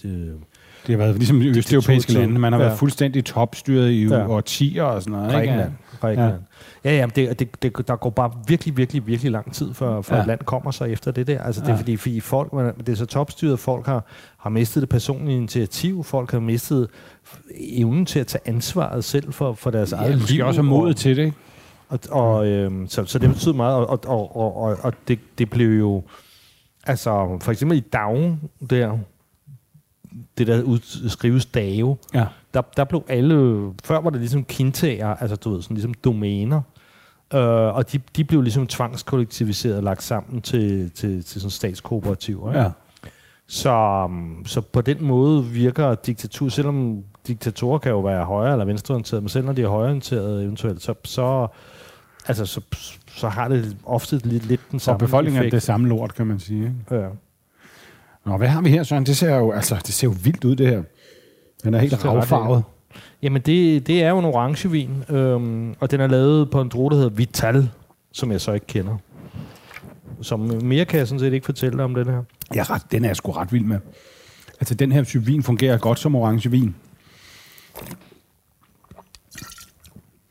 det, 0.87 0.89
har 0.89 0.97
været 0.97 1.15
ligesom 1.15 1.41
i 1.41 1.47
østeuropæiske 1.47 2.13
lande. 2.13 2.39
Man 2.39 2.53
har 2.53 2.59
Ja. 2.59 2.65
været 2.65 2.79
fuldstændig 2.79 3.25
topstyret 3.25 3.89
i 3.91 4.07
Ja. 4.07 4.17
ja. 4.17 4.27
årtier 4.29 4.83
og 4.83 5.01
sådan 5.01 5.11
noget. 5.19 5.27
ikke? 5.27 5.37
Grækenland. 5.37 5.71
Grækenland. 6.01 6.39
Ja, 6.85 6.95
ja, 6.97 7.05
det, 7.15 7.39
det, 7.39 7.63
det, 7.63 7.87
der 7.87 7.95
går 7.95 8.09
bare 8.09 8.31
virkelig, 8.47 8.77
virkelig, 8.77 9.07
virkelig 9.07 9.31
lang 9.31 9.53
tid, 9.53 9.73
før, 9.73 10.01
før 10.01 10.15
Ja. 10.15 10.21
et 10.21 10.27
land 10.27 10.39
kommer 10.39 10.71
sig 10.71 10.91
efter 10.91 11.11
det 11.11 11.27
der. 11.27 11.41
Altså, 11.41 11.61
det 11.61 11.67
er 11.67 11.73
Ja. 11.73 11.79
fordi, 11.79 11.97
fordi 11.97 12.19
folk, 12.19 12.53
man- 12.53 12.77
det 12.77 12.89
er 12.89 12.95
så 12.95 13.05
topstyret, 13.05 13.59
folk 13.59 13.85
har, 13.85 14.05
har 14.37 14.49
mistet 14.49 14.81
det 14.81 14.89
personlige 14.89 15.37
initiativ, 15.37 16.03
folk 16.03 16.31
har 16.31 16.39
mistet 16.39 16.87
evnen 17.59 18.05
til 18.05 18.19
at 18.19 18.27
tage 18.27 18.41
ansvaret 18.45 19.03
selv 19.03 19.33
for, 19.33 19.53
for 19.53 19.71
deres 19.71 19.91
Ja, 19.91 19.97
eget 19.97 20.17
måske 20.19 20.33
liv. 20.33 20.45
også 20.45 20.61
have 20.61 20.69
modet 20.69 20.97
til 20.97 21.17
det, 21.17 21.23
ikke? 21.25 21.37
Og, 21.89 21.99
og, 22.11 22.47
øhm, 22.47 22.87
så, 22.87 23.05
så 23.05 23.19
det 23.19 23.29
betyder 23.29 23.53
meget, 23.53 23.75
og, 23.75 23.87
og, 23.89 23.99
og, 24.09 24.35
og, 24.35 24.55
og, 24.57 24.77
og 24.81 24.93
det, 25.07 25.19
det 25.37 25.49
blev 25.49 25.79
jo, 25.79 26.03
altså 26.87 27.37
for 27.41 27.51
eksempel 27.51 27.77
i 27.77 27.81
Down 27.81 28.41
der, 28.69 28.97
det 30.37 30.47
der 30.47 30.61
ud, 30.63 31.09
skrives 31.09 31.45
Dave, 31.45 31.97
Ja. 32.13 32.25
der, 32.53 32.61
der 32.77 32.83
blev 32.83 33.03
alle, 33.07 33.69
før 33.83 34.01
var 34.01 34.09
det 34.09 34.19
ligesom 34.19 34.43
kintager, 34.43 35.07
altså 35.07 35.35
du 35.35 35.53
ved, 35.53 35.61
sådan 35.61 35.75
ligesom 35.75 35.93
domæner, 35.93 36.61
øh, 37.33 37.75
og 37.75 37.91
de, 37.91 37.99
de 38.15 38.23
blev 38.23 38.41
ligesom 38.41 38.67
tvangskollektiviseret 38.67 39.77
og 39.77 39.83
lagt 39.83 40.03
sammen 40.03 40.41
til, 40.41 40.91
til, 40.91 41.23
til 41.23 41.41
sådan 41.41 41.49
statskooperativer. 41.51 42.49
Ikke? 42.51 42.61
ja. 42.61 42.71
Så, 43.47 44.03
um, 44.05 44.43
så 44.45 44.61
på 44.61 44.81
den 44.81 45.03
måde 45.05 45.45
virker 45.45 45.95
diktatur, 45.95 46.49
selvom 46.49 47.03
diktatorer 47.27 47.77
kan 47.79 47.91
jo 47.91 47.99
være 47.99 48.25
højre- 48.25 48.51
eller 48.51 48.65
venstreorienteret, 48.65 49.23
men 49.23 49.29
selv 49.29 49.45
når 49.45 49.53
de 49.53 49.61
er 49.61 49.67
højreorienteret 49.67 50.43
eventuelt, 50.43 50.81
så, 50.81 50.93
så, 51.03 51.47
altså, 52.27 52.45
så, 52.45 52.61
så 53.07 53.29
har 53.29 53.47
det 53.47 53.77
ofte 53.85 54.17
lidt, 54.23 54.45
lidt 54.45 54.61
den 54.71 54.75
Og 54.75 54.81
samme 54.81 54.99
befolkningen 54.99 55.37
er 55.37 55.41
effekt. 55.41 55.51
det 55.53 55.63
samme 55.63 55.87
lort, 55.89 56.15
kan 56.15 56.27
man 56.27 56.39
sige. 56.39 56.63
Ikke? 56.63 57.03
Ja. 57.03 57.07
Nå, 58.25 58.37
hvad 58.37 58.47
har 58.47 58.61
vi 58.61 58.69
her, 58.69 58.83
Søren? 58.83 59.05
Det 59.05 59.17
ser 59.17 59.35
jo, 59.35 59.51
altså, 59.51 59.75
det 59.75 59.93
ser 59.93 60.07
jo 60.07 60.13
vildt 60.23 60.43
ud, 60.43 60.55
det 60.55 60.67
her. 60.67 60.83
Den 61.63 61.73
er 61.73 61.79
helt 61.79 61.93
er 61.93 62.09
ravfarvet. 62.09 62.63
Jamen, 63.21 63.41
det, 63.41 63.87
det 63.87 64.03
er 64.03 64.09
jo 64.09 64.19
en 64.19 64.25
orangevin, 64.25 65.03
øhm, 65.09 65.75
og 65.79 65.91
den 65.91 65.99
er 66.01 66.07
lavet 66.07 66.49
på 66.49 66.61
en 66.61 66.69
drue, 66.69 66.89
der 66.89 66.95
hedder 66.95 67.09
Vital, 67.09 67.69
som 68.11 68.31
jeg 68.31 68.41
så 68.41 68.51
ikke 68.51 68.67
kender. 68.67 68.97
Som 70.21 70.39
mere 70.39 70.85
kan 70.85 70.99
jeg 70.99 71.07
sådan 71.07 71.19
set 71.19 71.33
ikke 71.33 71.45
fortælle 71.45 71.77
dig 71.77 71.85
om 71.85 71.95
den 71.95 72.05
her. 72.07 72.23
Ja, 72.55 72.63
ret, 72.63 72.81
den 72.91 73.03
er 73.05 73.09
jeg 73.09 73.15
sgu 73.15 73.31
ret 73.31 73.53
vild 73.53 73.63
med. 73.65 73.79
Altså, 74.59 74.75
den 74.75 74.91
her 74.91 75.03
type 75.03 75.25
vin 75.25 75.43
fungerer 75.43 75.77
godt 75.77 75.99
som 75.99 76.15
orange 76.15 76.51
vin. 76.51 76.75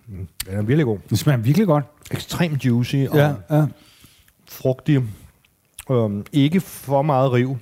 Den 0.06 0.28
er 0.46 0.62
virkelig 0.62 0.84
god. 0.86 0.98
Den 1.08 1.16
smager 1.16 1.38
virkelig 1.38 1.66
godt. 1.66 1.84
Ekstremt 2.10 2.64
juicy 2.64 2.96
og 3.10 3.16
Ja, 3.16 3.34
ja. 3.50 3.66
frugtig. 4.48 5.02
Øhm, 5.90 6.24
ikke 6.32 6.60
for 6.60 7.02
meget 7.02 7.32
riv. 7.32 7.56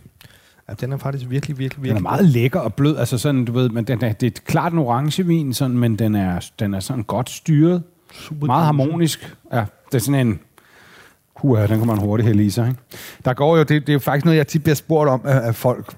Ja, 0.71 0.75
den 0.81 0.93
er 0.93 0.97
faktisk 0.97 1.31
virkelig, 1.31 1.59
virkelig, 1.59 1.83
virkelig 1.83 1.99
Den 1.99 2.07
er 2.07 2.11
meget 2.11 2.25
lækker 2.25 2.61
og 2.61 2.75
blød. 2.75 2.97
Altså 2.97 3.19
sådan, 3.19 3.45
du 3.45 3.53
ved, 3.53 3.69
men 3.69 3.85
den 3.85 4.05
er, 4.05 4.13
det 4.13 4.27
er 4.39 4.41
klart 4.45 4.73
en 4.73 4.79
orange 4.79 5.27
vin, 5.27 5.55
sådan, 5.55 5.79
men 5.79 5.97
den 5.97 6.15
er, 6.15 6.51
den 6.59 6.75
er 6.75 6.81
sådan 6.81 7.03
godt 7.03 7.31
styret. 7.31 7.83
Super 8.13 8.47
Meget 8.47 8.65
harmonisk. 8.65 9.37
Ja, 9.53 9.65
det 9.87 9.95
er 9.95 9.99
sådan 9.99 10.27
en... 10.27 10.41
Huha, 11.37 11.67
den 11.67 11.79
kan 11.79 11.87
man 11.87 11.99
hurtigt 11.99 12.27
hælde 12.27 12.45
i 12.45 12.51
sig, 12.51 12.69
ikke? 12.69 12.81
Der 13.25 13.35
går 13.35 13.57
jo, 13.57 13.63
det, 13.63 13.69
det 13.69 13.89
er 13.89 13.93
jo 13.93 13.99
faktisk 13.99 14.25
noget, 14.25 14.39
jeg 14.39 14.47
tit 14.47 14.63
bliver 14.63 14.75
spurgt 14.75 15.11
om 15.11 15.21
af, 15.25 15.47
af 15.47 15.55
folk, 15.55 15.95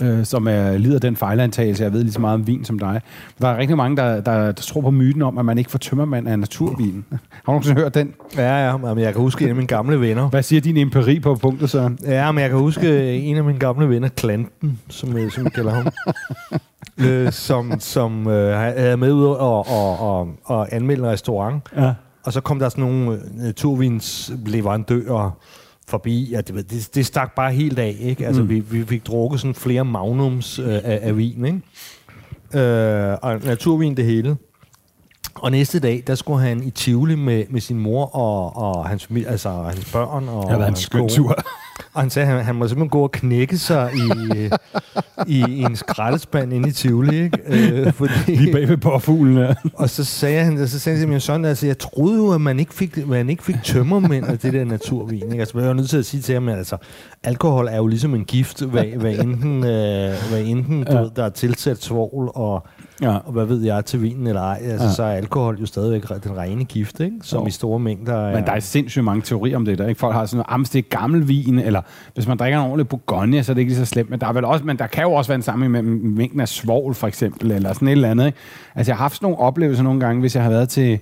øh, 0.00 0.24
som 0.24 0.48
er, 0.48 0.78
lider 0.78 0.98
den 0.98 1.16
fejlantagelse. 1.16 1.84
Jeg 1.84 1.92
ved 1.92 2.02
lige 2.02 2.12
så 2.12 2.20
meget 2.20 2.34
om 2.34 2.46
vin 2.46 2.64
som 2.64 2.78
dig. 2.78 3.00
Der 3.40 3.48
er 3.48 3.58
rigtig 3.58 3.76
mange, 3.76 3.96
der, 3.96 4.20
der, 4.20 4.44
der 4.44 4.52
tror 4.52 4.80
på 4.80 4.90
myten 4.90 5.22
om, 5.22 5.38
at 5.38 5.44
man 5.44 5.58
ikke 5.58 5.70
får 5.70 5.78
tømmermand 5.78 6.28
af 6.28 6.38
naturvin. 6.38 7.04
Har 7.10 7.18
du 7.46 7.52
nogensinde 7.52 7.80
hørt 7.80 7.94
den? 7.94 8.14
Ja, 8.36 8.66
ja, 8.66 8.76
men 8.76 8.98
jeg 8.98 9.12
kan 9.12 9.22
huske 9.22 9.44
en 9.44 9.50
af 9.50 9.56
mine 9.56 9.66
gamle 9.66 10.00
venner. 10.00 10.28
Hvad 10.28 10.42
siger 10.42 10.60
din 10.60 10.76
empiri 10.76 11.20
på 11.20 11.34
punktet, 11.34 11.70
Søren? 11.70 11.98
Ja, 12.02 12.32
men 12.32 12.42
jeg 12.42 12.50
kan 12.50 12.58
huske 12.58 13.14
en 13.14 13.36
af 13.36 13.44
mine 13.44 13.58
gamle 13.58 13.88
venner, 13.88 14.08
Klanten, 14.08 14.80
som, 14.88 15.16
øh, 15.16 15.30
som 15.30 15.44
vi 15.44 15.50
kalder 15.50 15.72
ham, 15.72 15.86
øh, 17.06 17.32
som, 17.32 17.80
som 17.80 18.28
øh, 18.28 18.56
havde 18.56 18.96
med 18.96 19.12
ud 19.12 19.24
og, 19.24 19.68
og, 19.68 20.00
og, 20.00 20.28
og 20.44 20.74
anmelde 20.74 21.02
en 21.02 21.08
restaurant. 21.08 21.62
Ja. 21.76 21.92
Og 22.24 22.32
så 22.32 22.40
kom 22.40 22.58
der 22.58 22.68
sådan 22.68 22.84
nogle 22.84 23.12
øh, 23.12 23.18
naturvinsleverandører 23.34 25.38
forbi, 25.88 26.30
ja, 26.30 26.40
det, 26.40 26.70
det, 26.70 26.90
det 26.94 27.06
stak 27.06 27.34
bare 27.34 27.52
helt 27.52 27.78
af, 27.78 27.96
ikke? 28.00 28.26
Altså, 28.26 28.42
mm. 28.42 28.48
vi, 28.48 28.60
vi 28.60 28.84
fik 28.84 29.06
drukket 29.06 29.40
sådan 29.40 29.54
flere 29.54 29.84
magnums 29.84 30.58
øh, 30.58 30.74
af, 30.74 30.98
af 31.02 31.16
vin, 31.16 31.44
ikke? 31.44 31.60
Øh, 32.66 33.18
og 33.22 33.40
naturvin 33.44 33.96
det 33.96 34.04
hele. 34.04 34.36
Og 35.34 35.50
næste 35.50 35.80
dag, 35.80 36.02
der 36.06 36.14
skulle 36.14 36.40
han 36.40 36.62
i 36.62 36.70
Tivoli 36.70 37.14
med, 37.14 37.44
med 37.50 37.60
sin 37.60 37.78
mor 37.78 38.16
og, 38.16 38.56
og 38.56 38.88
hans, 38.88 39.08
altså 39.26 39.50
hans 39.50 39.92
børn. 39.92 40.28
Og 40.28 40.42
Det 40.42 40.50
har 40.50 40.58
været 40.58 40.68
en 40.68 40.74
hans 40.74 40.78
skøn 40.78 41.08
tur. 41.08 41.36
Og 41.92 42.00
han 42.00 42.10
sagde, 42.10 42.28
at 42.28 42.34
han, 42.34 42.44
han 42.44 42.54
må 42.54 42.68
simpelthen 42.68 42.88
gå 42.88 43.02
og 43.02 43.12
knække 43.12 43.58
sig 43.58 43.90
i, 43.94 44.50
i, 45.26 45.44
i 45.48 45.62
en 45.62 45.76
skraldespand 45.76 46.52
inde 46.52 46.68
i 46.68 46.72
Tivoli. 46.72 47.22
Ikke? 47.22 47.38
Øh, 47.46 47.92
fordi, 47.92 48.12
Lige 48.26 48.52
bag 48.52 48.68
ved 48.68 48.76
påfuglen. 48.76 49.38
Ja. 49.38 49.54
og 49.74 49.90
så 49.90 50.04
sagde 50.04 50.44
han, 50.44 50.68
så 50.68 50.78
sagde 50.78 50.98
han 50.98 51.20
søn, 51.20 51.44
altså, 51.44 51.66
jeg 51.66 51.78
troede 51.78 52.16
jo, 52.16 52.32
at 52.32 52.40
man 52.40 52.60
ikke 52.60 52.74
fik, 52.74 53.06
man 53.06 53.30
ikke 53.30 53.42
fik 53.42 53.56
tømmermænd 53.64 54.26
af 54.26 54.38
det 54.38 54.52
der 54.52 54.64
naturvin. 54.64 55.22
Ikke? 55.22 55.38
Altså, 55.38 55.58
jeg 55.58 55.68
var 55.68 55.74
nødt 55.74 55.90
til 55.90 55.98
at 55.98 56.06
sige 56.06 56.20
til 56.20 56.34
ham, 56.34 56.48
altså, 56.48 56.76
alkohol 57.24 57.68
er 57.70 57.76
jo 57.76 57.86
ligesom 57.86 58.14
en 58.14 58.24
gift, 58.24 58.62
hvad, 58.62 58.84
hvad 59.00 59.14
enten, 59.18 59.56
øh, 59.64 60.12
hvad 60.30 60.42
enten 60.44 60.84
du 60.84 60.92
Ja. 60.92 61.00
ved, 61.00 61.10
der 61.16 61.24
er 61.24 61.28
tilsat 61.28 61.82
svovl 61.82 62.30
og, 62.34 62.66
Ja. 63.02 63.16
og 63.16 63.32
hvad 63.32 63.44
ved 63.44 63.62
jeg 63.62 63.84
til 63.84 64.02
vinen 64.02 64.26
eller 64.26 64.42
ej. 64.42 64.58
Altså, 64.64 64.86
Ja. 64.86 64.92
så 64.92 65.02
er 65.02 65.12
alkohol 65.12 65.58
jo 65.60 65.66
stadigvæk 65.66 66.02
den 66.24 66.36
rene 66.38 66.64
gift, 66.64 67.00
ikke? 67.00 67.16
som 67.22 67.40
Jo. 67.42 67.46
i 67.46 67.50
store 67.50 67.78
mængder 67.78 68.14
er... 68.14 68.34
Men 68.34 68.44
der 68.44 68.52
er 68.52 68.60
sindssygt 68.60 69.04
mange 69.04 69.22
teorier 69.22 69.56
om 69.56 69.64
det 69.64 69.78
der. 69.78 69.86
Ikke? 69.88 69.98
Folk 70.00 70.14
har 70.14 70.26
sådan 70.26 70.36
noget, 70.36 70.46
"Jamen, 70.50 70.64
det 70.64 70.78
er 70.78 70.98
gammel 70.98 71.28
vin, 71.28 71.58
eller 71.58 71.80
hvis 72.14 72.28
man 72.28 72.36
drikker 72.36 72.58
en 72.58 72.64
ordentlig 72.64 72.88
Bourgogne, 72.88 73.42
så 73.44 73.52
er 73.52 73.54
det 73.54 73.60
ikke 73.60 73.70
lige 73.72 73.78
så 73.86 73.90
slemt. 73.90 74.10
Men 74.10 74.20
der, 74.20 74.26
er 74.26 74.32
vel 74.32 74.44
også, 74.44 74.64
men 74.64 74.78
der 74.78 74.86
kan 74.86 75.02
jo 75.02 75.12
også 75.12 75.28
være 75.28 75.36
en 75.36 75.42
sammenhæng 75.42 75.72
mellem 75.72 76.12
mængden 76.16 76.40
af 76.40 76.48
svovl, 76.48 76.94
for 76.94 77.06
eksempel, 77.06 77.50
eller 77.50 77.72
sådan 77.72 77.88
et 77.88 77.92
eller 77.92 78.10
andet. 78.10 78.26
Ikke? 78.26 78.38
Altså, 78.74 78.90
jeg 78.92 78.96
har 78.96 79.04
haft 79.04 79.14
sådan 79.14 79.24
nogle 79.26 79.38
oplevelser 79.38 79.82
nogle 79.82 80.00
gange, 80.00 80.20
hvis 80.20 80.34
jeg 80.34 80.42
har 80.42 80.50
været 80.50 80.68
til 80.68 80.98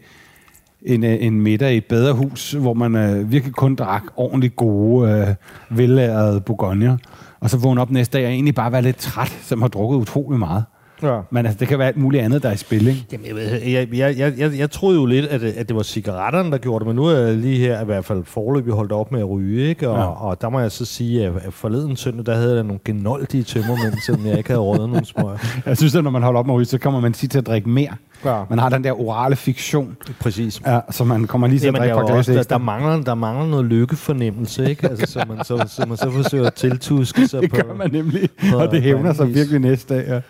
en, 0.86 1.04
øh, 1.04 1.16
en 1.20 1.40
middag 1.40 1.74
i 1.74 1.76
et 1.76 1.84
bedre 1.84 2.12
hus, 2.12 2.52
hvor 2.52 2.74
man 2.74 2.96
øh, 2.96 3.32
virkelig 3.32 3.54
kun 3.54 3.74
drak 3.74 4.02
ordentligt 4.16 4.56
gode, 4.56 5.10
øh, 5.10 5.34
vellærede 5.78 6.40
bourgogner, 6.40 6.96
og 7.40 7.50
så 7.50 7.56
vågne 7.56 7.80
op 7.80 7.90
næste 7.90 8.18
dag 8.18 8.26
og 8.26 8.32
egentlig 8.32 8.54
bare 8.54 8.72
være 8.72 8.82
lidt 8.82 8.96
træt, 8.96 9.38
som 9.42 9.60
har 9.62 9.68
drukket 9.68 9.96
utrolig 9.96 10.38
meget. 10.38 10.64
Ja. 11.02 11.20
Men 11.30 11.46
altså, 11.46 11.58
det 11.60 11.68
kan 11.68 11.78
være 11.78 11.88
alt 11.88 11.96
muligt 11.96 12.22
andet, 12.24 12.42
der 12.42 12.48
er 12.48 12.52
i 12.52 12.56
spil, 12.56 12.86
ikke? 12.88 13.06
Jamen, 13.12 13.26
jeg, 13.72 13.88
jeg, 13.96 14.18
jeg, 14.18 14.38
jeg, 14.38 14.58
jeg, 14.58 14.70
troede 14.70 14.98
jo 15.00 15.06
lidt, 15.06 15.26
at, 15.26 15.40
det- 15.40 15.52
at 15.52 15.68
det 15.68 15.76
var 15.76 15.82
cigaretterne, 15.82 16.50
der 16.50 16.58
gjorde 16.58 16.78
det, 16.84 16.86
men 16.86 16.96
nu 16.96 17.04
er 17.04 17.18
jeg 17.18 17.34
lige 17.36 17.58
her 17.58 17.82
i 17.82 17.84
hvert 17.84 18.04
fald 18.04 18.24
forløbig 18.24 18.72
holdt 18.74 18.92
op 18.92 19.12
med 19.12 19.20
at 19.20 19.30
ryge, 19.30 19.68
ikke? 19.68 19.88
Og, 19.90 19.96
Ja. 19.98 20.04
og 20.04 20.40
der 20.40 20.48
må 20.48 20.60
jeg 20.60 20.72
så 20.72 20.84
sige, 20.84 21.26
at 21.26 21.32
at 21.44 21.52
forleden 21.52 21.96
søndag, 21.96 22.26
der 22.26 22.34
havde 22.34 22.54
jeg 22.54 22.64
nogle 22.64 22.80
genoldige 22.84 23.42
tømmermænd, 23.42 23.94
selvom 24.06 24.26
jeg 24.26 24.38
ikke 24.38 24.48
havde 24.50 24.60
røget 24.60 24.88
nogen 24.90 25.04
små. 25.04 25.30
Jeg 25.66 25.76
synes, 25.76 25.94
at 25.94 26.04
når 26.04 26.10
man 26.10 26.22
holder 26.22 26.40
op 26.40 26.46
med 26.46 26.54
at 26.54 26.56
ryge, 26.56 26.64
så 26.66 26.78
kommer 26.78 27.00
man 27.00 27.12
tit 27.12 27.30
til 27.30 27.38
at 27.38 27.46
drikke 27.46 27.68
mere. 27.68 27.90
Ja. 28.24 28.42
Man 28.50 28.58
har 28.58 28.68
den 28.68 28.84
der 28.84 29.00
orale 29.00 29.36
fiktion, 29.36 29.96
Præcis. 30.20 30.62
ja, 30.66 30.80
så 30.90 31.04
man 31.04 31.24
kommer 31.26 31.46
lige 31.48 31.58
til 31.58 31.66
at 31.68 31.74
Jamen, 31.74 31.88
der, 31.88 31.94
drikke 31.94 32.12
glas 32.12 32.28
også, 32.28 32.32
der, 32.32 32.42
der, 32.42 32.58
mangler, 32.58 33.00
der 33.04 33.14
mangler 33.14 33.46
noget 33.46 33.64
lykkefornemmelse, 33.64 34.70
ikke? 34.70 34.88
Altså, 34.90 35.12
så 35.12 35.24
man 35.28 35.44
så, 35.44 35.64
så, 35.68 35.86
man 35.88 35.96
så 35.96 36.10
forsøger 36.10 36.46
at 36.46 36.54
tiltuske 36.54 37.28
sig 37.28 37.42
Det 37.42 37.50
på... 37.50 37.56
gør 37.56 37.74
man 37.74 37.90
nemlig, 37.92 38.28
på- 38.50 38.56
og 38.58 38.70
det 38.70 38.82
hævner 38.82 39.12
sig 39.12 39.34
virkelig 39.34 39.60
næste 39.60 39.94
dag. 39.94 40.04
Ja. 40.08 40.20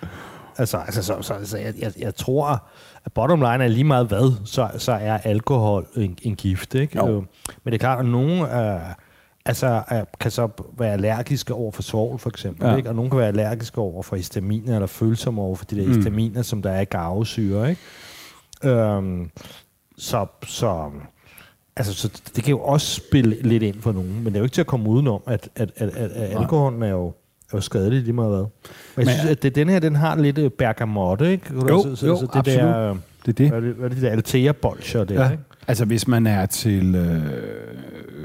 Altså, 0.59 0.79
altså 0.79 1.03
så, 1.03 1.17
så, 1.23 1.35
så 1.45 1.59
jeg, 1.59 1.75
jeg, 1.79 1.93
jeg 1.99 2.15
tror, 2.15 2.62
at 3.05 3.12
bottom 3.12 3.38
line 3.41 3.65
er 3.65 3.69
lige 3.69 3.85
meget 3.85 4.07
hvad, 4.07 4.33
så, 4.45 4.69
så 4.79 4.93
er 4.93 5.19
alkohol 5.19 5.87
en, 5.97 6.19
en 6.23 6.35
gift, 6.37 6.75
ikke? 6.75 6.97
Jo. 6.99 7.09
Øh, 7.09 7.15
Men 7.17 7.27
det 7.67 7.75
er 7.75 7.79
klart, 7.79 7.99
at 7.99 8.07
nogen 8.07 8.41
øh, 8.43 8.81
altså, 9.47 9.83
øh, 9.93 9.99
kan 10.21 10.31
så 10.31 10.49
være 10.79 10.93
allergiske 10.93 11.55
over 11.55 11.73
for 11.73 11.83
svovl, 11.83 12.19
for 12.19 12.31
eksempel, 12.31 12.67
Ja. 12.69 12.77
ikke? 12.77 12.88
Og 12.88 12.95
nogen 12.95 13.11
kan 13.11 13.19
være 13.19 13.29
allergiske 13.29 13.79
over 13.79 14.03
for 14.03 14.17
histaminer, 14.17 14.75
eller 14.75 14.87
følsomme 14.87 15.43
over 15.43 15.57
for 15.57 15.65
de 15.65 15.77
der 15.77 15.87
Mm. 15.87 15.95
histaminer, 15.95 16.43
som 16.43 16.62
der 16.62 16.71
er 16.71 16.81
i 16.81 16.85
garvesyre, 16.85 17.71
ikke? 17.71 17.81
Øhm, 18.65 19.31
så, 19.99 20.27
så, 20.47 20.91
altså, 21.77 21.95
så 21.95 22.09
det 22.37 22.45
kan 22.45 22.51
jo 22.51 22.61
også 22.61 22.95
spille 22.95 23.43
lidt 23.43 23.62
ind 23.62 23.81
for 23.83 23.93
nogen, 23.93 24.15
men 24.15 24.25
det 24.27 24.35
er 24.35 24.38
jo 24.38 24.45
ikke 24.45 24.55
til 24.55 24.61
at 24.61 24.67
komme 24.67 24.88
udenom, 24.91 25.21
at, 25.27 25.49
at, 25.57 25.71
at, 25.77 25.88
at, 25.88 26.11
at 26.11 26.38
alkoholen 26.41 26.83
er 26.83 26.88
jo, 26.88 27.12
er 27.55 27.59
jo 27.59 27.62
skadelig 27.62 28.03
lige 28.03 28.12
meget 28.12 28.31
hvad. 28.31 28.41
Men 28.41 28.49
jeg 28.97 29.05
Men- 29.07 29.15
synes, 29.15 29.31
at 29.31 29.43
det, 29.43 29.55
den 29.55 29.69
her, 29.69 29.79
den 29.79 29.97
har 29.97 30.17
lidt 30.17 30.38
øh, 30.38 30.51
bergamotte, 30.51 31.33
ikke? 31.33 31.45
Jo, 31.55 31.83
så, 31.83 31.97
så, 31.97 32.07
jo, 32.07 32.17
så 32.17 32.23
det 32.27 32.37
absolut. 32.38 32.61
Der, 32.62 32.91
øh, 32.91 32.97
Det 33.27 33.41
er 33.41 33.61
det. 33.61 33.73
hvad 33.75 33.85
er 33.85 33.88
det, 33.88 33.97
det 33.97 34.03
der 34.03 34.11
Altea-bolcher 34.11 35.05
der, 35.05 35.25
Ja. 35.25 35.31
ikke? 35.31 35.43
Altså, 35.69 35.85
hvis 35.85 36.09
man 36.09 36.27
er 36.27 36.47
til 36.47 36.95
øh, 36.95 37.23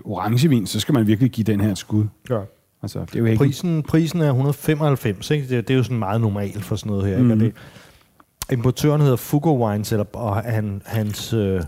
orangevin, 0.06 0.68
så 0.68 0.80
skal 0.80 0.94
man 0.94 1.08
virkelig 1.08 1.32
give 1.32 1.44
den 1.46 1.62
her 1.62 1.72
et 1.72 1.78
skud. 1.78 2.06
Ja. 2.30 2.40
Altså, 2.82 3.00
det 3.00 3.16
er 3.16 3.20
jo 3.20 3.26
ikke... 3.26 3.38
Prisen, 3.38 3.84
prisen 3.84 4.22
er 4.22 4.28
195, 4.30 5.32
ikke? 5.32 5.50
Det, 5.50 5.68
det 5.68 5.74
er 5.74 5.78
jo 5.78 5.84
sådan 5.84 6.00
meget 6.00 6.22
normalt 6.22 6.64
for 6.64 6.76
sådan 6.76 6.90
noget 6.92 7.06
her, 7.08 7.18
ikke? 7.18 7.32
Og 7.32 7.38
Mhm. 7.38 7.40
det, 7.40 7.54
importøren 8.52 9.02
hedder 9.02 9.16
Fugo 9.16 9.66
Wines, 9.68 9.92
eller, 9.92 10.06
og 10.14 10.36
han, 10.36 10.82
hans, 10.86 11.34
øh, 11.34 11.62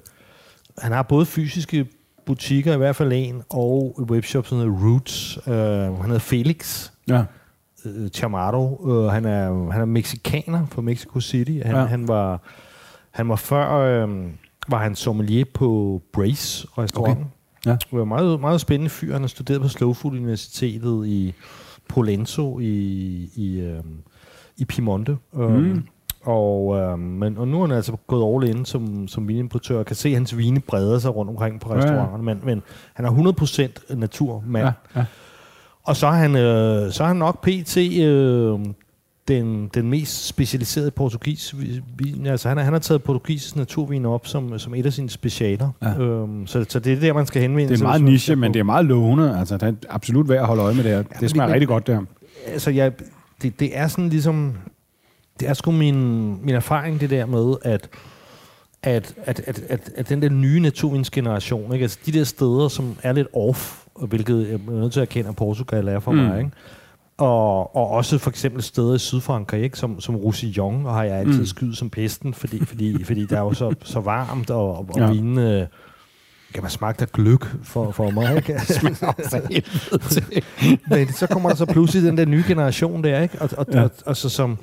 han 0.78 0.92
har 0.92 1.04
både 1.04 1.26
fysiske 1.26 1.86
butikker, 2.26 2.74
i 2.74 2.78
hvert 2.78 2.96
fald 2.96 3.12
en, 3.16 3.42
og 3.50 3.96
webshop, 4.10 4.48
som 4.48 4.58
hedder 4.58 4.72
Roots. 4.86 5.40
Øh, 5.48 5.54
han 5.54 6.06
hedder 6.06 6.20
Felix 6.20 6.90
Ja. 7.08 7.24
Øh, 7.86 8.10
Chamorro. 8.10 8.92
Øh, 8.92 9.12
han, 9.12 9.26
er, 9.26 9.72
han 9.72 9.82
er 9.82 9.86
mexikaner 9.86 10.66
fra 10.66 10.82
Mexico 10.82 11.20
City. 11.20 11.52
Han, 11.52 11.76
Ja. 11.76 11.80
ja. 11.80 11.86
han, 11.86 12.08
var, 12.08 12.42
han 13.12 13.30
var 13.30 13.36
før... 13.36 13.72
Øh, 13.78 14.10
var 14.68 14.78
han 14.78 14.96
sommelier 14.96 15.46
på 15.54 16.02
Brace 16.14 16.68
restauranten. 16.78 17.26
Ja. 17.66 17.72
Det 17.72 17.88
var 17.92 18.06
meget, 18.06 18.40
meget 18.40 18.62
spændende 18.62 18.90
fyr. 18.90 19.14
Han 19.14 19.22
har 19.22 19.28
studeret 19.28 19.62
på 19.62 19.68
Slow 19.68 19.94
Food 19.94 20.14
Universitetet 20.14 21.08
i 21.08 21.34
Polenzo 21.88 22.60
i, 22.60 22.66
i, 23.36 23.60
øh, 23.60 23.80
i 24.58 24.66
Piemonte. 24.66 25.18
Mm. 25.34 25.84
Og, 26.24 26.78
øh, 26.78 27.00
men, 27.00 27.38
og 27.38 27.48
nu 27.48 27.62
er 27.62 27.68
han 27.68 27.76
altså 27.76 27.96
gået 28.08 28.44
all 28.46 28.56
in 28.58 28.66
som, 28.66 29.08
som 29.08 29.28
vinimportør 29.28 29.80
og 29.80 29.86
kan 29.86 29.96
se, 29.96 30.10
at 30.10 30.16
hans 30.16 30.38
vine 30.38 30.60
breder 30.60 31.00
sig 31.00 31.16
rundt 31.16 31.30
omkring 31.30 31.60
på 31.62 31.70
Ja, 31.70 31.76
ja. 31.80 31.84
restauranterne. 31.84 32.24
Men, 32.24 32.40
men 32.44 32.62
han 32.94 33.06
er 33.06 33.10
100% 33.90 33.96
naturmand. 33.96 34.66
Ja, 34.66 34.72
ja. 35.00 35.06
Og 35.84 35.96
så 35.96 36.08
er 36.08 36.12
han, 36.12 36.36
øh, 36.36 36.92
så 36.92 37.04
er 37.04 37.08
han 37.08 37.16
nok 37.16 37.42
pt. 37.48 37.78
Øh, 37.78 38.60
den, 39.28 39.68
den 39.74 39.90
mest 39.90 40.28
specialiserede 40.28 40.92
portugis 40.92 41.56
vin. 41.98 42.26
Altså 42.26 42.48
han, 42.48 42.58
har- 42.58 42.64
han 42.64 42.74
har 42.74 42.80
taget 42.80 43.04
portugisisk 43.04 43.56
naturvin 43.56 44.06
op 44.06 44.28
som, 44.28 44.60
som 44.60 44.76
et 44.76 44.86
af 44.86 44.94
sine 44.94 45.10
specialer. 45.10 45.70
Ja. 45.82 45.98
Øhm, 46.00 46.48
så, 46.48 46.66
så 46.70 46.80
det 46.80 46.94
er 46.94 47.00
der, 47.00 47.14
man 47.14 47.26
skal 47.26 47.42
henvende 47.42 47.68
Det 47.70 47.74
er 47.74 47.78
sig, 47.78 47.88
meget 47.88 48.04
niche, 48.04 48.36
men 48.36 48.54
det 48.54 48.60
er 48.60 48.64
meget 48.64 48.86
lovende. 48.86 49.40
Altså, 49.40 49.58
det 49.58 49.64
er 49.68 49.74
absolut 49.90 50.30
værd 50.30 50.40
at 50.40 50.46
holde 50.48 50.62
øje 50.62 50.74
med 50.76 50.84
det 50.84 50.92
her. 50.92 51.04
Det 51.20 51.30
smager 51.30 51.48
men- 51.48 51.54
rigtig 51.54 51.68
godt, 51.68 51.88
der. 51.88 52.02
altså 52.48 52.72
jeg, 52.72 52.92
det, 53.42 53.60
det 53.60 53.78
er 53.78 53.88
sådan 53.88 54.10
ligesom, 54.10 54.54
det 55.40 55.50
er 55.50 55.54
sgu 55.54 55.72
min, 55.72 56.28
min 56.46 56.56
erfaring 56.56 57.00
det 57.00 57.10
der 57.10 57.26
med, 57.26 57.56
at 57.62 57.90
at, 58.84 59.14
at, 59.24 59.40
at, 59.48 59.62
at, 59.70 59.90
at 59.96 60.10
den 60.10 60.22
der 60.22 60.30
nye 60.30 60.60
naturvinsgeneration, 60.60 61.74
ikke? 61.74 61.84
Altså 61.84 62.00
de 62.06 62.12
der 62.12 62.24
steder, 62.24 62.68
som 62.68 62.96
er 63.04 63.12
lidt 63.14 63.28
off, 63.34 63.79
hvilket 64.08 64.48
jeg 64.48 64.54
er 64.54 64.72
nødt 64.72 64.94
til 64.94 65.00
at 65.00 65.08
erkende, 65.08 65.30
at 65.30 65.36
Portugal 65.36 65.88
er 65.88 66.00
for 66.00 66.12
Mm. 66.12 66.18
mig, 66.18 66.38
ikke? 66.40 66.52
Og, 67.18 67.76
og 67.76 67.90
også 67.90 68.18
for 68.18 68.30
eksempel 68.30 68.64
steder 68.64 68.96
i 68.96 69.00
Sydfrankrig, 69.00 69.64
ikke? 69.64 69.78
som, 69.78 70.00
som 70.02 70.16
Roussillon, 70.16 70.86
og 70.86 70.94
har 70.94 71.04
jeg 71.04 71.16
altid 71.20 71.40
Mm. 71.40 71.46
skydet 71.46 71.78
som 71.78 71.90
pesten, 71.90 72.34
fordi, 72.34 72.66
fordi, 72.66 73.04
fordi 73.04 73.26
der 73.26 73.38
er 73.38 73.42
jo 73.42 73.54
så, 73.54 73.76
så 73.84 74.00
varmt, 74.00 74.50
og, 74.50 74.78
og, 74.78 74.90
Ja. 74.98 75.08
og 75.08 75.14
vinene 75.16 75.68
kan 76.54 76.64
man 76.64 76.72
smage 76.72 76.96
der 77.00 77.06
gløk 77.06 77.46
for, 77.64 77.92
for 77.92 78.10
mig, 78.12 78.36
ikke? 78.36 78.54
Men 80.90 81.14
så 81.14 81.28
kommer 81.28 81.50
der 81.50 81.56
så 81.56 81.66
pludselig 81.66 82.04
den 82.04 82.18
der 82.18 82.26
nye 82.26 82.44
generation 82.48 83.04
der, 83.04 83.22
ikke? 83.22 83.42
Og, 83.42 83.50
og, 83.58 83.66
Ja. 83.72 83.78
ja. 83.78 83.84
og, 83.84 83.92
og 84.06 84.18
så 84.18 84.30
som, 84.30 84.58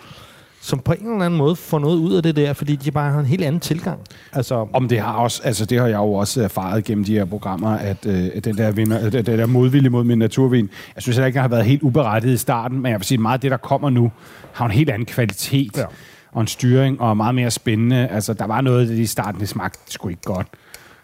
som 0.67 0.79
på 0.79 0.93
en 0.93 1.11
eller 1.13 1.25
anden 1.25 1.39
måde 1.39 1.57
får 1.57 1.79
noget 1.79 1.97
ud 1.97 2.15
af 2.15 2.23
det 2.23 2.37
der, 2.37 2.53
fordi 2.53 2.77
de 2.77 2.91
bare 2.91 3.13
har 3.13 3.21
en 3.21 3.27
helt 3.27 3.45
anden 3.45 3.61
tilgang. 3.61 4.01
Altså, 4.33 4.67
Om 4.73 4.89
det 4.89 5.01
har 5.01 5.13
også, 5.13 5.41
altså 5.45 5.65
det 5.65 5.79
har 5.81 5.87
jeg 5.87 5.97
jo 5.97 6.13
også 6.13 6.43
erfaret 6.43 6.85
gennem 6.85 7.05
de 7.05 7.13
her 7.13 7.25
programmer, 7.25 7.69
at 7.71 8.07
øh, 8.07 8.29
den 8.45 8.57
der, 8.59 8.71
vinder, 8.71 9.07
øh, 9.07 9.13
den 9.13 9.27
der 9.27 9.47
modvilje 9.47 9.89
mod 9.91 10.05
min 10.05 10.19
naturvin, 10.19 10.71
jeg 10.95 11.03
synes 11.03 11.17
heller 11.17 11.27
ikke, 11.27 11.35
den 11.37 11.41
har 11.43 11.49
været 11.49 11.65
helt 11.65 11.83
uberettiget 11.83 12.35
i 12.35 12.37
starten, 12.37 12.81
men 12.83 12.91
jeg 12.93 12.99
vil 13.01 13.05
sige, 13.07 13.19
meget 13.19 13.35
af 13.35 13.41
det, 13.41 13.51
der 13.51 13.57
kommer 13.57 13.91
nu, 13.91 14.13
har 14.53 14.65
en 14.65 14.71
helt 14.73 14.91
anden 14.91 15.07
kvalitet 15.07 15.77
Ja. 15.77 15.85
og 16.33 16.41
en 16.41 16.47
styring, 16.47 17.01
og 17.01 17.17
meget 17.17 17.35
mere 17.35 17.51
spændende. 17.51 18.09
Altså, 18.09 18.33
der 18.35 18.47
var 18.47 18.61
noget 18.61 18.91
i 18.91 19.07
starten, 19.07 19.41
det 19.41 19.49
smagte 19.49 19.79
sgu 19.89 20.09
ikke 20.09 20.23
godt. 20.25 20.47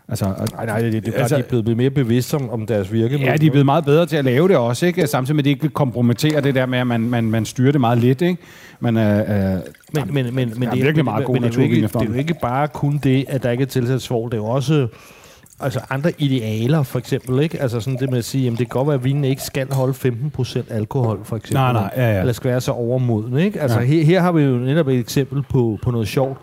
Altså, 0.08 0.24
nej, 0.24 0.66
nej, 0.66 0.80
det, 0.80 1.06
det, 1.06 1.14
Altså- 1.16 1.36
de 1.36 1.40
er 1.40 1.62
blevet 1.62 1.76
mere 1.76 1.90
bevidste 1.90 2.34
om, 2.34 2.50
om 2.50 2.66
deres 2.66 2.92
virke. 2.92 3.16
Ja, 3.18 3.36
de 3.36 3.46
er 3.46 3.50
blevet 3.50 3.66
meget 3.66 3.84
bedre 3.84 4.06
til 4.06 4.16
at 4.16 4.24
lave 4.24 4.48
det 4.48 4.56
også, 4.56 4.86
ikke? 4.86 5.06
Samtidig 5.06 5.36
med, 5.36 5.40
at 5.40 5.44
det 5.44 5.50
ikke 5.50 5.68
kompromitterer 5.68 6.40
det 6.40 6.54
der 6.54 6.66
med, 6.66 6.78
at 6.78 6.86
man, 6.86 7.00
man, 7.00 7.24
man 7.24 7.44
styrer 7.44 7.72
det 7.72 7.80
meget 7.80 7.98
lidt, 7.98 8.22
ikke? 8.22 8.42
Men, 8.80 8.96
øh, 8.96 9.04
Men, 9.26 10.14
men, 10.14 10.34
men, 10.34 10.34
men, 10.34 10.62
er 10.62 10.70
det, 10.70 10.82
virkelig 10.82 10.94
men- 10.96 11.04
meget 11.04 11.24
god 11.24 11.34
men 11.34 11.42
det, 11.42 11.46
er 11.48 11.50
naturvin 11.50 11.82
det 11.82 11.94
er 11.94 12.04
jo 12.04 12.12
ikke 12.14 12.34
bare 12.42 12.68
kun 12.68 13.00
det, 13.04 13.24
at 13.28 13.42
der 13.42 13.50
ikke 13.50 13.62
er 13.62 13.66
tilsat 13.66 14.02
svovl. 14.02 14.30
Det 14.30 14.36
er 14.36 14.40
jo 14.40 14.46
også 14.46 14.86
altså 15.60 15.80
andre 15.90 16.12
idealer, 16.18 16.82
for 16.82 16.98
eksempel. 16.98 17.42
Ikke? 17.42 17.62
Altså 17.62 17.80
sådan 17.80 17.98
det 17.98 18.10
med 18.10 18.18
at 18.18 18.24
sige, 18.24 18.44
jamen 18.44 18.58
det 18.58 18.66
kan 18.70 18.78
godt 18.78 18.88
være, 18.88 18.94
at 18.94 19.04
vinen 19.04 19.24
ikke 19.24 19.42
skal 19.42 19.72
holde 19.72 19.94
15% 20.38 20.74
alkohol, 20.74 21.20
for 21.24 21.36
eksempel. 21.36 21.54
Nej, 21.54 21.72
nej, 21.72 21.90
ja, 21.96 22.12
ja. 22.12 22.20
Eller 22.20 22.32
skal 22.32 22.50
være 22.50 22.60
så 22.60 22.72
overmoden. 22.72 23.38
Ikke? 23.38 23.60
Altså 23.60 23.78
ja. 23.80 23.84
her, 23.86 24.04
her 24.04 24.20
har 24.20 24.32
vi 24.32 24.42
jo 24.42 24.56
netop 24.56 24.88
et 24.88 24.98
eksempel 24.98 25.42
på, 25.42 25.78
på 25.82 25.90
noget 25.90 26.08
sjovt. 26.08 26.38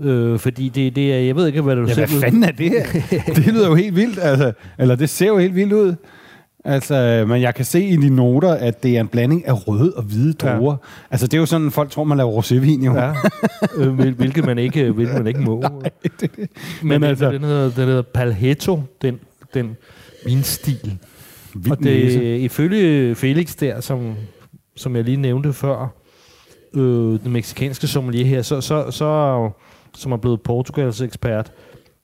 Øh, 0.00 0.38
fordi 0.38 0.68
det, 0.68 0.96
det 0.96 1.12
er, 1.14 1.18
jeg 1.18 1.36
ved 1.36 1.46
ikke, 1.46 1.60
hvad 1.62 1.76
du 1.76 1.80
Ja, 1.86 1.94
hvad 1.94 2.06
selv... 2.06 2.20
fanden 2.20 2.44
er 2.44 2.50
det 2.52 2.70
her? 2.70 2.84
det 3.34 3.46
lyder 3.46 3.68
jo 3.68 3.74
helt 3.74 3.96
vildt, 3.96 4.18
altså. 4.22 4.52
Eller 4.78 4.96
det 4.96 5.10
ser 5.10 5.26
jo 5.26 5.38
helt 5.38 5.54
vildt 5.54 5.72
ud. 5.72 5.94
Altså, 6.64 7.24
men 7.28 7.42
jeg 7.42 7.54
kan 7.54 7.64
se 7.64 7.84
i 7.84 7.96
de 7.96 8.10
noter, 8.10 8.50
at 8.54 8.82
det 8.82 8.96
er 8.96 9.00
en 9.00 9.08
blanding 9.08 9.46
af 9.48 9.68
røde 9.68 9.92
og 9.96 10.02
hvide 10.02 10.32
druer. 10.32 10.72
Ja. 10.72 11.06
Altså, 11.10 11.26
det 11.26 11.34
er 11.34 11.38
jo 11.38 11.46
sådan, 11.46 11.70
folk 11.70 11.90
tror, 11.90 12.04
man 12.04 12.16
laver 12.18 12.42
rosévin, 12.42 12.84
jo. 12.86 12.94
Ja, 12.94 13.12
øh, 13.76 13.98
hvil- 13.98 14.14
hvilket 14.14 14.44
man 14.44 14.58
ikke, 14.58 14.90
hvilket 14.90 15.14
man 15.16 15.26
ikke 15.26 15.40
må. 15.40 15.60
Men, 15.62 15.80
Men 16.82 17.00
men 17.00 17.04
altså- 17.04 17.30
den, 17.32 17.44
hedder, 17.44 17.64
den 17.70 17.84
hedder 17.88 18.02
Palhetto, 18.02 18.82
den, 19.02 19.18
den 19.54 19.76
vinstil. 20.24 20.98
Vild 21.54 21.72
Og 21.72 21.78
næse. 21.80 22.18
det, 22.18 22.38
ifølge 22.40 23.14
Felix 23.14 23.54
der, 23.54 23.80
som, 23.80 24.14
som 24.76 24.96
jeg 24.96 25.04
lige 25.04 25.16
nævnte 25.16 25.52
før, 25.52 25.88
øh, 26.74 26.80
den 27.24 27.32
meksikanske 27.32 27.86
sommelier 27.86 28.24
her, 28.26 28.42
så, 28.42 28.60
så, 28.60 28.90
så, 28.90 29.50
som 29.96 30.12
er 30.12 30.16
blevet 30.16 30.40
Portugals 30.42 31.00
ekspert, 31.00 31.52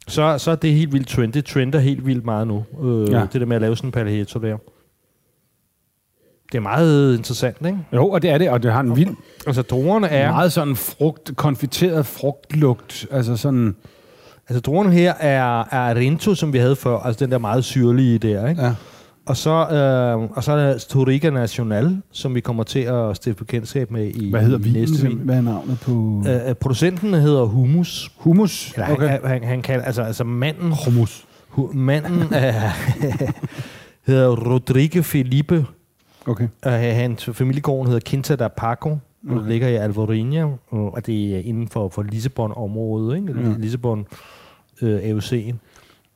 så, 0.08 0.38
så 0.38 0.50
er 0.50 0.54
det 0.54 0.72
helt 0.74 0.92
vildt 0.92 1.08
trend. 1.08 1.32
Det 1.32 1.44
trender 1.44 1.78
helt 1.78 2.06
vildt 2.06 2.24
meget 2.24 2.46
nu. 2.46 2.64
Øh, 2.82 3.10
Ja. 3.12 3.26
Det 3.32 3.40
der 3.40 3.46
med 3.46 3.56
at 3.56 3.62
lave 3.62 3.76
sådan 3.76 3.88
en 3.88 3.92
palhetto 3.92 4.38
der. 4.38 4.56
Det 6.52 6.58
er 6.58 6.62
meget 6.62 7.16
interessant, 7.16 7.56
ikke? 7.66 7.78
Jo, 7.92 8.08
og 8.10 8.22
det 8.22 8.30
er 8.30 8.38
det, 8.38 8.50
og 8.50 8.62
det 8.62 8.72
har 8.72 8.80
en 8.80 8.96
vild, 8.96 9.14
Altså, 9.46 9.62
druerne 9.62 10.06
er... 10.08 10.30
meget 10.32 10.52
sådan 10.52 10.76
frugt, 10.76 11.36
konfiteret 11.36 12.06
frugtlugt. 12.06 13.06
Altså 13.10 13.36
sådan, 13.36 13.76
Altså, 14.48 14.60
druerne 14.60 14.90
her 14.92 15.14
er, 15.14 15.64
er 15.74 15.94
Rinto, 15.94 16.34
som 16.34 16.52
vi 16.52 16.58
havde 16.58 16.76
før. 16.76 16.98
Altså, 16.98 17.24
den 17.24 17.32
der 17.32 17.38
meget 17.38 17.64
syrlige 17.64 18.18
der, 18.18 18.48
ikke? 18.48 18.62
ja. 18.62 18.74
Og 19.26 19.36
så, 19.36 19.50
øh, 19.50 20.30
og 20.36 20.44
så 20.44 20.52
er 20.52 20.56
der 20.56 20.78
Storica 20.78 21.30
National, 21.30 22.02
som 22.10 22.34
vi 22.34 22.40
kommer 22.40 22.62
til 22.62 22.78
at 22.78 23.16
stifte 23.16 23.44
bekendtskab 23.44 23.90
med 23.90 24.06
i 24.14 24.30
Hvad 24.30 24.42
hedder 24.42 24.58
vinen? 24.58 24.80
næste 24.80 25.06
vin. 25.08 25.18
Hvad 25.18 25.36
er 25.36 25.40
navnet 25.40 25.78
på? 25.80 26.24
Øh, 26.28 26.48
øh, 26.48 26.54
producenten 26.54 27.14
hedder 27.14 27.44
Humus. 27.44 28.10
Hummus? 28.18 28.72
Eller 28.74 28.92
okay. 28.92 29.08
han, 29.08 29.20
han, 29.24 29.44
han 29.44 29.62
kan, 29.62 29.80
altså, 29.80 30.02
altså 30.02 30.24
manden, 30.24 30.72
Hummus. 30.84 31.24
hu, 31.48 31.70
manden 31.74 32.22
er, 32.30 32.70
hedder 34.06 34.50
Rodrigo 34.50 35.02
Felipe. 35.02 35.66
Okay. 36.26 36.48
Uh, 36.66 36.72
hans 36.72 37.24
familiegården 37.32 37.86
hedder 37.86 38.10
Quinta 38.10 38.36
da 38.36 38.48
Paco. 38.48 38.88
Okay. 38.90 39.36
Den 39.36 39.48
ligger 39.48 39.68
i 39.68 39.74
Alvorinha, 39.74 40.46
og 40.70 41.06
det 41.06 41.36
er 41.36 41.40
inden 41.44 41.68
for, 41.68 41.88
for 41.88 42.02
Lissabon-området. 42.02 43.16
Ikke? 43.16 43.40
Ja. 43.40 43.48
Ja. 43.48 43.54
Lissabon 43.58 44.06
øh, 44.82 44.98
AOC'en. 44.98 45.54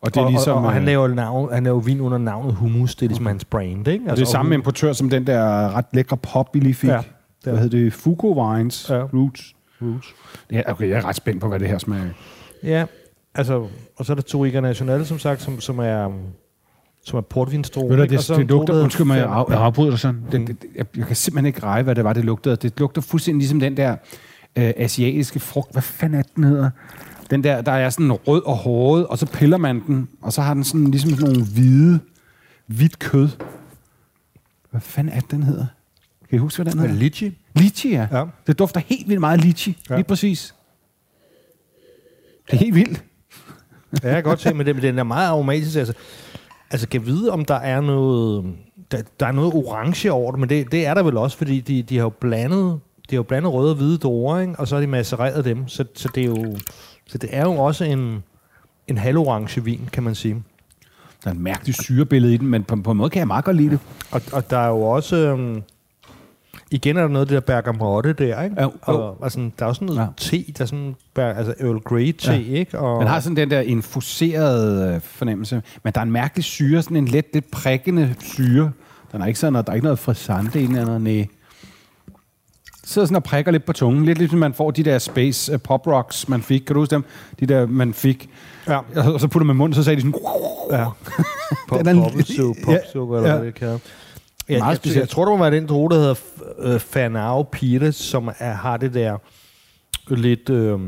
Og 0.07 0.15
det 0.15 0.21
er 0.21 0.25
og, 0.25 0.31
ligesom... 0.31 0.57
og, 0.57 0.65
og, 0.65 0.73
han, 0.73 0.83
øh, 0.83 0.87
laver 0.87 1.09
navn, 1.09 1.53
han 1.53 1.65
laver 1.65 1.81
vin 1.81 2.01
under 2.01 2.19
navnet 2.19 2.55
Hummus. 2.55 2.95
Det 2.95 3.07
er 3.07 3.09
ligesom 3.09 3.27
hans 3.27 3.45
brand, 3.45 3.89
ikke? 3.89 4.11
og 4.11 4.17
det 4.17 4.23
er 4.23 4.27
samme 4.27 4.55
importør 4.55 4.93
som 4.93 5.11
den 5.11 5.27
der 5.27 5.77
ret 5.77 5.85
lækre 5.93 6.17
pop, 6.17 6.55
vi 6.55 6.61
lige 6.61 6.75
fik. 6.75 6.91
Ja, 6.91 7.01
Ja, 7.47 7.51
Hvad 7.51 7.61
hedder 7.61 7.79
det? 7.79 7.93
Fugo 7.93 8.43
Wines 8.43 8.91
Ja. 8.91 9.03
Roots. 9.03 9.55
Roots. 9.83 10.15
Ja, 10.53 10.63
okay, 10.67 10.89
jeg 10.89 10.97
er 10.97 11.05
ret 11.05 11.17
spændt 11.17 11.41
på, 11.41 11.49
hvad 11.49 11.59
det 11.59 11.69
her 11.69 11.79
smager. 11.79 12.09
Ja, 12.63 12.85
altså, 13.35 13.67
og 13.97 14.07
så 14.07 14.13
er 14.13 14.15
der 14.15 14.23
Toriga 14.23 14.61
National, 14.61 15.07
som 15.07 15.19
sagt, 15.19 15.43
som, 15.43 15.61
som 15.61 15.79
er 15.79 16.13
som 17.05 17.17
er 17.17 17.21
portvinstro. 17.21 17.87
Ved 17.87 17.97
du? 17.97 18.03
Og 18.03 18.09
det, 18.09 18.29
det 18.29 18.49
lugter... 18.49 18.75
der 18.75 18.83
Undskyld 18.83 19.07
mig, 19.07 19.19
jeg, 19.19 19.27
af, 19.27 19.45
jeg 19.49 19.59
afbryder 19.59 19.91
dig 19.91 19.99
sådan. 19.99 20.23
Det, 20.33 20.41
det, 20.41 20.63
det, 20.63 20.69
jeg, 20.77 20.87
jeg 20.97 21.07
kan 21.07 21.17
simpelthen 21.17 21.47
ikke 21.47 21.63
reje, 21.63 21.83
hvad 21.83 21.95
det 21.95 22.05
var, 22.05 22.13
det 22.13 22.25
lugtede. 22.25 22.57
Det 22.57 22.81
lugter 22.81 23.01
fuldstændig 23.01 23.39
ligesom 23.39 23.61
den 23.61 23.77
der 23.77 23.91
øh, 24.59 24.73
asiatiske 24.77 25.41
frugt. 25.41 25.73
Hvad 25.73 25.83
fanden 25.83 26.19
er 26.19 26.23
den 26.37 26.45
hedder? 26.45 26.71
Den 27.31 27.45
der, 27.45 27.61
der 27.61 27.73
er 27.73 27.91
sådan 27.91 28.13
rød 28.13 28.43
og 28.43 28.57
håret, 28.57 29.07
og 29.07 29.19
så 29.19 29.27
piller 29.27 29.57
man 29.57 29.87
den, 29.87 30.09
og 30.23 30.33
så 30.33 30.43
har 30.43 30.55
den 30.55 30.65
sådan 30.65 30.91
ligesom 30.91 31.11
sådan 31.11 31.25
nogle 31.27 31.45
hvide, 31.45 32.01
hvidt 32.67 32.99
kød. 32.99 33.29
Hvad 34.71 34.81
fanden 34.81 35.13
er 35.13 35.21
det, 35.21 35.31
den 35.31 35.43
hedder? 35.43 35.67
Kan 36.29 36.37
I 36.37 36.39
huske, 36.39 36.63
hvad 36.63 36.73
den 36.73 36.81
Er 36.81 36.87
hedder? 36.87 37.01
Litchi? 37.01 37.39
Litchi, 37.55 37.91
ja. 37.91 38.07
Ja. 38.13 38.25
Det 38.47 38.59
dufter 38.59 38.81
helt 38.87 39.09
vildt 39.09 39.21
meget 39.21 39.41
litchi. 39.41 39.79
Ja. 39.91 39.97
Lige 39.97 40.05
præcis. 40.05 40.55
Det 42.47 42.53
er 42.53 42.57
helt 42.57 42.75
vildt. 42.75 43.05
Ja, 44.03 44.09
jeg 44.09 44.15
kan 44.15 44.23
godt 44.23 44.41
se, 44.41 44.55
men 44.55 44.67
men 44.67 44.83
den 44.83 44.99
er 44.99 45.03
meget 45.03 45.29
aromatisk. 45.29 45.77
Altså, 45.77 45.95
altså 46.71 46.89
kan 46.89 47.07
vide, 47.07 47.31
om 47.31 47.45
der 47.45 47.55
er 47.55 47.81
noget, 47.81 48.45
der, 48.91 49.03
der 49.21 49.27
er 49.27 49.33
noget 49.33 49.55
orange 49.55 50.13
over 50.13 50.31
det, 50.31 50.41
men 50.41 50.49
det, 50.49 50.73
det 50.73 50.87
er 50.87 50.95
der 50.95 51.03
vel 51.03 51.17
også, 51.17 51.37
fordi 51.37 51.61
de, 51.61 51.83
de 51.83 51.97
har 51.97 52.05
jo 52.05 52.09
blandet, 52.09 52.81
de 53.11 53.15
har 53.15 53.19
jo 53.19 53.23
blandet 53.23 53.53
røde 53.53 53.71
og 53.71 53.77
hvide 53.77 53.99
druer, 53.99 54.41
ikke? 54.41 54.55
og 54.59 54.69
så 54.69 54.75
har 54.75 54.81
de 54.81 54.87
macereret 54.87 55.45
dem, 55.45 55.69
så, 55.69 55.85
så, 55.95 56.09
det 56.15 56.21
er 56.21 56.27
jo, 56.27 56.57
så 57.07 57.19
det 57.19 57.29
er 57.33 57.43
jo 57.43 57.53
også 57.57 57.85
en, 57.85 58.23
en 58.89 58.99
halvorange 58.99 59.65
vin, 59.65 59.89
kan 59.93 60.03
man 60.03 60.15
sige. 60.15 60.43
Der 61.25 61.31
er 61.31 61.35
en 61.35 61.43
mærkelig 61.43 61.75
syrebillede 61.75 62.35
i 62.35 62.37
den, 62.37 62.49
men 62.49 62.65
på, 62.65 62.77
på 62.77 62.91
en 62.91 62.97
måde 62.99 63.11
kan 63.11 63.19
jeg 63.19 63.27
meget 63.27 63.45
godt 63.45 63.57
lide 63.57 63.71
det. 63.71 63.79
Og, 64.11 64.23
og 64.33 64.51
der 64.51 64.59
er 64.59 64.69
jo 64.69 64.81
også... 64.83 65.17
Øhm, 65.17 65.63
igen 66.71 66.97
er 66.97 67.01
der 67.01 67.09
noget 67.09 67.21
af 67.25 67.29
det 67.29 67.35
der 67.35 67.41
bergamotte 67.55 68.13
der, 68.13 68.43
ikke? 68.43 68.63
Jo, 68.63 68.73
jo. 68.89 69.17
Og, 69.21 69.33
sådan, 69.33 69.53
der 69.59 69.65
er 69.65 69.69
også 69.69 69.79
sådan 69.79 69.95
noget 69.95 70.09
Ja. 70.09 70.13
te, 70.17 70.53
der 70.59 70.63
er 70.63 70.67
sådan, 70.67 70.95
altså 71.17 71.55
Earl 71.61 71.79
Grey 71.81 72.13
te, 72.13 72.33
Ja. 72.33 72.39
ikke? 72.59 72.79
Og, 72.79 73.01
Den 73.01 73.09
har 73.09 73.21
sådan 73.21 73.37
den 73.37 73.51
der 73.51 73.61
infuserede 73.61 74.95
øh, 74.95 75.01
fornemmelse, 75.01 75.63
men 75.83 75.93
der 75.93 76.01
er 76.01 76.05
en 76.05 76.13
mærkelig 76.13 76.45
syre, 76.45 76.83
sådan 76.83 76.97
en 76.97 77.09
let, 77.09 77.25
lidt 77.35 77.51
prikkende 77.51 78.15
syre. 78.21 78.71
Den 79.13 79.23
er 79.23 79.27
ikke 79.27 79.39
sådan, 79.39 79.53
noget- 79.53 79.67
der 79.67 79.73
er 79.73 79.75
ikke 79.75 79.85
noget 79.85 79.99
frisante 79.99 80.63
i 80.63 80.67
den 80.67 80.77
eller 80.77 80.99
nej. 80.99 81.27
Sidder 82.89 83.07
sådan 83.07 83.17
og 83.17 83.23
prikker 83.25 83.53
lidt 83.53 83.65
på 83.65 83.73
tungen. 83.73 84.05
Lidt 84.05 84.19
ligesom 84.19 84.39
man 84.39 84.55
får 84.55 84.71
de 84.71 84.83
der 84.83 84.99
space 84.99 85.53
uh, 85.55 85.61
pop 85.61 85.87
rocks, 85.87 86.29
man 86.29 86.43
fik. 86.43 86.61
Kan 86.61 86.75
du 86.75 86.81
huske 86.81 86.95
dem? 86.95 87.05
De 87.41 87.47
der, 87.47 87.67
man 87.67 87.95
fik. 87.95 88.31
Ja. 88.69 88.79
Og 89.13 89.21
så 89.21 89.29
putter 89.29 89.47
man 89.47 89.57
munden, 89.57 89.75
så 89.75 89.83
sagde 89.83 89.97
de 89.97 90.01
sådan... 90.01 90.15
Ja. 90.71 90.85
Pop, 91.69 91.79
Den 91.79 91.99
er- 91.99 92.03
popsuppe, 92.65 93.15
Ja, 93.15 93.19
eller 93.19 93.31
ja. 93.31 93.37
hvad 93.37 93.47
det 93.47 93.55
kan. 93.55 93.69
Ja, 94.49 94.59
Meget 94.59 94.71
jeg, 94.71 94.77
specielt. 94.77 95.01
jeg 95.01 95.09
tror, 95.09 95.25
det 95.25 95.39
må 95.39 95.45
være 95.45 95.57
den 95.57 95.67
droge, 95.67 95.91
der 95.91 95.97
hedder 95.97 96.15
øh, 96.59 96.81
Fanao 96.81 97.43
Pires, 97.43 97.95
som 97.97 98.31
er, 98.39 98.53
har 98.53 98.77
det 98.77 98.95
der 98.95 99.17
lidt, 100.09 100.51
øh, 100.51 100.81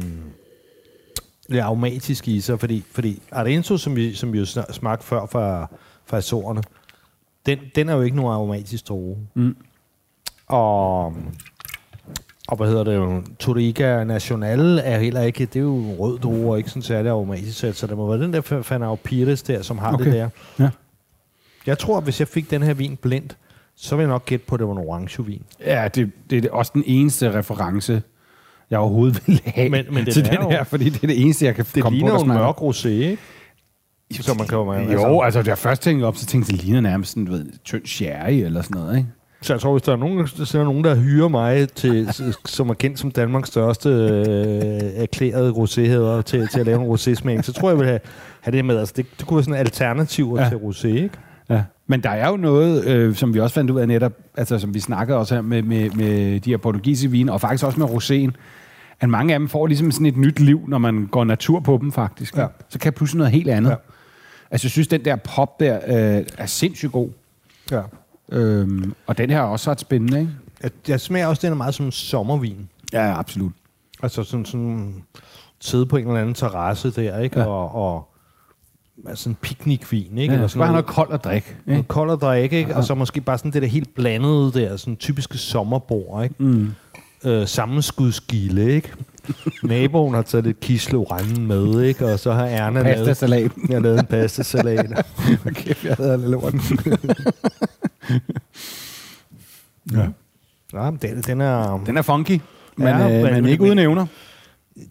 lidt 1.48 1.62
aromatisk 1.62 2.28
i 2.28 2.40
sig, 2.40 2.60
fordi, 2.60 2.84
fordi 2.92 3.22
Arento, 3.32 3.76
som 3.76 3.96
vi, 3.96 4.14
som 4.14 4.32
vi 4.32 4.38
jo 4.38 4.46
smagte 4.70 5.06
før 5.06 5.26
fra, 5.26 5.66
fra 6.06 6.16
Azorerne, 6.16 6.62
den, 7.46 7.58
den 7.74 7.88
er 7.88 7.94
jo 7.94 8.00
ikke 8.02 8.16
nogen 8.16 8.32
aromatisk 8.32 8.88
droge. 8.88 9.16
Mm. 9.34 9.56
Og, 10.46 11.14
og 12.48 12.56
hvad 12.56 12.68
hedder 12.68 12.84
det 12.84 12.94
jo, 12.96 13.22
Toriga 13.38 14.04
National 14.04 14.80
er 14.84 14.98
heller 14.98 15.22
ikke, 15.22 15.44
det 15.46 15.56
er 15.56 15.60
jo 15.60 15.94
rød 15.98 16.24
og 16.24 16.58
ikke 16.58 16.70
sådan 16.70 16.82
særlig 16.82 17.10
aromatisk, 17.10 17.78
så 17.78 17.86
det 17.86 17.96
må 17.96 18.08
være 18.08 18.20
den 18.22 18.32
der 18.32 18.40
Fanao 18.62 18.94
Pires 18.94 19.42
der, 19.42 19.62
som 19.62 19.78
har 19.78 19.92
Okay. 19.94 20.04
det 20.04 20.12
der. 20.12 20.28
Ja. 20.58 20.68
Jeg 21.66 21.78
tror, 21.78 21.96
at 21.98 22.04
hvis 22.04 22.20
jeg 22.20 22.28
fik 22.28 22.50
den 22.50 22.62
her 22.62 22.74
vin 22.74 22.96
blindt, 22.96 23.36
så 23.76 23.96
vil 23.96 24.02
jeg 24.02 24.08
nok 24.10 24.24
gætte 24.26 24.46
på, 24.46 24.54
at 24.54 24.58
det 24.58 24.66
var 24.68 24.72
en 24.72 24.78
orange 24.88 25.26
vin. 25.26 25.42
Ja, 25.66 25.88
det, 25.94 26.10
det 26.30 26.44
er 26.44 26.50
også 26.50 26.70
den 26.74 26.82
eneste 26.86 27.32
reference, 27.38 28.02
jeg 28.70 28.78
overhovedet 28.78 29.22
vil 29.26 29.40
have 29.44 29.68
Men- 29.70 29.84
men 29.90 30.04
den 30.04 30.12
til 30.12 30.24
den 30.24 30.34
jo- 30.42 30.50
her, 30.50 30.64
fordi 30.64 30.88
det 30.88 31.02
er 31.02 31.06
det 31.06 31.22
eneste, 31.22 31.44
jeg 31.44 31.54
kan 31.54 31.64
Det 31.74 31.82
komme 31.82 31.96
ligner 31.98 32.12
på, 32.12 32.18
jo 32.20 32.26
der 32.26 32.32
en 32.34 32.38
mørk 32.40 32.56
rosé, 32.56 32.88
ikke? 32.88 33.18
Så 34.10 34.34
man 34.34 34.46
kan 34.46 34.58
jo... 34.58 34.72
Jo, 34.92 35.20
altså, 35.20 35.42
da 35.42 35.48
jeg 35.48 35.58
først 35.58 35.82
tænkte 35.82 36.04
op, 36.04 36.16
så 36.16 36.26
tænkte 36.26 36.50
jeg, 36.52 36.58
det 36.58 36.64
ligner 36.64 36.80
nærmest 36.80 37.10
sådan, 37.10 37.24
du 37.24 37.32
ved, 37.32 37.46
tynd 37.64 37.86
sherry 37.86 38.32
eller 38.32 38.62
sådan 38.62 38.80
noget, 38.80 38.96
ikke? 38.98 39.08
Så 39.42 39.52
jeg 39.52 39.60
tror, 39.60 39.72
hvis 39.72 39.82
der 39.82 39.92
er 39.92 39.96
nogen, 39.96 40.18
der, 40.18 40.54
er 40.60 40.64
nogen 40.64 40.84
der 40.84 40.96
hyrer 40.96 41.28
mig, 41.28 41.68
til, 41.68 42.08
som 42.44 42.70
er 42.70 42.74
kendt 42.74 42.98
som 42.98 43.10
Danmarks 43.10 43.48
største 43.48 43.88
øh, 43.88 45.02
erklærede 45.02 45.52
roséheder 45.52 46.22
til, 46.22 46.48
til 46.48 46.60
at 46.60 46.66
lave 46.66 46.82
en 46.82 46.90
rosé 46.90 47.42
så 47.42 47.52
tror 47.52 47.68
jeg, 47.68 47.76
jeg 47.76 47.78
vil 47.78 47.86
have, 47.86 48.00
have 48.40 48.56
det 48.56 48.64
med. 48.64 48.78
Altså, 48.78 48.94
det, 48.96 49.06
det 49.18 49.26
kunne 49.26 49.36
være 49.36 49.44
sådan 49.44 49.54
en 49.54 49.60
alternativ 49.60 50.36
ja. 50.38 50.48
Til 50.48 50.56
rosé, 50.56 50.86
ikke? 50.86 51.10
Ja. 51.50 51.62
Men 51.86 52.02
der 52.02 52.10
er 52.10 52.28
jo 52.28 52.36
noget, 52.36 52.84
øh, 52.84 53.14
som 53.14 53.34
vi 53.34 53.40
også 53.40 53.54
fandt 53.54 53.70
ud 53.70 53.80
af 53.80 53.88
netop, 53.88 54.12
altså 54.36 54.58
som 54.58 54.74
vi 54.74 54.80
snakkede 54.80 55.18
også 55.18 55.34
her 55.34 55.42
med, 55.42 55.62
med, 55.62 55.90
med 55.90 56.40
de 56.40 56.50
her 56.50 56.56
portugisiske 56.56 57.10
vine, 57.10 57.32
og 57.32 57.40
faktisk 57.40 57.64
også 57.64 57.80
med 57.80 57.86
roséen, 57.86 58.32
at 59.00 59.08
mange 59.08 59.34
af 59.34 59.40
dem 59.40 59.48
får 59.48 59.66
ligesom 59.66 59.90
sådan 59.90 60.06
et 60.06 60.16
nyt 60.16 60.40
liv, 60.40 60.60
når 60.68 60.78
man 60.78 61.06
går 61.06 61.24
natur 61.24 61.60
på 61.60 61.78
dem 61.80 61.92
faktisk. 61.92 62.36
Ja. 62.36 62.46
Så 62.68 62.78
kan 62.78 62.92
pludselig 62.92 63.18
noget 63.18 63.32
helt 63.32 63.48
andet. 63.48 63.70
Ja. 63.70 63.76
Altså 64.50 64.64
jeg 64.66 64.70
synes, 64.70 64.88
den 64.88 65.04
der 65.04 65.16
pop 65.16 65.60
der 65.60 65.78
øh, 65.86 66.24
er 66.38 66.46
sindssygt 66.46 66.92
god. 66.92 67.08
Ja. 67.70 67.80
Øhm, 68.32 68.94
og 69.06 69.18
den 69.18 69.30
her 69.30 69.38
er 69.38 69.42
også 69.42 69.70
ret 69.70 69.80
spændende, 69.80 70.20
ikke? 70.20 70.32
Jeg, 70.62 70.70
jeg 70.88 71.00
smager 71.00 71.26
også, 71.26 71.46
den 71.46 71.52
er 71.52 71.56
meget 71.56 71.74
som 71.74 71.90
sommervin. 71.90 72.68
Ja, 72.92 73.18
absolut. 73.18 73.52
Altså 74.02 74.22
sådan, 74.24 74.44
sådan 74.44 74.94
sidde 75.60 75.86
på 75.86 75.96
en 75.96 76.06
eller 76.06 76.20
anden 76.20 76.34
terrasse 76.34 76.90
der, 76.90 77.18
ikke? 77.18 77.38
Ja. 77.38 77.44
Ja. 77.44 77.50
Og, 77.50 77.74
og 77.74 78.08
altså 79.08 79.28
en 79.28 79.34
piknikvin, 79.34 80.18
ikke? 80.18 80.32
Ja, 80.32 80.34
Eller 80.34 80.48
så 80.48 80.58
bare 80.58 80.70
noget 80.70 80.86
koldt 80.86 81.12
at 81.12 81.24
drikke. 81.24 81.48
Ikke? 81.48 81.70
noget 81.70 81.88
kold 81.88 82.10
at 82.10 82.20
drikke, 82.20 82.58
ikke? 82.58 82.76
Og 82.76 82.84
så 82.84 82.94
måske 82.94 83.20
bare 83.20 83.38
sådan 83.38 83.52
det 83.52 83.62
der 83.62 83.68
helt 83.68 83.94
blandede 83.94 84.52
der, 84.52 84.76
sådan 84.76 84.96
typiske 84.96 85.38
sommerbord, 85.38 86.24
ikke? 86.24 86.34
Mm. 86.38 86.72
Øh, 87.24 87.46
sammenskudsgilde, 87.48 88.72
ikke? 88.72 88.92
Naboen 89.62 90.14
har 90.14 90.22
taget 90.22 90.44
lidt 90.44 90.60
kisle 90.60 90.98
orange 90.98 91.40
med, 91.40 91.82
ikke? 91.82 92.06
Og 92.06 92.18
så 92.18 92.32
har 92.32 92.44
Erna 92.46 92.82
lavet, 92.82 93.06
Pastasalat. 93.06 93.52
jeg 93.68 93.76
har 93.76 93.82
lavet 93.82 94.00
en 94.00 94.06
pastasalat. 94.06 95.06
Kæft, 95.54 95.84
jeg 95.84 95.94
havde 95.96 96.18
lidt 96.18 96.30
lorten. 96.30 96.60
ja. 99.92 100.06
ja, 100.74 100.90
den, 101.02 101.20
den 101.26 101.40
er... 101.40 101.80
Den 101.86 101.96
er 101.96 102.02
funky, 102.02 102.40
men, 102.76 102.86
Ja, 102.88 103.16
øh, 103.16 103.22
men- 103.22 103.32
men, 103.34 103.46
ikke 103.46 103.62
uden 103.64 103.78
evner. 103.78 104.06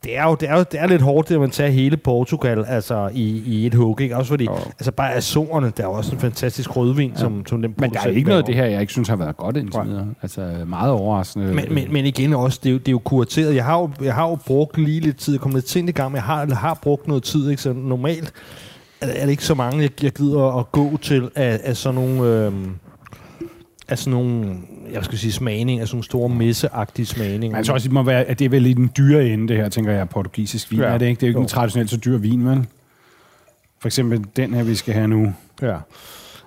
det 0.04 0.18
er 0.18 0.24
jo, 0.24 0.36
det 0.36 0.50
er 0.50 0.58
jo 0.58 0.66
det 0.72 0.80
er 0.82 0.88
lidt 0.88 1.02
hårdt, 1.02 1.32
at 1.32 1.40
man 1.40 1.50
tager 1.50 1.70
hele 1.72 1.98
Portugal 1.98 2.66
altså, 2.68 3.10
i, 3.14 3.44
i 3.46 3.66
et 3.66 3.74
hug. 3.74 4.02
Ikke? 4.02 4.18
Også 4.18 4.30
fordi, 4.30 4.44
Jo. 4.44 4.56
altså 4.56 4.92
bare 4.92 5.14
Azorerne, 5.14 5.72
der 5.78 5.84
er 5.84 5.88
også 5.88 6.12
en 6.16 6.20
fantastisk 6.20 6.76
rødvin, 6.76 7.10
ja. 7.12 7.18
som, 7.20 7.46
som 7.46 7.62
den 7.62 7.74
Men 7.78 7.92
der 7.94 8.00
er 8.00 8.08
ikke 8.08 8.28
noget 8.28 8.40
af 8.42 8.46
det 8.46 8.56
her, 8.56 8.66
jeg 8.66 8.82
ikke 8.82 8.94
synes 8.94 9.08
har 9.10 9.16
været 9.16 9.38
godt 9.38 9.58
indtil 9.58 9.82
videre. 9.86 10.08
Altså 10.22 10.64
meget 10.68 10.92
overraskende. 10.92 11.54
Men, 11.54 11.66
men, 11.74 11.94
men 11.94 12.06
igen 12.06 12.34
også, 12.34 12.60
det 12.64 12.70
er, 12.70 12.74
jo, 12.74 12.78
det 12.80 12.88
er 12.88 12.92
jo 12.92 13.00
kurateret. 13.00 13.56
Jeg 13.56 13.66
har 13.66 13.80
jo, 13.80 13.90
jeg 14.02 14.14
har 14.16 14.30
jo 14.30 14.36
brugt 14.46 14.78
lige 14.78 15.00
lidt 15.00 15.18
tid, 15.18 15.34
jeg 15.34 15.42
kom 15.42 15.52
lidt 15.52 15.70
sent 15.70 15.90
i 15.90 15.92
gang, 15.92 16.12
men 16.12 16.16
jeg 16.16 16.24
har, 16.24 16.46
jeg 16.46 16.58
har 16.58 16.80
brugt 16.82 17.08
noget 17.08 17.24
tid, 17.24 17.50
ikke? 17.50 17.62
så 17.62 17.74
normalt 17.74 18.34
er, 19.02 19.08
er 19.08 19.24
det 19.24 19.32
ikke 19.32 19.46
så 19.46 19.54
mange, 19.56 19.82
jeg, 19.82 20.04
jeg 20.04 20.12
gider 20.12 20.60
at 20.60 20.72
gå 20.72 20.98
til 21.02 21.30
af, 21.36 21.60
af 21.64 21.78
sådan 21.78 21.96
nogle... 21.96 22.24
Øhm, 22.46 22.70
af 23.90 24.00
sådan 24.00 24.12
nogle, 24.12 24.56
jeg 24.94 25.06
skal 25.06 25.18
sige 25.18 25.32
smagning, 25.32 25.80
af 25.82 25.88
sådan 25.88 25.96
nogle 25.96 26.04
store 26.04 26.30
messeagtige 26.30 27.06
smagninger. 27.06 27.64
Tror 27.64 27.74
også, 27.74 27.86
det 27.88 27.94
må 27.94 28.04
være, 28.04 28.24
at 28.24 28.40
det 28.40 28.46
er 28.46 28.50
vel 28.50 28.66
i 28.66 28.74
den 28.74 28.92
dyre 28.98 29.28
ende, 29.28 29.48
det 29.48 29.58
her, 29.58 29.70
tænker 29.70 29.92
jeg, 29.92 30.10
portugisisk 30.10 30.72
vin. 30.72 30.80
Ja. 30.80 30.86
Er 30.86 30.98
det 30.98 31.06
ikke? 31.06 31.20
Det 31.20 31.24
er 31.24 31.28
jo 31.28 31.30
ikke 31.30 31.40
Jo. 31.40 31.44
en 31.44 31.48
traditionelt 31.48 31.90
så 31.90 31.98
dyr 31.98 32.18
vin, 32.18 32.46
vel? 32.46 32.66
For 33.82 33.88
eksempel 33.88 34.26
den 34.36 34.54
her, 34.54 34.64
vi 34.64 34.76
skal 34.76 34.94
have 34.94 35.08
nu. 35.08 35.34
Ja. 35.62 35.76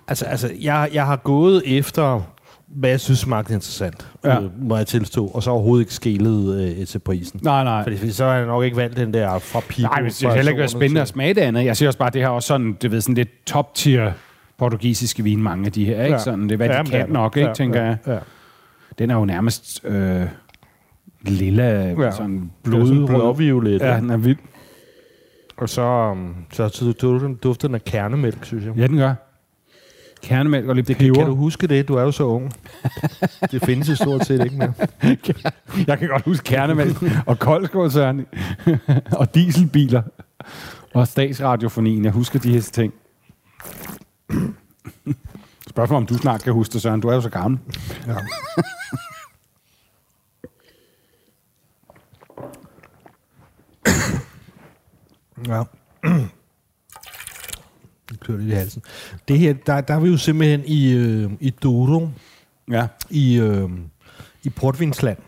Altså, 0.08 0.24
altså 0.24 0.50
jeg, 0.60 0.88
jeg 0.92 1.06
har 1.06 1.16
gået 1.16 1.62
efter, 1.66 2.20
hvad 2.66 2.90
jeg 2.90 3.00
synes 3.00 3.18
smagte 3.18 3.54
interessant, 3.54 4.06
ja. 4.24 4.40
Øh, 4.40 4.62
må 4.62 4.76
jeg 4.76 4.86
tilstå, 4.86 5.26
og 5.26 5.42
så 5.42 5.50
overhovedet 5.50 5.82
ikke 5.82 5.94
skælet 5.94 6.60
øh, 6.78 6.86
til 6.86 6.98
prisen. 6.98 7.40
Nej, 7.42 7.64
nej. 7.64 7.82
Fordi, 7.82 7.96
fordi 7.96 8.12
så 8.12 8.24
har 8.24 8.34
jeg 8.34 8.46
nok 8.46 8.64
ikke 8.64 8.76
valgt 8.76 8.96
den 8.96 9.14
der 9.14 9.38
fra 9.38 9.60
Pico. 9.68 9.88
Nej, 9.88 10.00
men 10.02 10.10
det 10.10 10.22
vil 10.22 10.34
heller 10.34 10.50
ikke 10.50 10.58
være 10.60 10.68
spændende 10.68 11.00
at 11.00 11.08
smage 11.08 11.34
det 11.34 11.40
andet. 11.40 11.64
Jeg 11.64 11.76
siger 11.76 11.88
også 11.88 11.98
bare, 11.98 12.06
at 12.06 12.12
det 12.12 12.22
her 12.22 12.28
er 12.28 12.32
også 12.32 12.46
sådan, 12.46 12.76
det 12.82 12.90
ved, 12.90 13.00
sådan 13.00 13.14
lidt 13.14 13.44
top-tier 13.46 14.12
portugisiske 14.60 15.22
vin, 15.24 15.42
mange 15.42 15.66
af 15.66 15.72
de 15.72 15.84
her. 15.84 16.02
Ikke? 16.04 16.16
Ja. 16.16 16.22
Sådan, 16.22 16.42
det 16.42 16.52
er, 16.52 16.56
hvad 16.56 16.68
Ja, 16.68 16.82
de 16.82 16.90
kan 16.90 17.00
det. 17.06 17.12
nok, 17.12 17.36
ikke, 17.36 17.48
Ja, 17.48 17.54
tænker 17.54 17.80
ja, 17.80 17.86
jeg. 17.86 17.96
Ja. 18.06 18.18
Den 18.98 19.10
er 19.10 19.14
jo 19.14 19.24
nærmest 19.24 19.80
øh, 19.84 20.22
lilla, 21.22 21.64
Ja. 21.64 22.02
ja. 22.02 22.10
sådan 22.10 22.50
Blodrød. 22.62 23.06
Blåviolet. 23.06 23.80
Ja, 23.80 23.86
Ja. 23.94 23.96
den 24.00 24.10
er 24.10 24.16
vild. 24.16 24.38
Og 25.56 25.68
så, 25.68 25.82
um, 26.12 26.34
så 26.52 26.94
duften, 27.02 27.34
duften 27.34 27.74
af 27.74 27.84
kernemælk, 27.84 28.44
synes 28.44 28.64
jeg. 28.64 28.76
Ja, 28.76 28.86
den 28.86 28.96
gør. 28.96 29.14
Kernemælk 30.22 30.66
og 30.68 30.74
lidt 30.76 30.88
Det, 30.88 30.96
peber. 30.96 31.14
kan 31.14 31.26
du 31.26 31.34
huske 31.34 31.66
det? 31.66 31.88
Du 31.88 31.94
er 31.94 32.02
jo 32.02 32.12
så 32.12 32.24
ung. 32.24 32.52
det 33.52 33.62
findes 33.64 33.88
jo 33.88 33.94
stort 33.94 34.26
set 34.26 34.44
ikke 34.44 34.56
mere. 34.56 34.72
Jeg 35.86 35.98
kan 35.98 36.08
godt 36.08 36.22
huske 36.24 36.44
kernemælk 36.44 36.96
og 37.26 37.38
koldskål, 37.38 37.90
Søren. 37.90 38.26
og 39.20 39.34
dieselbiler. 39.34 40.02
Og 40.94 41.08
statsradiofonien. 41.08 42.04
Jeg 42.04 42.12
husker 42.12 42.38
de 42.38 42.52
her 42.52 42.60
ting. 42.60 42.92
Spørgsmål 45.68 45.96
om 45.96 46.06
du 46.06 46.14
snart 46.18 46.42
kan 46.42 46.52
huske 46.52 46.72
det, 46.72 46.82
Søren. 46.82 47.00
Du 47.00 47.08
er 47.08 47.14
jo 47.14 47.20
så 47.20 47.30
gammel. 47.30 47.60
Ja. 48.06 48.14
ja. 55.48 55.62
klør 58.20 58.36
lidt 58.36 58.48
i 58.48 58.54
halsen. 58.54 58.82
Det 59.28 59.38
her, 59.38 59.52
der, 59.66 59.80
der 59.80 59.94
er 59.94 60.00
vi 60.00 60.08
jo 60.08 60.16
simpelthen 60.16 60.62
i, 60.66 60.92
øh, 60.92 61.30
i 61.40 61.50
Douro, 61.50 62.08
Ja. 62.70 62.86
i, 63.10 63.38
øh, 63.40 63.70
i 64.42 64.50
Portvinsland. 64.50 65.18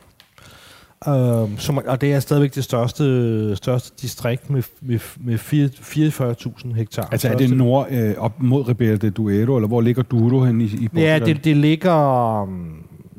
Øh, 1.09 1.59
som, 1.59 1.79
og 1.87 2.01
det 2.01 2.13
er 2.13 2.21
stadigvæk 2.21 2.55
det 2.55 2.65
største, 2.65 3.57
største 3.57 4.03
distrikt 4.03 4.51
med, 4.51 4.63
med, 4.81 4.99
med 5.21 5.39
fire- 5.39 5.69
44.000 5.69 6.75
hektar. 6.75 7.09
Altså 7.13 7.29
er 7.29 7.37
det 7.37 7.57
nord 7.57 7.87
øh, 7.91 8.15
op 8.19 8.43
mod 8.43 8.69
Ribera 8.69 8.97
de 8.97 9.11
Duero, 9.11 9.57
eller 9.57 9.69
hvor 9.69 9.81
ligger 9.81 10.03
Douro 10.03 10.45
hen 10.45 10.61
i, 10.61 10.65
i 10.65 10.89
Portugal? 10.89 11.05
Ja, 11.05 11.19
det, 11.19 11.45
det 11.45 11.57
ligger... 11.57 12.43
um, 12.43 12.77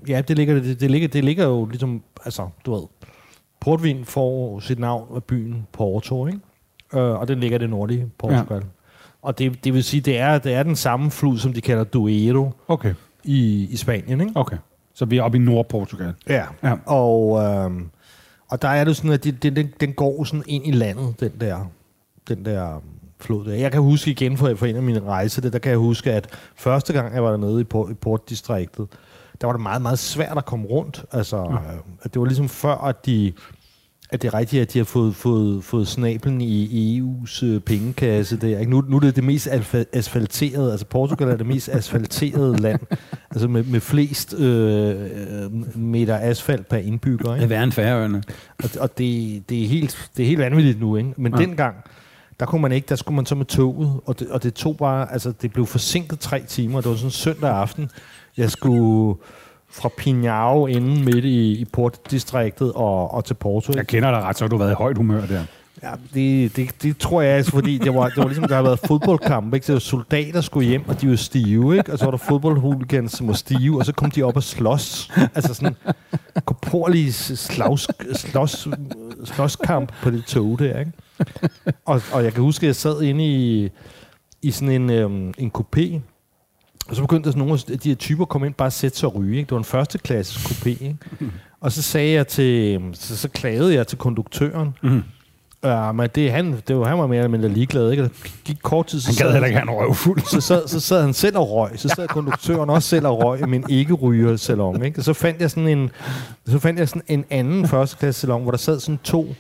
Ja, 0.07 0.21
det 0.21 0.38
ligger, 0.38 0.53
det, 0.59 0.79
det, 0.79 0.91
ligger, 0.91 1.07
det 1.07 1.23
ligger 1.23 1.45
jo 1.45 1.65
ligesom... 1.65 2.01
Altså, 2.25 2.47
du 2.65 2.73
ved... 2.73 2.81
Portvin 3.61 4.05
får 4.05 4.59
sit 4.59 4.79
navn 4.79 5.15
af 5.15 5.23
byen 5.23 5.67
Porto, 5.73 6.27
ikke? 6.27 6.39
Øh, 6.93 7.01
og 7.19 7.27
den 7.27 7.39
ligger 7.39 7.57
i 7.57 7.61
det 7.61 7.69
nordlige 7.69 8.05
Portugal. 8.19 8.57
Ja. 8.57 8.67
Og 9.21 9.39
det, 9.39 9.63
det 9.63 9.73
vil 9.73 9.84
sige, 9.84 10.01
det 10.01 10.17
er, 10.17 10.38
det 10.38 10.53
er 10.53 10.63
den 10.63 10.75
samme 10.75 11.11
flod, 11.11 11.38
som 11.38 11.53
de 11.53 11.61
kalder 11.61 11.84
Duero 11.84 12.51
Okay, 12.67 12.93
i, 13.23 13.67
i 13.71 13.75
Spanien, 13.77 14.21
ikke? 14.21 14.31
okay. 14.36 14.57
Så 14.93 15.05
vi 15.05 15.17
er 15.17 15.23
oppe 15.23 15.37
i 15.37 15.41
Nordportugal. 15.41 16.13
Ja. 16.29 16.45
Ja. 16.63 16.75
Og, 16.85 17.43
øhm, 17.43 17.89
og 18.47 18.61
der 18.61 18.67
er 18.67 18.83
det 18.83 18.95
sådan, 18.95 19.11
at 19.11 19.23
det, 19.23 19.43
det, 19.43 19.55
den, 19.55 19.73
den 19.79 19.93
går 19.93 20.23
sådan 20.23 20.43
ind 20.47 20.67
i 20.67 20.71
landet, 20.71 21.19
den 21.19 21.31
der, 21.39 21.71
den 22.27 22.45
der 22.45 22.75
øhm, 22.75 22.83
flod 23.19 23.45
der. 23.45 23.53
Jeg 23.53 23.71
kan 23.71 23.81
huske 23.81 24.11
igen 24.11 24.37
fra, 24.37 24.53
fra 24.53 24.67
en 24.67 24.75
af 24.75 24.83
mine 24.83 25.01
rejser, 25.01 25.41
det, 25.41 25.53
der 25.53 25.59
kan 25.59 25.69
jeg 25.69 25.79
huske, 25.79 26.11
at 26.11 26.27
første 26.55 26.93
gang 26.93 27.13
jeg 27.13 27.23
var 27.23 27.29
dernede 27.29 27.61
i, 27.61 27.63
port, 27.63 27.91
i 27.91 27.93
portdistriktet, 27.93 28.87
der 29.41 29.47
var 29.47 29.53
det 29.53 29.61
meget, 29.61 29.81
meget 29.81 29.99
svært 29.99 30.37
at 30.37 30.45
komme 30.45 30.65
rundt. 30.65 31.05
Altså, 31.11 31.37
ja. 31.37 31.73
øh, 31.73 31.79
at 32.01 32.13
det 32.13 32.19
var 32.19 32.25
ligesom 32.25 32.49
før, 32.49 32.75
at 32.75 33.05
de 33.05 33.33
at 34.14 34.22
det 34.22 34.28
er 34.28 34.34
rigtigt, 34.34 34.61
at 34.61 34.74
de 34.74 34.80
har 34.80 34.86
fået, 34.86 35.16
fået, 35.16 35.64
fået 35.64 35.88
snablen 35.88 36.41
i, 36.41 36.64
i 36.64 37.01
EU's 37.01 37.45
øh, 37.45 37.59
pengekasse 37.59 38.38
der. 38.38 38.59
Ikke? 38.59 38.72
Nu, 38.72 38.84
nu 38.88 38.95
er 38.95 38.99
det 38.99 39.16
det 39.16 39.24
mest 39.24 39.49
asfalterede, 39.93 40.72
altså 40.72 40.86
Portugal 40.86 41.30
er 41.30 41.36
det 41.36 41.45
mest 41.45 41.70
asfalterede 41.70 42.57
land, 42.57 42.80
altså 43.32 43.47
med, 43.47 43.64
med 43.64 43.80
flest 43.80 44.34
øh, 44.34 44.89
øh, 44.89 45.78
meter 45.78 46.20
asfalt 46.22 46.70
per 46.70 46.78
indbygger. 46.78 47.26
Det 47.26 47.32
er 47.32 47.36
Ikke? 47.36 47.49
værre 47.49 47.64
end 47.64 47.72
Færøerne. 47.72 48.24
Og, 48.64 48.70
og 48.80 48.97
det, 48.97 49.43
det, 49.49 49.64
er 49.64 49.68
helt, 49.68 50.09
det 50.18 50.24
er 50.24 50.28
helt 50.28 50.39
vanvittigt 50.39 50.80
nu, 50.80 50.95
ikke? 50.95 51.14
Men 51.18 51.34
ja. 51.36 51.41
dengang, 51.41 51.76
der 52.39 52.45
kunne 52.45 52.61
man 52.61 52.72
ikke, 52.72 52.86
der 52.89 52.95
skulle 52.95 53.16
man 53.16 53.26
så 53.26 53.36
med 53.36 53.45
toget, 53.45 53.99
og 54.05 54.20
det, 54.20 54.28
og 54.28 54.43
det 54.43 54.53
tog 54.53 54.78
bare, 54.78 55.14
altså 55.14 55.34
det 55.41 55.53
blev 55.53 55.66
forsinket 55.66 56.20
tre 56.20 56.43
timer, 56.47 56.82
det 56.82 56.89
var 56.89 56.95
sådan 56.95 57.07
en 57.07 57.11
søndag 57.11 57.49
aften, 57.49 57.89
jeg 58.38 58.51
skulle 58.51 59.16
fra 59.74 59.89
Pinhao 59.97 60.67
inden 60.67 61.05
midt 61.05 61.26
i, 61.26 61.51
i 61.51 61.65
portdistriktet 61.65 62.74
og, 62.74 63.13
og 63.13 63.26
til 63.26 63.34
Porto. 63.34 63.71
ikke? 63.71 63.80
Jeg 63.80 63.88
kender 63.88 64.11
dig 64.11 64.21
ret, 64.21 64.38
så 64.38 64.43
har 64.43 64.49
du 64.49 64.57
været 64.57 64.71
i 64.71 64.76
højt 64.76 64.97
humør 64.97 65.26
der. 65.26 65.43
Ja, 65.84 65.91
det, 66.13 66.55
det, 66.55 66.84
det 66.84 66.97
tror 66.97 67.21
jeg 67.21 67.32
altså, 67.38 67.51
fordi 67.51 67.78
det 67.78 67.93
var, 67.93 68.09
det 68.09 68.17
var 68.17 68.26
ligesom, 68.26 68.47
der 68.47 68.55
har 68.55 68.61
været 68.61 68.80
fodboldkamp, 68.80 69.53
ikke? 69.53 69.65
Så 69.65 69.80
soldater 69.80 70.41
skulle 70.41 70.69
hjem, 70.69 70.84
og 70.88 71.01
de 71.01 71.09
var 71.09 71.15
stive, 71.15 71.78
ikke? 71.78 71.91
Og 71.93 71.99
så 71.99 72.05
var 72.05 72.11
der 72.11 72.17
fodboldhooligans, 72.17 73.11
som 73.11 73.28
var 73.28 73.34
stive, 73.34 73.80
og 73.80 73.86
så 73.86 73.93
kom 73.93 74.11
de 74.11 74.24
op 74.24 74.36
og 74.36 74.43
slås. 74.43 75.11
Altså 75.36 75.53
sådan 75.53 75.76
korporlig 76.45 77.13
slags, 77.13 77.88
slås, 78.13 78.67
slåskamp 79.24 79.91
på 80.03 80.09
det 80.09 80.26
tog 80.26 80.59
der, 80.59 80.80
ikke? 80.80 80.91
Og, 81.86 82.01
og 82.11 82.24
jeg 82.24 82.34
kan 82.34 82.43
huske, 82.43 82.63
at 82.63 82.67
jeg 82.67 82.76
sad 82.76 83.01
inde 83.01 83.26
i, 83.26 83.69
i 84.41 84.51
sådan 84.51 84.82
en, 84.82 84.89
øhm, 84.89 85.34
en 85.38 85.51
coupé, 85.57 85.99
og 86.88 86.95
så 86.95 87.01
begyndte 87.01 87.31
sådan 87.31 87.39
nogle 87.47 87.59
af 87.71 87.79
de 87.79 87.89
her 87.89 87.95
typer 87.95 88.21
at 88.23 88.29
komme 88.29 88.47
ind 88.47 88.55
bare 88.55 88.65
at 88.65 88.73
sætte 88.73 88.97
sig 88.97 89.09
og 89.09 89.15
ryge. 89.15 89.38
Ikke? 89.38 89.45
Det 89.47 89.51
var 89.51 89.57
en 89.57 89.63
første 89.63 89.97
klasses 89.97 90.38
coupé. 90.45 90.67
Ikke? 90.69 90.97
Og 91.61 91.71
så 91.71 91.81
sagde 91.81 92.13
jeg 92.13 92.27
til, 92.27 92.81
så, 92.93 93.17
så 93.17 93.29
klagede 93.29 93.73
jeg 93.73 93.88
til 93.88 93.97
konduktøren. 93.97 94.73
Mhm. 94.84 95.03
Ja, 95.63 95.91
men 95.91 96.09
det, 96.15 96.31
han, 96.31 96.61
det 96.67 96.77
var, 96.77 96.86
han 96.88 96.97
var 96.97 97.07
mere 97.07 97.17
eller 97.19 97.29
mindre 97.29 97.49
ligeglad. 97.49 97.91
Ikke? 97.91 98.03
Der 98.03 98.09
gik 98.45 98.57
kort 98.63 98.86
tid, 98.88 98.99
så 98.99 99.07
Han 99.07 99.15
gad 99.25 99.31
heller 99.31 99.47
ikke 99.47 99.59
have 99.59 99.71
en 99.71 99.77
røvfuld. 99.79 100.21
så, 100.31 100.41
sad, 100.41 100.67
så 100.67 100.79
sad 100.79 101.01
han 101.01 101.13
selv 101.13 101.38
og 101.38 101.51
røg. 101.51 101.71
Så 101.75 101.89
sad 101.89 102.07
konduktøren 102.07 102.69
også 102.69 102.89
selv 102.89 103.07
og 103.07 103.23
røg 103.23 103.39
i 103.41 103.45
min 103.45 103.65
ikke-ryger 103.69 104.36
salon. 104.38 104.86
Ikke? 104.86 104.99
Og 104.99 105.03
så 105.03 105.13
fandt 105.13 105.41
jeg 105.41 105.49
sådan 105.49 105.67
en, 105.67 105.89
så 106.47 106.59
fandt 106.59 106.79
jeg 106.79 106.89
sådan 106.89 107.01
en 107.07 107.25
anden 107.29 107.67
førsteklasse 107.67 108.21
salon, 108.21 108.41
hvor 108.41 108.51
der 108.51 108.57
sad 108.57 108.79
sådan 108.79 108.99
to 109.03 109.36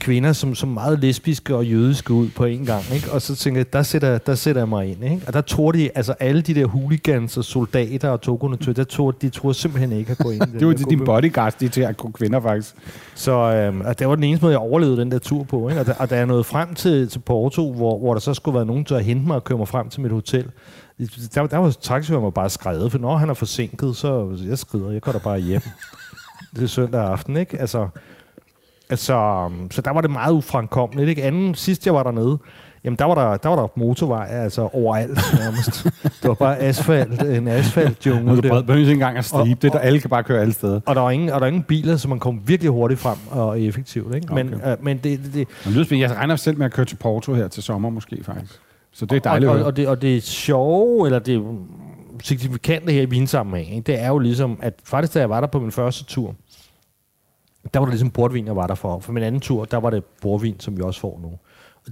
kvinder, 0.00 0.32
som, 0.32 0.54
som 0.54 0.68
meget 0.68 0.98
lesbiske 0.98 1.56
og 1.56 1.66
jødiske 1.66 2.12
ud 2.12 2.28
på 2.28 2.44
en 2.44 2.64
gang. 2.64 2.84
Ikke? 2.94 3.12
Og 3.12 3.22
så 3.22 3.36
tænkte 3.36 3.58
jeg, 3.58 3.72
der 3.72 3.82
sætter, 3.82 4.18
der 4.18 4.34
sætter 4.34 4.60
jeg 4.60 4.68
mig 4.68 4.86
ind. 4.90 5.04
Ikke? 5.04 5.20
Og 5.26 5.32
der 5.32 5.40
tror 5.40 5.72
de, 5.72 5.90
altså 5.94 6.12
alle 6.12 6.42
de 6.42 6.54
der 6.54 6.66
hooligans 6.66 7.36
og 7.36 7.44
soldater 7.44 8.08
og 8.08 8.20
togonatører, 8.20 8.74
der 8.74 8.84
tror, 8.84 9.10
de 9.10 9.28
tror 9.28 9.52
simpelthen 9.52 9.92
ikke 9.92 10.10
at 10.10 10.18
gå 10.18 10.30
ind 10.30 10.40
Det 10.58 10.66
var 10.66 10.72
der 10.72 10.78
de, 10.78 10.90
din 10.90 10.98
gruppe. 10.98 11.04
bodyguards, 11.04 11.54
de 11.54 11.68
til 11.68 11.80
at 11.80 11.96
kunne 11.96 12.12
kvinder 12.12 12.40
faktisk. 12.40 12.74
Så 13.14 13.32
øhm, 13.32 13.80
og 13.80 13.98
det 13.98 14.08
var 14.08 14.14
den 14.14 14.24
eneste 14.24 14.44
måde, 14.44 14.52
jeg 14.52 14.60
overlevede 14.60 14.96
den 14.96 15.10
der 15.10 15.18
tur 15.18 15.44
på. 15.44 15.68
Ikke? 15.68 15.80
Og, 15.80 15.86
da, 15.86 15.94
og 15.98 16.10
da 16.10 16.16
jeg 16.16 16.26
nåede 16.26 16.44
frem 16.44 16.74
til, 16.74 17.08
til 17.08 17.18
Porto, 17.18 17.72
hvor, 17.72 17.98
hvor 17.98 18.12
der 18.12 18.20
så 18.20 18.34
skulle 18.34 18.54
være 18.54 18.66
nogen 18.66 18.84
til 18.84 18.94
at 18.94 19.04
hente 19.04 19.26
mig 19.26 19.36
og 19.36 19.44
køre 19.44 19.58
mig 19.58 19.68
frem 19.68 19.88
til 19.88 20.00
mit 20.00 20.12
hotel, 20.12 20.50
der, 21.34 21.46
der 21.46 21.56
var 21.56 21.70
taxichaufføren 21.70 22.24
var 22.24 22.30
bare 22.30 22.50
skrevet, 22.50 22.92
for 22.92 22.98
når 22.98 23.16
han 23.16 23.30
er 23.30 23.34
forsinket, 23.34 23.96
så 23.96 24.38
jeg 24.48 24.58
skrider, 24.58 24.90
jeg 24.90 25.02
går 25.02 25.12
da 25.12 25.18
bare 25.18 25.38
hjem. 25.38 25.60
det 26.54 26.62
er 26.62 26.66
søndag 26.66 27.00
aften, 27.00 27.36
ikke? 27.36 27.60
Altså, 27.60 27.88
altså, 28.90 29.14
øhm, 29.14 29.70
så 29.70 29.80
der 29.82 29.90
var 29.90 30.00
det 30.00 30.10
meget 30.10 30.32
ufremkommeligt. 30.32 31.08
Ikke? 31.08 31.22
Anden, 31.22 31.54
sidst 31.54 31.86
jeg 31.86 31.94
var 31.94 32.02
dernede, 32.02 32.38
jamen 32.84 32.98
der 32.98 33.04
var 33.04 33.14
der, 33.14 33.36
der 33.36 33.48
var 33.48 33.56
der 33.56 33.68
motorvej, 33.76 34.26
altså 34.30 34.68
overalt 34.72 35.20
nærmest. 35.38 35.84
det 36.22 36.28
var 36.28 36.34
bare 36.34 36.58
asfalt, 36.58 37.22
en 37.22 37.48
asfaltjungle. 37.48 38.24
Nu 38.24 38.36
du 38.36 38.40
behøver 38.42 38.76
ikke 38.76 38.92
engang 38.92 39.18
at 39.18 39.24
stribe 39.24 39.56
Og- 39.58 39.62
det, 39.62 39.72
der 39.72 39.78
alle 39.78 40.00
kan 40.00 40.10
bare 40.10 40.22
køre 40.22 40.40
alle 40.40 40.52
steder. 40.52 40.80
Og 40.86 40.94
der 40.94 41.00
var 41.00 41.10
ingen, 41.10 41.28
og 41.28 41.34
der 41.34 41.40
var 41.40 41.46
ingen 41.46 41.62
biler, 41.62 41.96
så 41.96 42.08
man 42.08 42.18
kom 42.18 42.40
virkelig 42.46 42.70
hurtigt 42.72 43.00
frem 43.00 43.16
og 43.30 43.60
effektivt. 43.60 44.14
Ikke? 44.14 44.34
Men, 44.34 44.54
Okay. 44.54 44.70
øh, 44.72 44.76
men 44.84 44.96
det, 44.96 45.20
det, 45.24 45.34
det, 45.34 45.48
Men 45.64 45.74
lyder. 45.74 45.96
Jeg 45.96 46.10
regner 46.16 46.36
selv 46.36 46.58
med 46.58 46.66
at 46.66 46.72
køre 46.72 46.86
til 46.86 46.96
Porto 46.96 47.34
her 47.34 47.48
til 47.48 47.62
sommer 47.62 47.90
måske 47.90 48.24
faktisk. 48.24 48.60
Så 48.92 49.06
det 49.06 49.16
er 49.16 49.20
dejligt. 49.20 49.50
og, 49.50 49.58
og, 49.58 49.64
og, 49.64 49.76
det, 49.76 49.88
og 49.88 50.02
det 50.02 50.22
sjove, 50.22 51.06
eller 51.06 51.18
det 51.18 51.42
signifikante 52.22 52.92
her 52.92 53.02
i 53.02 53.06
vinsammenhæng, 53.06 53.86
det 53.86 54.00
er 54.00 54.08
jo 54.08 54.18
ligesom, 54.18 54.58
at 54.62 54.74
faktisk 54.84 55.14
da 55.14 55.18
jeg 55.18 55.30
var 55.30 55.40
der 55.40 55.46
på 55.46 55.58
min 55.60 55.72
første 55.72 56.04
tur, 56.04 56.34
der 57.76 57.80
var 57.80 57.86
det 57.86 57.92
ligesom 57.92 58.10
portvin, 58.10 58.46
jeg 58.46 58.56
var 58.56 58.66
der 58.66 58.74
for. 58.74 58.98
For 58.98 59.12
min 59.12 59.22
anden 59.22 59.40
tur, 59.40 59.64
der 59.64 59.76
var 59.76 59.90
det 59.90 60.04
portvin, 60.22 60.60
som 60.60 60.76
vi 60.76 60.82
også 60.82 61.00
får 61.00 61.20
nu. 61.22 61.32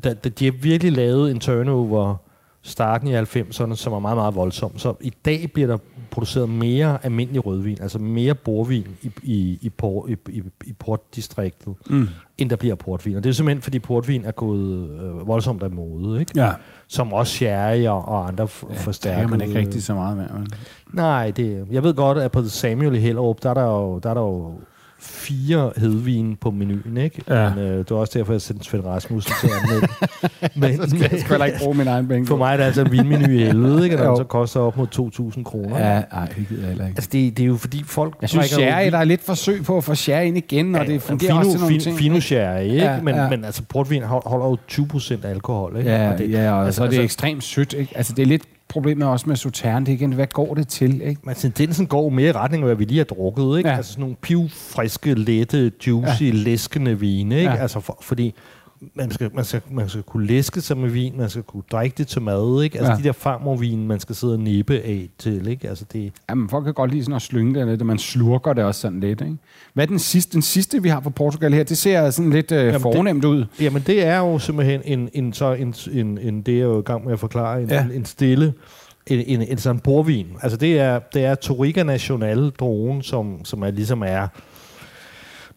Da, 0.05 0.15
da, 0.15 0.29
de 0.29 0.45
har 0.45 0.53
virkelig 0.53 0.93
lavet 0.93 1.31
en 1.31 1.41
turnover 1.41 2.17
starten 2.63 3.09
i 3.09 3.17
90'erne, 3.19 3.75
som 3.75 3.93
var 3.93 3.99
meget, 3.99 4.17
meget 4.17 4.35
voldsom. 4.35 4.79
Så 4.79 4.95
i 5.01 5.13
dag 5.25 5.51
bliver 5.55 5.67
der 5.67 5.79
produceret 6.11 6.49
mere 6.49 6.99
almindelig 7.05 7.47
rødvin, 7.47 7.79
altså 7.83 7.99
mere 7.99 8.35
borvin 8.35 8.87
i, 9.03 9.11
i, 9.23 9.59
i, 9.63 9.69
por, 9.71 10.09
i, 10.09 10.17
i, 10.29 10.43
i 10.65 10.73
portdistriktet, 10.73 11.75
Mm. 11.91 12.09
end 12.39 12.51
der 12.51 12.57
bliver 12.57 12.75
portvin. 12.75 13.17
Og 13.17 13.25
det 13.25 13.31
er 13.31 13.35
simpelthen, 13.35 13.63
fordi 13.63 13.79
portvin 13.79 14.25
er 14.25 14.31
gået 14.31 14.91
øh, 14.91 15.29
voldsomt 15.29 15.63
af 15.63 15.71
mode, 15.71 16.21
ikke? 16.21 16.33
Ja, 16.37 16.53
som 16.89 17.13
også 17.13 17.33
sherry 17.33 17.87
og, 17.87 18.09
og 18.09 18.29
andre 18.29 18.45
f- 18.45 18.69
det 18.69 18.77
forstærkede. 18.77 19.23
er 19.25 19.29
man 19.29 19.41
ikke 19.41 19.59
rigtig 19.59 19.83
så 19.83 19.95
meget 19.95 20.17
med. 20.17 20.27
vel? 20.39 20.49
Nej, 20.93 21.31
det, 21.31 21.67
jeg 21.71 21.83
ved 21.83 21.95
godt, 21.95 22.19
at 22.19 22.33
på 22.33 22.45
Samuel 22.49 22.95
i 22.95 22.99
Hellerup, 22.99 23.43
der 23.43 23.51
er 23.51 23.55
der 23.55 23.65
jo, 23.65 23.99
der 23.99 24.11
er 24.11 24.15
der 24.15 24.21
jo 24.21 24.55
fire 25.05 25.73
hedvin 25.77 26.37
på 26.41 26.51
menuen, 26.51 26.97
ikke? 26.97 27.23
Ja. 27.29 27.55
Men 27.55 27.59
øh, 27.65 27.79
det 27.79 27.91
var 27.91 27.97
også 27.97 28.19
derfor, 28.19 28.33
jeg 28.33 28.41
sendte 28.41 28.65
Svend 28.65 28.85
Rasmussen 28.85 29.33
til 29.41 29.47
at 29.47 29.53
anmelde. 29.63 29.87
men, 30.61 30.91
Så 30.91 30.97
skal 30.97 31.09
jeg 31.13 31.21
sgu 31.21 31.45
ikke 31.45 31.59
bruge 31.59 31.75
min 31.77 31.87
egen 31.87 32.09
penge. 32.09 32.27
for 32.27 32.37
mig 32.37 32.53
er 32.53 32.57
det 32.57 32.65
altså 32.65 32.81
en 32.81 32.93
vinmenu 32.93 33.25
i 33.33 33.39
helvede, 33.45 33.85
ikke? 33.85 34.01
Og 34.03 34.07
den 34.09 34.17
så 34.17 34.25
koster 34.25 34.61
op 34.61 34.77
mod 34.77 34.87
2.000 35.37 35.43
kroner. 35.43 35.79
Ja, 35.79 36.03
nej, 36.13 36.27
det 36.37 36.47
gider 36.49 36.61
jeg 36.61 36.69
heller 36.69 36.87
ikke. 36.87 36.97
Altså, 36.97 37.11
det, 37.13 37.37
det 37.37 37.43
er 37.43 37.47
jo 37.47 37.57
fordi 37.57 37.83
folk... 37.87 38.15
Jeg 38.21 38.29
synes, 38.29 38.47
sherry, 38.47 38.91
der 38.91 38.99
er 38.99 39.05
lidt 39.05 39.23
forsøg 39.25 39.65
på 39.65 39.77
at 39.77 39.85
få 39.85 39.95
sherry 39.95 40.25
ind 40.25 40.37
igen, 40.37 40.75
og 40.75 40.87
det 40.87 41.03
fungerer 41.03 41.31
fino, 41.31 41.39
også 41.39 41.51
til 41.51 41.61
nogle 41.61 41.73
fin, 41.75 41.81
ting. 41.81 41.99
Fino 41.99 42.21
sherry, 42.21 42.63
ikke? 42.63 42.77
Ja, 42.77 43.01
men, 43.03 43.15
ja. 43.15 43.29
men 43.29 43.45
altså, 43.45 43.63
portvin 43.69 44.03
hold- 44.03 44.29
holder 44.29 44.47
jo 44.47 44.57
20% 45.23 45.27
alkohol, 45.27 45.77
ikke? 45.79 45.91
Ja, 45.91 46.13
Og 46.13 46.19
det, 46.19 46.31
ja, 46.33 46.53
og 46.53 46.67
altså- 46.67 46.77
så 46.77 46.83
er 46.83 46.87
det 46.87 46.93
altså- 46.97 47.05
ekstremt 47.05 47.45
sødt. 47.45 47.73
Ikke? 47.73 47.93
Altså, 47.97 48.13
det 48.13 48.23
er 48.23 48.27
lidt 48.27 48.43
problemet 48.75 49.09
også 49.09 49.29
med 49.29 49.37
Sautern. 49.37 49.87
Det 49.87 49.93
igen, 49.93 50.13
hvad 50.13 50.27
går 50.27 50.55
det 50.55 50.69
til? 50.69 51.03
Ikke? 51.03 51.21
Men 51.25 51.35
tendensen 51.35 51.87
går 51.87 52.09
mere 52.09 52.29
i 52.29 52.33
retning 52.33 52.63
af, 52.63 52.69
hvad 52.69 52.77
vi 52.77 52.85
lige 52.85 52.99
har 52.99 53.05
drukket, 53.05 53.59
ikke? 53.59 53.71
Ja. 53.71 53.77
Altså 53.77 53.93
sådan 53.93 54.03
nogle 54.03 54.17
pivfriske, 54.23 55.15
lette, 55.15 55.73
juicy, 55.87 56.23
ja. 56.23 56.31
læskende 56.31 57.01
vine, 57.01 57.37
ikke? 57.39 57.51
Ja. 57.51 57.57
Altså 57.57 57.81
for, 57.81 57.99
fordi 58.01 58.35
man 58.95 59.11
skal, 59.11 59.31
man, 59.35 59.45
skal, 59.45 59.61
man 59.71 59.89
skal 59.89 60.03
kunne 60.03 60.27
læske 60.27 60.61
sig 60.61 60.77
med 60.79 60.89
vin, 60.91 61.13
man 61.17 61.31
skal 61.31 61.43
kunne 61.43 61.63
drikke 61.73 61.95
det 61.99 62.07
til 62.09 62.23
mad, 62.23 62.63
ikke? 62.63 62.79
Altså 62.79 62.93
Ja. 62.93 62.99
de 62.99 63.03
der 63.03 63.13
farmorvin, 63.13 63.87
man 63.87 64.01
skal 64.01 64.15
sidde 64.15 64.33
og 64.33 64.41
nippe 64.41 64.75
af 64.81 65.09
til, 65.19 65.47
ikke? 65.49 65.69
Altså 65.69 65.85
det... 65.93 66.13
Jamen, 66.31 66.49
folk 66.49 66.65
kan 66.65 66.75
godt 66.75 66.91
lide 66.91 67.03
sådan 67.05 67.17
at 67.17 67.23
slynge 67.23 67.55
det 67.61 67.69
lidt, 67.69 67.81
og 67.81 67.87
man 67.87 67.99
slurker 67.99 68.53
det 68.53 68.65
også 68.65 68.81
sådan 68.81 69.01
lidt. 69.01 69.21
Ikke? 69.21 69.37
Hvad 69.75 69.85
er 69.85 69.89
den 69.89 69.99
sidste, 69.99 70.33
den 70.33 70.43
sidste, 70.43 70.83
vi 70.83 70.89
har 70.89 71.01
på 71.01 71.11
Portugal 71.11 71.53
her? 71.55 71.63
Det 71.65 71.79
ser 71.79 72.11
sådan 72.11 72.31
lidt 72.31 72.53
øh, 72.53 72.73
det- 72.73 72.83
fornemt 72.83 73.25
ud. 73.25 73.45
Jamen 73.61 73.83
det 73.87 74.05
er 74.07 74.19
jo 74.19 74.39
simpelthen 74.39 74.81
en, 74.85 75.09
en, 75.13 75.33
så 75.33 75.53
en, 75.53 75.75
en, 75.93 76.19
en 76.19 76.43
det 76.43 76.57
er 76.59 76.63
jo 76.63 76.79
i 76.81 76.83
gang 76.83 77.05
med 77.05 77.13
at 77.13 77.19
forklare, 77.21 77.63
en, 77.63 77.69
Ja. 77.69 77.85
en, 77.85 77.91
en 77.93 78.05
stille, 78.05 78.55
en, 79.07 79.21
en, 79.27 79.43
en 79.43 79.59
sådan 79.59 79.81
porvin. 79.81 80.27
Altså 80.43 80.57
det 80.59 80.79
er, 80.79 80.99
det 80.99 81.25
er 81.25 81.35
Toriga 81.35 81.83
National 81.83 82.51
drogen, 82.51 83.03
som, 83.03 83.45
som 83.45 83.63
er 83.63 83.71
ligesom 83.71 84.03
er 84.07 84.29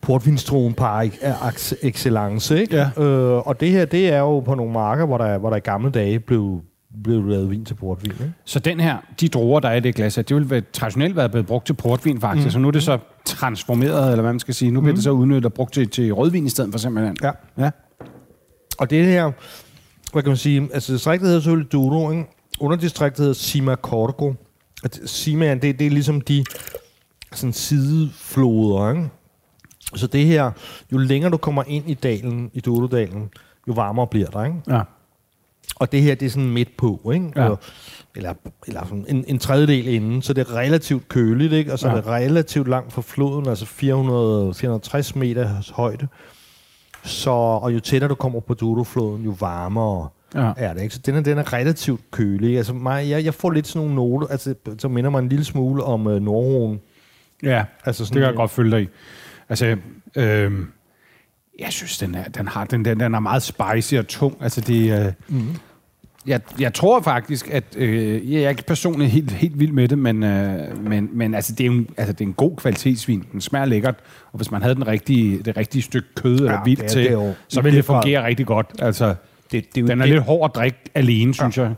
portvinstroen 0.02 0.74
par 0.74 1.02
ex- 1.02 1.74
excellence, 1.82 2.62
ikke? 2.62 2.76
Ja. 2.76 3.04
Øh, 3.04 3.48
og 3.48 3.60
det 3.60 3.72
her, 3.72 3.86
det 3.86 4.14
er 4.14 4.20
jo 4.20 4.40
på 4.40 4.56
nogle 4.56 4.74
marker, 4.74 5.06
hvor 5.06 5.18
der, 5.18 5.38
hvor 5.38 5.50
der 5.50 5.58
i 5.58 5.60
gamle 5.60 5.92
dage 5.92 6.20
blev, 6.20 6.62
blev 7.04 7.28
lavet 7.28 7.50
vin 7.50 7.66
til 7.66 7.74
portvin, 7.74 8.12
ikke? 8.12 8.34
Så 8.46 8.60
den 8.60 8.80
her, 8.80 8.98
de 9.20 9.28
druer, 9.28 9.60
der 9.60 9.70
er 9.70 9.76
i 9.76 9.80
det 9.80 9.96
glas 9.96 10.14
det 10.16 10.36
vil 10.36 10.50
være, 10.50 10.62
traditionelt 10.74 11.16
være 11.16 11.30
blevet 11.30 11.48
brugt 11.48 11.66
til 11.66 11.74
portvin 11.74 12.22
faktisk, 12.22 12.48
mm. 12.48 12.52
så 12.52 12.60
nu 12.60 12.68
er 12.68 12.72
det 12.72 12.84
så 12.84 12.98
transformeret, 13.26 14.12
eller 14.12 14.22
hvad 14.22 14.34
man 14.34 14.40
skal 14.40 14.54
sige. 14.54 14.72
Nu 14.72 14.82
bliver 14.82 14.96
det 14.96 15.04
så 15.04 15.12
udnyttet 15.12 15.46
og 15.46 15.54
brugt 15.54 15.74
til, 15.74 15.90
til 15.90 16.14
rødvin 16.14 16.46
i 16.46 16.50
stedet 16.50 16.72
for 16.72 16.80
simpelthen. 16.80 17.18
Ja. 17.24 17.32
ja. 17.58 17.70
Og 18.80 18.90
det 18.90 19.06
her, 19.06 19.32
hvad 20.14 20.24
kan 20.24 20.30
man 20.30 20.38
sige, 20.38 20.70
altså 20.74 20.94
distriktet 20.94 21.28
hedder 21.28 21.42
selvfølgelig 21.42 21.72
Douro, 21.72 22.12
ikke? 22.12 22.26
Underdistriktet 22.60 23.20
hedder 23.20 23.34
Sima 23.34 23.76
Corgo. 23.76 24.34
Sima, 25.06 25.54
det, 25.54 25.80
det 25.80 25.88
er 25.88 25.90
ligesom 25.90 26.22
de 26.22 26.46
sådan 27.34 27.54
sidefloder, 27.54 28.90
ikke? 28.90 29.10
Så 29.96 30.08
det 30.08 30.26
her, 30.26 30.52
jo 30.94 30.98
længere 30.98 31.32
du 31.32 31.38
kommer 31.38 31.64
ind 31.68 31.90
i 31.90 31.94
dalen, 31.94 32.52
i 32.54 32.60
Douro-dalen, 32.60 33.30
jo 33.68 33.74
varmere 33.74 34.08
bliver 34.08 34.28
der, 34.28 34.44
ikke? 34.46 34.58
Ja. 34.70 34.82
Og 35.76 35.92
det 35.92 36.02
her, 36.02 36.16
det 36.16 36.26
er 36.26 36.30
sådan 36.30 36.50
midt 36.50 36.78
på, 36.78 37.12
ikke? 37.14 37.32
Ja. 37.36 37.50
Og, 37.50 37.60
eller 38.16 38.34
eller 38.68 38.84
sådan 38.84 39.06
en, 39.10 39.26
en 39.28 39.40
tredjedel 39.40 39.88
inden, 39.88 40.22
så 40.22 40.34
det 40.34 40.48
er 40.50 40.56
relativt 40.56 41.08
køligt, 41.08 41.54
ikke? 41.54 41.74
Og 41.74 41.80
så 41.80 41.88
ja. 41.88 41.94
Er 41.94 41.98
det 42.02 42.08
relativt 42.08 42.68
langt 42.68 42.94
fra 42.94 43.02
floden, 43.02 43.48
altså 43.48 43.66
400, 43.66 44.54
460 44.54 45.16
meter 45.16 45.72
højde. 45.74 46.08
Så, 47.04 47.30
og 47.32 47.74
jo 47.74 47.80
tættere 47.80 48.10
du 48.10 48.16
kommer 48.16 48.40
på 48.40 48.54
Douro-floden, 48.54 49.24
jo 49.26 49.36
varmere 49.40 50.10
Ja. 50.36 50.52
er 50.58 50.74
det, 50.74 50.82
ikke? 50.82 50.96
Så 50.96 51.02
den 51.06 51.16
er, 51.16 51.22
den 51.22 51.38
er 51.38 51.54
relativt 51.54 52.12
kølig. 52.12 52.58
Altså 52.58 52.74
mig, 52.74 53.10
jeg, 53.10 53.26
jeg 53.26 53.34
får 53.34 53.50
lidt 53.52 53.68
sådan 53.68 53.80
nogle 53.88 53.96
noter, 53.96 54.28
altså, 54.28 54.56
som 54.80 54.92
minder 54.92 55.10
mig 55.10 55.20
en 55.20 55.30
lille 55.30 55.46
smule 55.46 55.84
om 55.84 56.08
øh, 56.08 56.22
Nordroen. 56.22 56.80
Ja, 57.44 57.64
Altså 57.86 58.04
det 58.04 58.08
sådan, 58.08 58.22
kan 58.22 58.28
jeg 58.28 58.36
godt 58.36 58.52
følge 58.52 58.72
dig 58.72 58.82
i. 58.84 58.88
Altså, 59.50 59.78
øh, 60.16 60.52
jeg 61.60 61.68
synes, 61.70 61.98
den 61.98 62.16
er, 62.16 62.24
den, 62.24 62.48
har, 62.48 62.66
den, 62.66 62.86
den, 62.86 63.00
den 63.00 63.16
er 63.16 63.20
meget 63.20 63.44
spicy 63.44 63.94
og 63.94 64.08
tung. 64.08 64.38
Altså, 64.42 64.62
det, 64.62 65.06
øh, 65.06 65.14
mm. 65.28 65.56
jeg, 66.26 66.42
jeg 66.60 66.74
tror 66.74 67.02
faktisk, 67.02 67.50
at 67.50 67.64
øh, 67.78 68.32
jeg 68.34 68.42
er 68.42 68.50
ikke 68.50 68.64
personligt 68.64 69.12
helt, 69.12 69.32
helt 69.32 69.60
vild 69.60 69.72
med 69.72 69.88
det, 69.88 70.00
men, 70.00 70.24
øh, 70.24 70.84
men, 70.84 71.10
men 71.14 71.36
altså, 71.36 71.54
det, 71.54 71.66
er 71.66 71.70
en, 71.70 71.90
altså, 71.98 72.14
det 72.14 72.22
er 72.22 72.26
en 72.26 72.34
god 72.34 72.58
kvalitetsvin. 72.58 73.26
Den 73.32 73.42
smager 73.42 73.66
lækkert, 73.66 73.96
og 74.32 74.38
hvis 74.38 74.52
man 74.52 74.62
havde 74.62 74.76
den 74.76 74.88
rigtige, 74.88 75.44
det 75.44 75.58
rigtige 75.58 75.82
stykke 75.82 76.08
kød 76.16 76.40
eller 76.40 76.64
vildt 76.64 76.88
til, 76.88 77.04
det 77.04 77.12
jo 77.12 77.34
så 77.48 77.62
ville 77.62 77.78
det 77.78 77.86
fungere 77.86 78.26
rigtig 78.26 78.46
godt. 78.46 78.68
Altså, 78.80 79.16
det, 79.52 79.76
det, 79.76 79.88
den 79.88 80.02
er 80.02 80.06
det, 80.06 80.14
lidt 80.14 80.24
hård 80.24 80.52
at 80.52 80.56
drikke 80.56 80.78
alene, 80.96 81.34
synes 81.34 81.58
jeg. 81.58 81.74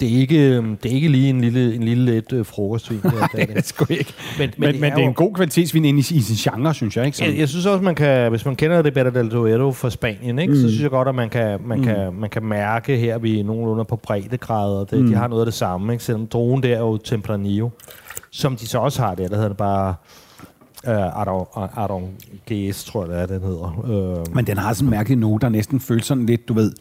Det, 0.00 0.14
er 0.14 0.18
ikke, 0.20 0.38
øh, 0.38 0.64
det 0.82 0.90
er 0.90 0.94
ikke 0.94 1.08
lige 1.08 1.30
en 1.30 1.40
lille, 1.40 1.74
en 1.74 1.82
lille 1.82 2.04
let 2.14 2.32
øh, 2.32 2.46
frokostvin. 2.46 3.00
Det, 3.02 3.04
er- 3.04 3.26
det, 3.26 3.40
er 3.40 3.46
Det 3.46 3.50
er 3.50 3.54
det. 3.54 3.66
sgu 3.66 3.84
ikke. 3.90 4.12
Men, 4.38 4.50
Men, 4.58 4.70
men, 4.72 4.80
men 4.80 4.92
det 4.92 4.98
er 4.98 5.02
jo- 5.02 5.08
en 5.08 5.14
god 5.14 5.34
kvalitetsvin 5.34 5.84
ind 5.84 5.98
i, 5.98 6.00
i 6.00 6.20
sin 6.20 6.36
genre, 6.52 6.74
synes 6.74 6.96
jeg. 6.96 7.06
Ikke? 7.06 7.24
Jeg, 7.24 7.38
jeg 7.38 7.48
synes 7.48 7.66
også, 7.66 7.84
man 7.84 7.94
kan, 7.94 8.30
hvis 8.30 8.44
man 8.44 8.56
kender 8.56 8.82
det 8.82 8.94
Better 8.94 9.12
del 9.12 9.30
Duero 9.30 9.72
fra 9.72 9.90
Spanien, 9.90 10.38
ikke, 10.38 10.52
mm. 10.52 10.60
så 10.60 10.68
synes 10.68 10.82
jeg 10.82 10.90
godt, 10.90 11.08
at 11.08 11.14
man 11.14 11.28
kan, 11.30 11.60
man, 11.66 11.78
mm. 11.78 11.84
kan, 11.84 12.14
man 12.14 12.30
kan 12.30 12.44
mærke 12.44 12.96
her, 12.96 13.14
at 13.14 13.22
vi 13.22 13.40
er 13.40 13.44
nogenlunde 13.44 13.84
på 13.84 13.96
breddegrader. 13.96 14.84
Det, 14.84 15.00
mm. 15.00 15.06
De 15.08 15.14
har 15.14 15.28
noget 15.28 15.42
af 15.42 15.46
det 15.46 15.54
samme, 15.54 15.92
ikke? 15.92 16.04
selvom 16.04 16.26
drogen 16.26 16.62
der 16.62 16.74
er 16.76 16.80
jo 16.80 16.96
Tempranillo, 16.96 17.68
som 18.30 18.56
de 18.56 18.66
så 18.66 18.78
også 18.78 19.02
har 19.02 19.14
der, 19.14 19.28
der 19.28 19.34
hedder 19.34 19.48
det 19.48 19.56
bare 19.56 19.94
uh, 20.86 20.90
Aron, 21.20 21.46
Aron 21.76 22.08
GS, 22.52 22.84
tror 22.84 23.02
jeg, 23.06 23.10
det 23.12 23.22
er, 23.22 23.26
den 23.38 23.40
hedder. 23.48 24.20
Uh, 24.28 24.34
Men 24.36 24.46
den 24.46 24.58
har 24.58 24.72
sådan 24.72 24.86
en 24.86 24.90
mærkelig 24.90 25.18
note, 25.18 25.42
der 25.42 25.48
næsten 25.48 25.80
føles 25.80 26.04
sådan 26.06 26.26
lidt, 26.26 26.48
du 26.48 26.54
ved, 26.54 26.72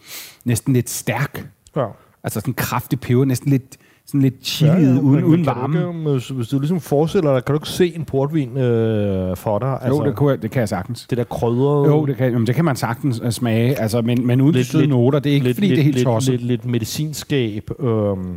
næsten 0.45 0.73
lidt 0.73 0.89
stærk. 0.89 1.47
ja. 1.75 1.85
Altså 2.23 2.39
sådan 2.39 2.51
en 2.51 2.55
kraftig 2.55 2.99
peber, 2.99 3.25
næsten 3.25 3.51
lidt, 3.51 3.77
sådan 4.05 4.21
lidt 4.21 4.45
chili 4.45 4.71
ja, 4.71 4.79
ja, 4.79 4.99
uden, 4.99 5.23
uden 5.23 5.43
kan 5.43 5.53
du 5.53 5.59
varme. 5.59 5.79
Ikke, 5.79 6.11
hvis, 6.11 6.29
hvis 6.29 6.47
du 6.47 6.59
ligesom 6.59 6.79
forestiller 6.79 7.33
dig, 7.33 7.45
kan 7.45 7.53
du 7.53 7.57
ikke 7.57 7.69
se 7.69 7.95
en 7.95 8.05
portvin 8.05 8.57
øh, 8.57 9.37
for 9.37 9.59
dig? 9.59 9.79
Altså, 9.81 10.03
jo, 10.03 10.05
det, 10.05 10.15
kunne 10.15 10.31
jeg, 10.31 10.41
det 10.41 10.51
kan 10.51 10.59
jeg 10.59 10.69
sagtens. 10.69 11.07
det 11.09 11.17
der 11.17 11.23
krydder... 11.23 11.87
Jo, 11.87 12.05
det 12.05 12.17
kan, 12.17 12.31
jamen, 12.31 12.47
det 12.47 12.55
kan 12.55 12.65
man 12.65 12.75
sagtens 12.75 13.21
uh, 13.21 13.29
smage, 13.29 13.79
altså, 13.79 14.01
men, 14.01 14.27
men 14.27 14.41
uden 14.41 14.55
de 14.55 14.63
søde 14.63 14.87
noter. 14.87 15.19
Det 15.19 15.29
er 15.29 15.33
ikke, 15.33 15.45
lidt, 15.45 15.57
fordi 15.57 15.67
lidt, 15.67 15.75
det 15.75 15.81
er 15.81 15.83
helt 15.83 15.95
lidt, 15.95 16.05
tosset. 16.05 16.31
lidt, 16.33 16.43
lidt 16.43 16.65
medicinskab. 16.65 17.69
Øhm, 17.79 18.35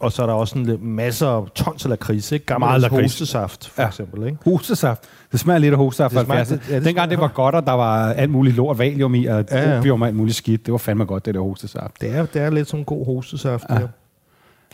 og 0.00 0.12
så 0.12 0.22
er 0.22 0.26
der 0.26 0.34
også 0.34 0.52
sådan 0.52 0.66
lidt 0.66 0.82
masser 0.82 1.28
af 1.28 1.46
tons 1.54 1.84
af 1.84 1.90
lakrids, 1.90 2.32
ikke? 2.32 2.46
Gammel 2.46 2.66
Meget 2.68 2.80
lakrids. 2.80 3.02
hostesaft, 3.02 3.68
for 3.68 3.82
Ja. 3.82 3.88
eksempel, 3.88 4.26
ikke? 4.26 4.38
Hostesaft. 4.44 5.02
Det 5.32 5.40
smager 5.40 5.58
lidt 5.58 5.72
af 5.72 5.78
hostesaft 5.78 6.10
Det 6.14 6.18
fra 6.18 6.24
smager- 6.24 6.44
70'erne. 6.44 6.54
det- 6.66 6.70
ja, 6.70 6.76
det 6.76 6.84
Dengang 6.84 7.10
det 7.10 7.18
var 7.20 7.28
godt, 7.28 7.54
og 7.54 7.66
der 7.66 7.72
var 7.72 8.12
alt 8.12 8.30
muligt 8.30 8.56
lort, 8.56 8.78
valium 8.78 9.14
i, 9.14 9.24
og 9.24 9.44
Ja, 9.50 9.70
ja. 9.70 9.78
opium 9.78 10.02
og 10.02 10.08
alt 10.08 10.16
muligt 10.16 10.36
skidt. 10.36 10.66
Det 10.66 10.72
var 10.72 10.78
fandme 10.78 11.04
godt, 11.04 11.26
det 11.26 11.34
der 11.34 11.40
hostesaft. 11.40 12.00
Det 12.00 12.14
er, 12.14 12.26
det 12.26 12.42
er 12.42 12.50
lidt 12.50 12.68
som 12.68 12.84
god 12.84 13.06
hostesaft, 13.06 13.64
ja. 13.70 13.74
der. 13.74 13.80
Og 13.80 13.88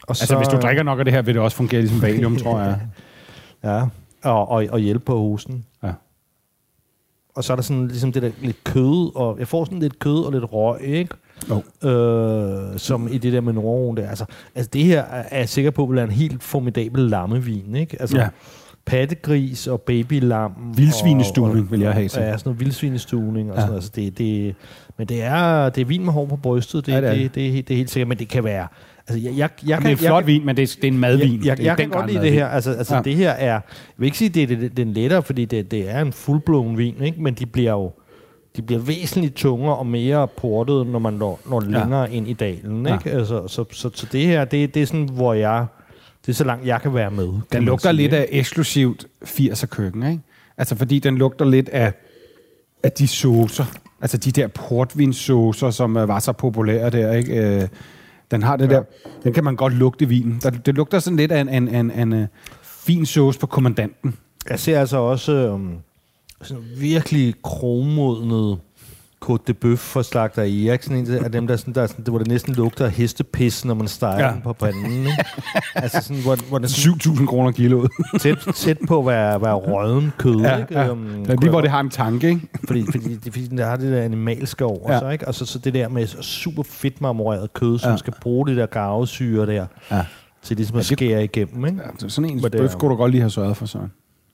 Altså, 0.08 0.36
hvis 0.36 0.48
du 0.48 0.56
drikker 0.56 0.82
nok 0.82 0.98
af 0.98 1.04
det 1.04 1.14
her, 1.14 1.22
vil 1.22 1.34
det 1.34 1.42
også 1.42 1.56
fungere 1.56 1.80
ligesom 1.80 2.02
valium, 2.02 2.36
tror 2.36 2.60
jeg. 2.60 2.80
Ja, 3.64 3.82
og, 4.24 4.48
og, 4.50 4.64
og 4.70 4.78
hjælpe 4.78 5.04
på 5.04 5.18
hosten. 5.18 5.64
Ja. 5.82 5.92
Og 7.34 7.44
så 7.44 7.52
er 7.52 7.54
der 7.56 7.62
sådan 7.62 7.88
ligesom 7.88 8.12
det 8.12 8.22
der 8.22 8.30
lidt 8.40 8.64
kød, 8.64 9.16
og 9.16 9.38
jeg 9.38 9.48
får 9.48 9.64
sådan 9.64 9.78
lidt 9.78 9.98
kød 9.98 10.24
og 10.24 10.32
lidt 10.32 10.44
røg, 10.52 10.80
ikke? 10.80 11.14
Jo. 11.50 11.88
Øh, 11.88 12.78
som 12.78 13.08
i 13.12 13.18
det 13.18 13.32
der 13.32 13.40
med 13.40 13.52
Nordroen 13.52 13.96
der. 13.96 14.08
Altså, 14.08 14.24
altså 14.54 14.70
det 14.72 14.84
her 14.84 15.02
er 15.30 15.38
jeg 15.38 15.48
sikker 15.48 15.70
på, 15.70 15.86
være 15.90 16.04
en 16.04 16.10
helt 16.10 16.42
formidabel 16.42 17.02
lammevin, 17.02 17.76
ikke? 17.76 17.96
Altså, 18.00 18.18
Ja. 18.18 18.28
pattegris 18.86 19.66
og 19.66 19.80
babylam. 19.80 20.52
Vildsvinestuning 20.76 21.64
og- 21.66 21.70
vil 21.70 21.80
jeg 21.80 21.92
have 21.92 22.08
til. 22.08 22.20
Ja, 22.22 22.30
sådan 22.32 22.40
noget 22.44 22.60
vildsvinestuning 22.60 23.50
og 23.50 23.54
Ja. 23.56 23.60
sådan 23.60 23.70
noget. 23.70 23.78
Altså, 23.82 23.92
det, 23.96 24.18
det, 24.18 24.54
men 24.98 25.06
det 25.06 25.22
er, 25.22 25.68
det 25.68 25.80
er 25.80 25.84
vin 25.84 26.04
med 26.04 26.12
hår 26.12 26.26
på 26.26 26.36
brystet, 26.36 26.86
det, 26.86 26.92
Ja, 26.92 27.00
det 27.00 27.08
er 27.08 27.12
det, 27.12 27.20
det. 27.22 27.34
det, 27.34 27.34
det, 27.34 27.46
er 27.46 27.76
helt- 27.76 27.88
er 27.88 27.92
sikkert, 27.92 28.08
men 28.08 28.18
det 28.18 28.28
kan 28.28 28.44
være... 28.44 28.66
Altså, 29.08 29.28
jeg, 29.28 29.38
jeg, 29.38 29.38
jeg, 29.38 29.50
Jamen, 29.68 29.82
kan, 29.82 29.90
det 29.90 29.92
er 29.92 29.98
en 29.98 30.02
jeg, 30.04 30.08
flot 30.08 30.26
vin, 30.26 30.46
men 30.46 30.56
det 30.56 30.62
er, 30.62 30.76
det 30.82 30.84
er 30.88 30.92
en 30.92 30.98
madvin. 30.98 31.38
jeg, 31.38 31.46
jeg, 31.46 31.58
er 31.58 31.64
jeg 31.64 31.76
kan 31.76 31.84
den 31.90 31.92
godt 31.98 32.10
lide 32.12 32.22
det 32.24 32.32
her. 32.32 32.46
Altså, 32.46 32.70
altså 32.72 32.94
Ja. 32.96 33.02
det 33.02 33.14
her 33.16 33.30
er... 33.30 33.52
Jeg 33.52 33.60
vil 33.96 34.06
ikke 34.06 34.18
sige, 34.18 34.28
det, 34.28 34.78
er 34.78 34.82
en 34.82 34.92
lettere, 34.92 35.22
fordi 35.22 35.44
det, 35.44 35.70
det 35.70 35.90
er 35.90 36.00
en 36.00 36.12
fuldblåen 36.12 36.78
vin, 36.78 36.94
ikke? 37.02 37.22
men 37.22 37.34
de 37.34 37.46
bliver 37.46 37.70
jo 37.72 37.90
de 38.56 38.62
bliver 38.62 38.80
væsentligt 38.80 39.34
tungere 39.34 39.76
og 39.76 39.86
mere 39.86 40.28
portet, 40.28 40.86
når 40.86 40.98
man 40.98 41.12
når, 41.14 41.40
når 41.50 41.62
Ja. 41.70 41.78
længere 41.80 42.12
ind 42.12 42.28
i 42.28 42.32
dalen. 42.32 42.86
Ja. 42.86 42.94
Ikke? 42.94 43.10
Altså, 43.10 43.48
så, 43.48 43.64
så, 43.72 43.90
så 43.94 44.06
det 44.12 44.26
her, 44.26 44.44
det, 44.44 44.74
det 44.74 44.82
er 44.82 44.86
sådan, 44.86 45.08
hvor 45.12 45.34
jeg... 45.34 45.66
Det 46.26 46.32
er 46.32 46.36
så 46.36 46.44
langt, 46.44 46.66
jeg 46.66 46.82
kan 46.82 46.94
være 46.94 47.10
med. 47.10 47.28
kan 47.32 47.42
Den 47.52 47.62
lugter 47.64 47.88
sige, 47.88 47.96
lidt 47.96 48.12
ikke? 48.12 48.16
af 48.16 48.26
eksklusivt 48.30 49.06
80'er 49.24 49.66
køkken, 49.66 50.02
ikke? 50.02 50.22
Altså, 50.58 50.76
fordi 50.76 50.98
den 50.98 51.18
lugter 51.18 51.44
lidt 51.44 51.68
af, 51.68 51.92
af 52.82 52.92
de 52.92 53.08
saucer. 53.08 53.64
Altså, 54.00 54.16
de 54.16 54.30
der 54.30 54.46
portvinsaucer, 54.46 55.70
som 55.70 55.96
uh, 55.96 56.08
var 56.08 56.18
så 56.18 56.32
populære 56.32 56.90
der, 56.90 57.12
ikke? 57.12 57.56
Uh, 57.62 57.68
den 58.30 58.42
har 58.42 58.56
det 58.56 58.70
ja. 58.70 58.74
der... 58.74 58.82
Den 59.24 59.32
kan 59.32 59.44
man 59.44 59.56
godt 59.56 59.74
lugte 59.74 60.04
i 60.04 60.08
vinen. 60.08 60.40
Der, 60.42 60.50
det 60.50 60.74
lugter 60.74 60.98
sådan 60.98 61.16
lidt 61.16 61.32
af 61.32 61.40
en, 61.40 61.48
en, 61.48 61.68
en, 61.68 61.90
en 61.90 62.12
uh, 62.12 62.26
fin 62.62 63.06
sauce 63.06 63.38
på 63.38 63.46
kommandanten. 63.46 64.14
Jeg 64.50 64.60
ser 64.60 64.80
altså 64.80 64.96
også 64.96 65.32
øhm, 65.32 65.74
sådan 66.42 66.62
virkelig 66.78 67.34
kromodnet 67.42 68.58
Côte 69.24 69.42
de 69.46 69.54
Bœuf 69.64 69.76
fra 69.76 70.02
Slagter 70.02 70.42
Erik. 70.42 70.82
Sådan 70.82 70.98
en 70.98 71.24
af 71.24 71.32
dem, 71.32 71.46
der, 71.46 71.56
sådan, 71.56 71.74
der, 71.74 71.86
sådan, 71.86 72.04
det, 72.04 72.10
hvor 72.12 72.18
det 72.18 72.28
næsten 72.28 72.54
lugter 72.54 72.88
hestepis, 72.88 73.64
når 73.64 73.74
man 73.74 73.88
steger 73.88 74.18
Ja. 74.18 74.26
ja. 74.26 74.32
den 74.32 74.42
på 74.42 74.52
panden. 74.52 74.92
Ikke? 74.92 75.24
altså 75.74 76.00
sådan, 76.02 76.22
hvor, 76.22 76.48
hvor 76.48 76.58
det 76.58 76.70
sådan 76.70 76.92
7.000 77.00 77.26
kroner 77.26 77.50
kiloet. 77.52 77.90
tæt, 78.20 78.38
tæt 78.54 78.78
på 78.88 78.98
at 78.98 79.06
være, 79.06 79.40
være 79.42 79.54
råden 79.54 80.12
kød. 80.18 80.36
ja, 80.40 80.56
ikke? 80.56 80.78
ja. 80.78 80.84
Det 80.88 81.30
er 81.30 81.36
lige, 81.40 81.50
hvor 81.50 81.60
det 81.60 81.70
har 81.70 81.80
en 81.80 81.90
tanke, 81.90 82.28
ikke? 82.28 82.48
fordi, 82.66 82.84
fordi, 82.90 83.16
det, 83.16 83.32
fordi 83.32 83.46
der 83.46 83.66
har 83.66 83.76
det 83.76 83.92
der 83.92 84.02
animalske 84.02 84.64
over 84.64 84.80
Ja. 84.88 84.92
ja. 84.94 84.98
sig, 85.00 85.12
ikke? 85.12 85.28
Og 85.28 85.34
så, 85.34 85.46
så 85.46 85.58
det 85.58 85.74
der 85.74 85.88
med 85.88 86.06
super 86.22 86.62
fedt 86.62 87.00
marmoreret 87.00 87.52
kød, 87.52 87.78
som 87.78 87.88
Ja. 87.88 87.92
ja. 87.92 87.96
skal 87.96 88.14
bruge 88.20 88.46
det 88.46 88.56
der 88.56 88.66
garvesyre 88.66 89.46
der, 89.46 89.66
Ja. 89.90 90.04
til 90.42 90.56
ligesom 90.56 90.76
at 90.76 90.90
Ja, 90.90 90.94
det- 90.94 90.98
skære 90.98 91.24
igennem, 91.24 91.66
ikke? 91.66 91.78
ja 92.02 92.08
sådan 92.08 92.30
en 92.30 92.50
bøf 92.52 92.70
skulle 92.70 92.90
du 92.90 92.96
godt 92.96 93.10
lige 93.10 93.20
have 93.20 93.30
sørget 93.30 93.56
for, 93.56 93.66
Søren. 93.66 93.92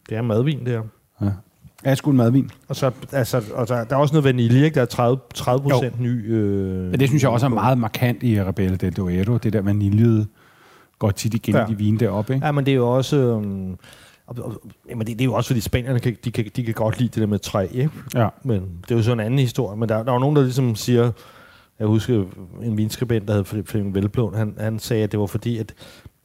Det 0.09 0.17
er 0.17 0.23
madvin, 0.23 0.59
det 0.59 0.69
her. 0.69 0.83
Ja. 1.23 1.31
Ja, 1.85 1.95
sgu 1.95 2.11
en 2.11 2.17
madvin. 2.17 2.51
Og 2.69 2.77
så 2.77 2.91
altså, 3.13 3.43
og 3.55 3.69
der, 3.69 3.85
der 3.85 3.97
er 3.97 4.01
også 4.01 4.15
noget 4.15 4.25
vanilje, 4.25 4.65
ikke? 4.65 4.75
Der 4.75 4.81
er 4.81 4.87
30, 4.87 5.19
30 5.35 5.63
procent 5.71 6.01
ny... 6.01 6.33
Øh, 6.33 6.91
Men 6.91 7.01
det 7.01 7.09
synes 7.09 7.23
jeg 7.23 7.31
også 7.31 7.47
er 7.47 7.51
meget 7.51 7.79
markant 7.79 8.23
i 8.23 8.43
Rebelle 8.43 8.77
del 8.77 8.93
Duero. 8.93 9.37
Det 9.37 9.53
der 9.53 9.61
vaniljede 9.61 10.27
går 10.99 11.11
tit 11.11 11.35
igen 11.35 11.55
ja. 11.55 11.67
I 11.67 11.71
de 11.71 11.79
vine 11.79 11.99
deroppe, 11.99 12.35
ikke? 12.35 12.47
Ja, 12.47 12.53
men 12.53 12.67
det 12.67 12.73
er 12.73 12.77
jo 12.77 12.89
også... 12.89 13.17
Øhm, 13.17 13.77
og, 14.27 14.37
og, 14.39 14.63
jamen 14.91 15.07
det, 15.07 15.19
det 15.19 15.21
er 15.21 15.25
jo 15.25 15.35
også, 15.35 15.49
fordi 15.49 15.61
spanierne 15.61 16.01
kan, 16.01 16.17
de, 16.25 16.31
kan, 16.31 16.45
de 16.57 16.65
kan 16.65 16.75
godt 16.75 16.99
lide 16.99 17.09
det 17.09 17.21
der 17.21 17.27
med 17.27 17.39
træ, 17.39 17.67
ikke? 17.73 17.91
Ja. 18.15 18.29
Men 18.45 18.61
det 18.83 18.91
er 18.91 18.97
jo 18.97 19.03
så 19.03 19.13
en 19.13 19.21
anden 19.21 19.39
historie. 19.39 19.77
Men 19.77 19.89
der, 19.89 20.03
der 20.03 20.13
var 20.13 20.19
nogen, 20.19 20.37
der 20.37 20.43
ligesom 20.43 20.75
siger... 20.75 21.11
Jeg 21.79 21.87
husker 21.87 22.25
en 22.63 22.77
vinskribent, 22.77 23.29
der 23.29 23.35
hed 23.35 23.65
Flemming 23.65 23.95
Velblom, 23.95 24.35
han, 24.35 24.55
han 24.61 24.79
sagde, 24.79 25.03
at 25.05 25.13
det 25.13 25.21
var 25.21 25.27
fordi, 25.27 25.59
at, 25.59 25.75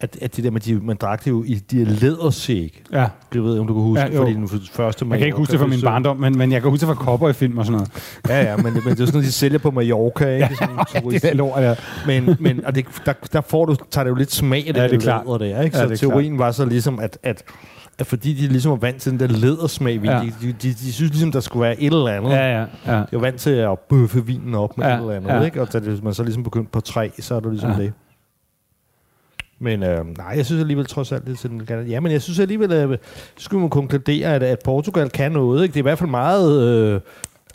at, 0.04 0.18
at 0.22 0.36
det 0.36 0.44
der 0.44 0.52
med, 0.52 0.62
de, 0.62 0.74
man 0.76 0.96
drak 0.96 1.26
det 1.26 1.32
jo 1.32 1.44
i 1.44 1.54
de 1.72 1.86
lædersæk. 1.86 2.84
Ja. 2.92 3.06
Jeg 3.34 3.44
ved 3.44 3.52
ikke, 3.52 3.62
om 3.62 3.68
du 3.68 3.74
kan 3.74 3.84
huske, 3.84 4.02
Ja, 4.02 4.08
ja, 4.08 4.14
jo. 4.16 4.22
fordi 4.22 4.34
den 4.34 4.50
første 4.72 5.06
Jeg 5.10 5.18
kan 5.18 5.26
ikke 5.28 5.38
huske 5.38 5.52
det 5.52 5.60
fra 5.60 5.68
min 5.68 5.82
barndom, 5.82 6.18
men, 6.18 6.38
men 6.38 6.52
jeg 6.52 6.62
kan 6.62 6.70
huske 6.72 6.86
det 6.88 6.96
fra 6.98 7.04
cowboy 7.04 7.32
film 7.34 7.58
og 7.58 7.66
sådan 7.66 7.78
noget. 7.78 7.92
Ja, 8.30 8.52
ja, 8.52 8.56
men, 8.58 8.64
men 8.66 8.74
det 8.74 8.86
er 8.86 8.90
jo 8.90 8.96
sådan 8.96 9.14
noget, 9.14 9.26
de 9.28 9.32
sælger 9.32 9.58
på 9.60 9.72
Mallorca, 9.72 10.26
ikke? 10.28 10.48
Ja, 10.52 10.56
Sådan 10.56 11.04
en 11.06 11.12
ja, 11.12 11.18
det 11.18 11.26
er 11.26 11.34
lort, 11.44 11.62
ja. 11.62 11.76
Men, 12.06 12.36
men 12.40 12.66
og 12.66 12.76
det, 12.76 12.86
der, 13.06 13.14
der 13.34 13.42
får 13.42 13.66
du, 13.66 13.76
tager 13.92 14.04
det 14.04 14.12
jo 14.12 14.16
lidt 14.16 14.32
smag 14.32 14.68
af 14.68 14.74
det, 14.74 14.80
Ja, 14.80 14.82
ja, 14.82 14.88
det 14.88 14.94
er 14.94 14.98
det 14.98 15.04
klart. 15.04 15.26
læder 15.26 15.38
der, 15.38 15.62
ikke? 15.62 15.78
Ja, 15.78 15.84
Så 15.84 15.90
det 15.90 16.04
er 16.04 16.08
teorien 16.10 16.40
var 16.40 16.52
så 16.52 16.66
ligesom, 16.66 17.00
at, 17.00 17.18
at, 17.24 17.44
at 18.00 18.06
fordi 18.08 18.34
de 18.34 18.48
ligesom 18.48 18.70
var 18.70 18.78
vant 18.78 19.02
til 19.02 19.12
den 19.12 19.20
der 19.20 19.28
lædersmag, 19.28 20.02
Ja. 20.04 20.12
ja. 20.18 20.20
de, 20.22 20.32
de, 20.42 20.48
de, 20.62 20.70
de, 20.70 20.94
synes 20.94 21.12
ligesom, 21.12 21.32
der 21.32 21.40
skulle 21.40 21.62
være 21.64 21.82
et 21.82 21.94
eller 21.94 22.08
andet. 22.08 22.30
Ja, 22.30 22.60
ja, 22.60 22.66
ja. 22.88 22.98
De 22.98 23.06
var 23.12 23.20
vant 23.20 23.36
til 23.40 23.50
at 23.50 23.80
bøffe 23.90 24.26
vinen 24.26 24.56
op 24.56 24.78
med 24.78 24.86
Ja, 24.86 24.92
ja, 24.92 24.98
et 24.98 25.02
eller 25.02 25.16
andet, 25.16 25.30
ja. 25.30 25.36
ja. 25.38 25.44
ikke? 25.46 25.62
Og 25.62 25.74
da 25.74 25.80
det- 25.80 26.04
man 26.04 26.14
så 26.14 26.24
ligesom 26.24 26.44
begyndte 26.44 26.72
på 26.72 26.80
tre, 26.82 27.12
så 27.20 27.36
er 27.36 27.40
det 27.40 27.50
ligesom 27.52 27.70
Ja. 27.72 27.78
ja. 27.78 27.82
det. 27.84 27.94
Men 29.64 29.84
øh, 29.84 30.18
nej, 30.18 30.34
jeg 30.36 30.46
synes 30.46 30.62
alligevel 30.62 30.86
trods 30.86 31.12
alt, 31.12 31.26
det 31.26 31.34
er 31.34 31.38
sådan, 31.38 31.60
kan- 31.60 31.88
ja, 31.88 32.00
men 32.00 32.12
jeg 32.12 32.22
synes 32.22 32.40
alligevel, 32.40 32.74
at 32.74 32.90
så 33.38 33.44
skulle 33.44 33.62
man 33.62 33.70
konkludere, 33.70 34.34
at, 34.36 34.44
at 34.44 34.60
Portugal 34.66 35.10
kan 35.10 35.32
noget, 35.32 35.64
ikke? 35.64 35.74
Det 35.74 35.80
er 35.80 35.82
i 35.82 35.90
hvert 35.90 35.98
fald 36.00 36.10
meget 36.10 36.62
øh, 36.64 37.00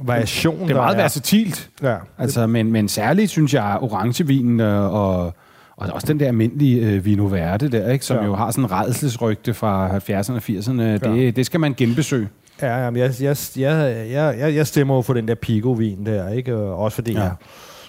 variation, 0.01 0.61
Det 0.61 0.71
er 0.71 0.75
meget 0.75 0.97
versatilt. 0.97 1.71
Ja, 1.83 1.97
Altså, 2.19 2.47
men, 2.47 2.73
men 2.73 2.89
særligt 2.89 3.31
synes 3.31 3.55
jeg, 3.55 3.79
orangevinen 3.81 4.61
øh, 4.61 4.95
og, 4.95 5.35
og 5.77 5.89
også 5.93 6.07
den 6.07 6.21
der 6.21 6.27
almindelige 6.27 6.87
øh, 6.87 7.05
Vino 7.05 7.25
Verde 7.27 7.69
der, 7.69 7.91
ikke, 7.93 8.05
som 8.05 8.17
ja. 8.17 8.25
Jo 8.25 8.35
har 8.35 8.51
sådan 8.51 8.65
en 8.65 8.73
redselsrygte 8.73 9.55
fra 9.55 9.97
70'erne 9.97 10.33
og 10.33 10.43
80'erne, 10.49 10.83
det, 10.83 11.25
Ja. 11.25 11.31
det 11.31 11.47
skal 11.47 11.61
man 11.61 11.75
genbesøge. 11.77 12.29
Ja, 12.63 12.85
jamen, 12.85 13.01
jeg, 13.03 13.11
jeg, 13.21 13.37
jeg, 13.57 14.07
jeg, 14.11 14.55
jeg, 14.55 14.67
stemmer 14.67 14.95
jo 14.95 15.03
for 15.03 15.15
den 15.15 15.29
der 15.29 15.35
Pico-vin 15.35 16.07
der, 16.07 16.29
ikke? 16.29 16.57
Og 16.57 16.77
Også 16.79 16.95
fordi 16.95 17.13
Ja. 17.13 17.21
jeg, 17.23 17.33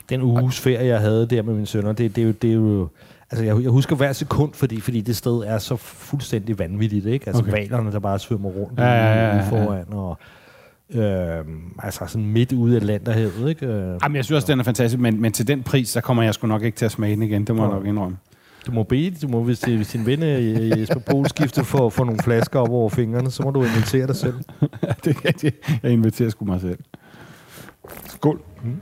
den 0.10 0.22
uges 0.22 0.60
ferie, 0.60 0.86
jeg 0.88 1.00
havde 1.00 1.26
der 1.30 1.42
med 1.42 1.54
mine 1.54 1.68
sønner, 1.68 1.92
det, 1.94 2.16
det, 2.16 2.22
er 2.22 2.26
jo, 2.28 2.34
det 2.42 2.50
er 2.50 2.54
jo... 2.54 2.88
Altså, 3.32 3.46
jeg, 3.46 3.62
jeg 3.64 3.70
husker 3.72 3.96
hver 3.96 4.14
sekund, 4.14 4.54
fordi, 4.54 4.82
fordi 4.82 5.02
det 5.02 5.16
sted 5.18 5.44
er 5.46 5.58
så 5.58 5.76
fuldstændig 5.76 6.60
vanvittigt, 6.60 7.06
ikke? 7.06 7.28
Altså, 7.28 7.42
Okay. 7.44 7.52
valerne, 7.52 7.92
der 7.92 8.00
bare 8.00 8.20
svømmer 8.20 8.50
rundt 8.50 8.80
Ja, 8.80 8.86
ja, 8.86 9.14
ja, 9.14 9.28
ja, 9.28 9.36
ja. 9.36 9.50
foran, 9.50 9.86
og... 9.94 10.18
Øh, 10.94 11.46
altså 11.84 12.06
sådan 12.08 12.26
midt 12.28 12.52
ude 12.54 12.74
i 12.74 12.78
Atlanterhavet, 12.78 13.50
ikke? 13.50 13.68
Jamen, 14.04 14.16
jeg 14.16 14.26
synes 14.26 14.36
også, 14.36 14.52
den 14.52 14.60
er 14.60 14.64
fantastisk, 14.64 15.00
men, 15.02 15.22
men 15.22 15.32
til 15.32 15.48
den 15.48 15.64
pris, 15.64 15.90
så 15.90 16.02
kommer 16.02 16.24
jeg 16.24 16.34
sgu 16.34 16.48
nok 16.48 16.64
ikke 16.64 16.78
til 16.78 16.86
at 16.86 16.92
smage 16.92 17.16
den 17.16 17.24
igen. 17.24 17.46
Det 17.46 17.56
må 17.56 17.62
jeg 17.62 17.70
Nå. 17.70 17.76
nok 17.76 17.86
indrømme. 17.86 18.18
Du 18.68 18.72
må 18.72 18.84
bede, 18.84 19.16
du 19.22 19.28
må, 19.28 19.44
hvis, 19.44 19.62
hvis 19.62 19.88
din 19.88 20.06
ven 20.06 20.24
øh, 20.24 20.80
Jesper 20.80 21.00
Poul 21.00 21.28
skifter 21.30 21.64
for, 21.64 21.90
for 21.90 22.04
nogle 22.06 22.20
flasker 22.24 22.60
op 22.60 22.70
over 22.70 22.90
fingrene, 22.90 23.32
så 23.32 23.44
må 23.44 23.52
du 23.52 23.64
invitere 23.64 24.08
dig 24.08 24.16
selv. 24.16 24.34
det 25.04 25.16
er 25.16 25.26
rigtigt. 25.28 25.80
Jeg 25.84 25.92
inviterer 25.92 26.30
sgu 26.30 26.46
mig 26.46 26.62
selv. 26.62 26.78
Skål. 28.08 28.42
En 28.66 28.82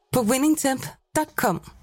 på 0.11 0.21
winningtemp.com. 0.21 1.80